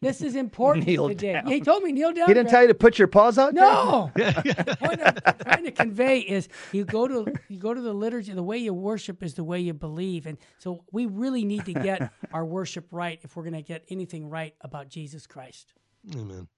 This 0.00 0.20
is 0.20 0.34
important 0.34 0.86
kneel 0.86 1.08
today. 1.08 1.34
Down. 1.34 1.46
He 1.46 1.60
told 1.60 1.82
me 1.82 1.92
kneel 1.92 2.12
down. 2.12 2.26
He 2.26 2.34
didn't 2.34 2.50
tell 2.50 2.62
you 2.62 2.68
to 2.68 2.74
put 2.74 2.98
your 2.98 3.08
paws 3.08 3.38
out. 3.38 3.54
No. 3.54 4.10
what 4.14 5.26
I'm 5.26 5.38
trying 5.38 5.64
to 5.64 5.70
convey 5.70 6.20
is 6.20 6.48
you 6.72 6.84
go 6.84 7.06
to 7.06 7.32
you 7.48 7.58
go 7.58 7.72
to 7.72 7.80
the 7.80 7.92
liturgy. 7.92 8.32
The 8.32 8.42
way 8.42 8.58
you 8.58 8.74
worship 8.74 9.22
is 9.22 9.34
the 9.34 9.44
way 9.44 9.60
you 9.60 9.74
believe, 9.74 10.26
and 10.26 10.38
so 10.58 10.84
we 10.90 11.06
really 11.06 11.44
need 11.44 11.64
to 11.66 11.74
get 11.74 12.10
our 12.32 12.44
worship 12.44 12.86
right 12.90 13.20
if 13.22 13.36
we're 13.36 13.44
going 13.44 13.52
to 13.54 13.62
get 13.62 13.84
anything 13.88 14.28
right 14.28 14.54
about 14.60 14.88
Jesus 14.88 15.26
Christ. 15.26 15.72
Amen. 16.14 16.48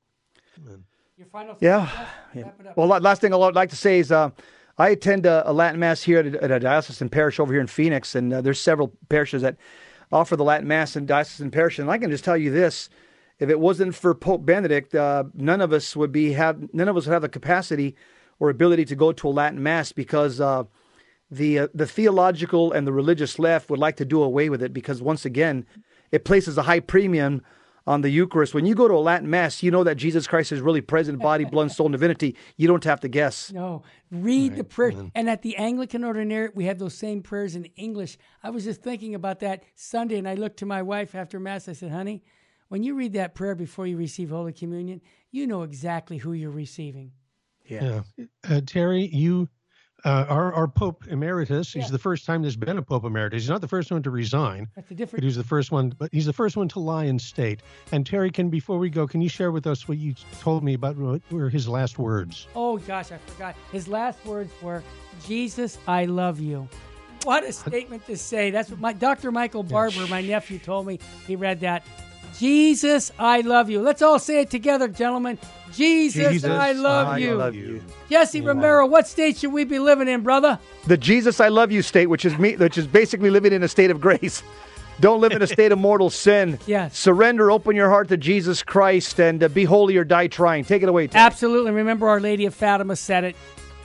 Amen. 0.58 0.84
Your 1.16 1.26
final 1.28 1.56
yeah. 1.60 2.08
yeah. 2.34 2.50
Well, 2.76 2.88
last 2.88 3.20
thing 3.20 3.32
I'd 3.32 3.54
like 3.54 3.70
to 3.70 3.76
say 3.76 4.00
is 4.00 4.10
uh, 4.10 4.30
I 4.78 4.88
attend 4.88 5.26
a, 5.26 5.48
a, 5.48 5.52
Latin 5.52 5.78
Mass 5.78 6.02
here 6.02 6.18
at 6.18 6.26
a, 6.26 6.44
at 6.44 6.50
a, 6.50 6.58
diocesan 6.58 7.08
parish 7.08 7.38
over 7.38 7.52
here 7.52 7.60
in 7.60 7.68
Phoenix, 7.68 8.16
and 8.16 8.32
uh, 8.32 8.40
there's 8.40 8.58
several 8.58 8.92
parishes 9.08 9.42
that 9.42 9.56
offer 10.12 10.36
the 10.36 10.44
Latin 10.44 10.68
Mass 10.68 10.96
in 10.96 11.06
diocesan 11.06 11.50
parish. 11.50 11.78
And 11.78 11.90
I 11.90 11.98
can 11.98 12.10
just 12.10 12.24
tell 12.24 12.36
you 12.36 12.50
this: 12.50 12.88
if 13.38 13.48
it 13.48 13.60
wasn't 13.60 13.94
for 13.94 14.14
Pope 14.14 14.44
Benedict, 14.44 14.94
uh, 14.94 15.24
none 15.34 15.60
of 15.60 15.72
us 15.72 15.96
would 15.96 16.12
be 16.12 16.32
have 16.32 16.72
none 16.72 16.88
of 16.88 16.96
us 16.96 17.06
would 17.06 17.12
have 17.12 17.22
the 17.22 17.28
capacity 17.28 17.96
or 18.38 18.50
ability 18.50 18.84
to 18.86 18.96
go 18.96 19.12
to 19.12 19.28
a 19.28 19.30
Latin 19.30 19.62
Mass 19.62 19.92
because 19.92 20.40
uh, 20.40 20.64
the 21.30 21.60
uh, 21.60 21.68
the 21.74 21.86
theological 21.86 22.72
and 22.72 22.86
the 22.86 22.92
religious 22.92 23.38
left 23.38 23.70
would 23.70 23.78
like 23.78 23.96
to 23.96 24.04
do 24.04 24.22
away 24.22 24.48
with 24.48 24.62
it 24.62 24.72
because 24.72 25.02
once 25.02 25.24
again, 25.24 25.66
it 26.12 26.24
places 26.24 26.56
a 26.58 26.62
high 26.62 26.80
premium 26.80 27.42
on 27.86 28.00
the 28.00 28.10
Eucharist. 28.10 28.54
When 28.54 28.66
you 28.66 28.74
go 28.74 28.88
to 28.88 28.94
a 28.94 28.98
Latin 28.98 29.28
Mass, 29.28 29.62
you 29.62 29.70
know 29.70 29.84
that 29.84 29.96
Jesus 29.96 30.26
Christ 30.26 30.52
is 30.52 30.60
really 30.60 30.80
present, 30.80 31.18
body, 31.18 31.44
blood, 31.50 31.70
soul, 31.72 31.86
and 31.86 31.92
divinity. 31.92 32.36
You 32.56 32.66
don't 32.66 32.84
have 32.84 33.00
to 33.00 33.08
guess. 33.08 33.52
No, 33.52 33.82
read 34.10 34.52
right. 34.52 34.58
the 34.58 34.64
prayer. 34.64 34.92
And 35.14 35.28
at 35.28 35.42
the 35.42 35.56
Anglican 35.56 36.02
Ordinariate, 36.02 36.54
we 36.54 36.64
have 36.64 36.78
those 36.78 36.94
same 36.94 37.22
prayers 37.22 37.54
in 37.54 37.66
English. 37.76 38.18
I 38.42 38.50
was 38.50 38.64
just 38.64 38.82
thinking 38.82 39.14
about 39.14 39.40
that 39.40 39.64
Sunday, 39.74 40.18
and 40.18 40.28
I 40.28 40.34
looked 40.34 40.58
to 40.58 40.66
my 40.66 40.82
wife 40.82 41.14
after 41.14 41.38
Mass. 41.38 41.68
I 41.68 41.72
said, 41.72 41.90
"Honey, 41.90 42.22
when 42.68 42.82
you 42.82 42.94
read 42.94 43.12
that 43.14 43.34
prayer 43.34 43.54
before 43.54 43.86
you 43.86 43.96
receive 43.96 44.30
Holy 44.30 44.52
Communion, 44.52 45.00
you 45.30 45.46
know 45.46 45.62
exactly 45.62 46.18
who 46.18 46.32
you're 46.32 46.50
receiving." 46.50 47.12
Yeah, 47.66 48.02
yeah. 48.16 48.26
Uh, 48.48 48.60
Terry, 48.64 49.06
you 49.06 49.48
uh, 50.04 50.26
our, 50.28 50.52
our 50.52 50.68
Pope 50.68 51.06
Emeritus. 51.08 51.74
Yeah. 51.74 51.82
He's 51.82 51.90
the 51.90 51.98
first 51.98 52.26
time 52.26 52.42
there's 52.42 52.56
been 52.56 52.78
a 52.78 52.82
Pope 52.82 53.04
Emeritus. 53.04 53.42
He's 53.42 53.50
not 53.50 53.60
the 53.60 53.68
first 53.68 53.90
one 53.90 54.02
to 54.02 54.10
resign. 54.10 54.68
That's 54.76 54.90
a 54.90 54.94
different. 54.94 55.22
But 55.22 55.24
he's 55.24 55.36
the 55.36 55.44
first 55.44 55.72
one. 55.72 55.94
But 55.98 56.12
he's 56.12 56.26
the 56.26 56.32
first 56.32 56.56
one 56.56 56.68
to 56.68 56.80
lie 56.80 57.04
in 57.04 57.18
state. 57.18 57.60
And 57.92 58.06
Terry, 58.06 58.30
can 58.30 58.50
before 58.50 58.78
we 58.78 58.90
go, 58.90 59.06
can 59.06 59.20
you 59.20 59.28
share 59.28 59.52
with 59.52 59.66
us 59.66 59.88
what 59.88 59.98
you 59.98 60.14
told 60.40 60.62
me 60.62 60.74
about 60.74 60.96
what 60.96 61.22
were 61.30 61.48
his 61.48 61.68
last 61.68 61.98
words? 61.98 62.46
Oh 62.54 62.78
gosh, 62.78 63.12
I 63.12 63.18
forgot. 63.18 63.56
His 63.72 63.88
last 63.88 64.24
words 64.26 64.52
were, 64.62 64.82
"Jesus, 65.24 65.78
I 65.86 66.04
love 66.04 66.40
you." 66.40 66.68
what 67.24 67.44
a 67.44 67.52
statement 67.52 68.06
to 68.06 68.16
say. 68.16 68.50
That's 68.50 68.70
what 68.70 68.80
my 68.80 68.92
Dr. 68.92 69.32
Michael 69.32 69.62
Barber, 69.62 70.06
my 70.08 70.20
nephew, 70.20 70.58
told 70.58 70.86
me. 70.86 71.00
He 71.26 71.36
read 71.36 71.60
that. 71.60 71.84
Jesus, 72.38 73.12
I 73.18 73.40
love 73.42 73.70
you. 73.70 73.80
Let's 73.80 74.02
all 74.02 74.18
say 74.18 74.40
it 74.40 74.50
together, 74.50 74.88
gentlemen. 74.88 75.38
Jesus, 75.72 76.32
Jesus 76.32 76.50
I, 76.50 76.72
love, 76.72 77.08
I 77.08 77.18
you. 77.18 77.34
love 77.34 77.54
you. 77.54 77.82
Jesse 78.08 78.40
wow. 78.40 78.48
Romero, 78.48 78.86
what 78.86 79.08
state 79.08 79.38
should 79.38 79.52
we 79.52 79.64
be 79.64 79.78
living 79.78 80.08
in, 80.08 80.22
brother? 80.22 80.58
The 80.86 80.96
Jesus 80.96 81.40
I 81.40 81.48
love 81.48 81.72
you 81.72 81.82
state, 81.82 82.06
which 82.06 82.24
is 82.24 82.38
me, 82.38 82.56
which 82.56 82.78
is 82.78 82.86
basically 82.86 83.30
living 83.30 83.52
in 83.52 83.62
a 83.62 83.68
state 83.68 83.90
of 83.90 84.00
grace. 84.00 84.42
Don't 85.00 85.20
live 85.20 85.32
in 85.32 85.42
a 85.42 85.46
state 85.46 85.72
of 85.72 85.78
mortal 85.78 86.08
sin. 86.10 86.58
Yes. 86.66 86.96
Surrender, 86.96 87.50
open 87.50 87.74
your 87.74 87.90
heart 87.90 88.08
to 88.08 88.16
Jesus 88.16 88.62
Christ, 88.62 89.18
and 89.18 89.42
uh, 89.42 89.48
be 89.48 89.64
holy 89.64 89.96
or 89.96 90.04
die 90.04 90.28
trying. 90.28 90.64
Take 90.64 90.82
it 90.82 90.88
away. 90.88 91.08
Absolutely. 91.12 91.72
Remember, 91.72 92.08
Our 92.08 92.20
Lady 92.20 92.46
of 92.46 92.54
Fatima 92.54 92.94
said 92.94 93.24
it. 93.24 93.36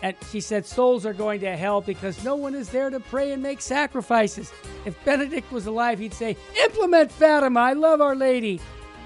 And 0.01 0.15
she 0.31 0.39
said, 0.39 0.65
Souls 0.65 1.05
are 1.05 1.13
going 1.13 1.41
to 1.41 1.55
hell 1.55 1.81
because 1.81 2.23
no 2.23 2.35
one 2.35 2.55
is 2.55 2.69
there 2.69 2.89
to 2.89 2.99
pray 2.99 3.31
and 3.31 3.43
make 3.43 3.61
sacrifices. 3.61 4.51
If 4.85 5.03
Benedict 5.03 5.51
was 5.51 5.65
alive, 5.65 5.99
he'd 5.99 6.13
say, 6.13 6.37
Implement 6.63 7.11
Fatima. 7.11 7.59
I 7.59 7.73
love 7.73 8.01
Our 8.01 8.15
Lady. 8.15 8.61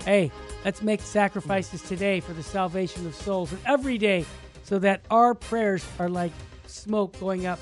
Hey, 0.06 0.32
let's 0.66 0.82
make 0.82 1.02
sacrifices 1.02 1.82
today 1.82 2.20
for 2.20 2.34
the 2.34 2.44
salvation 2.44 3.08
of 3.08 3.16
souls 3.16 3.52
and 3.52 3.62
every 3.66 3.98
day 3.98 4.26
so 4.64 4.80
that 4.80 5.02
our 5.10 5.34
prayers 5.34 5.86
are 6.00 6.10
like 6.10 6.32
smoke 6.68 7.20
going 7.20 7.46
up 7.46 7.60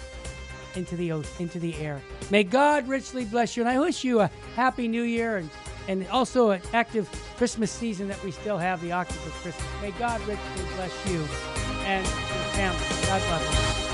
into 0.75 0.95
the 0.95 1.09
into 1.39 1.59
the 1.59 1.75
air. 1.75 2.01
May 2.29 2.43
God 2.43 2.88
richly 2.88 3.25
bless 3.25 3.57
you, 3.57 3.63
and 3.63 3.69
I 3.69 3.79
wish 3.79 4.03
you 4.03 4.21
a 4.21 4.32
happy 4.55 4.88
New 4.88 5.03
Year 5.03 5.38
and 5.38 5.49
and 5.88 6.07
also 6.07 6.51
an 6.51 6.61
active 6.73 7.09
Christmas 7.38 7.71
season 7.71 8.07
that 8.07 8.23
we 8.23 8.32
still 8.32 8.57
have 8.57 8.82
the 8.82 8.91
octave 8.91 9.25
of 9.25 9.34
Christmas. 9.34 9.65
May 9.82 9.91
God 9.91 10.21
richly 10.21 10.75
bless 10.75 11.11
you 11.11 11.70
and 11.86 12.05
your 12.05 12.43
family. 12.55 12.86
God 13.07 13.21
bless 13.27 13.86
you. 13.86 13.91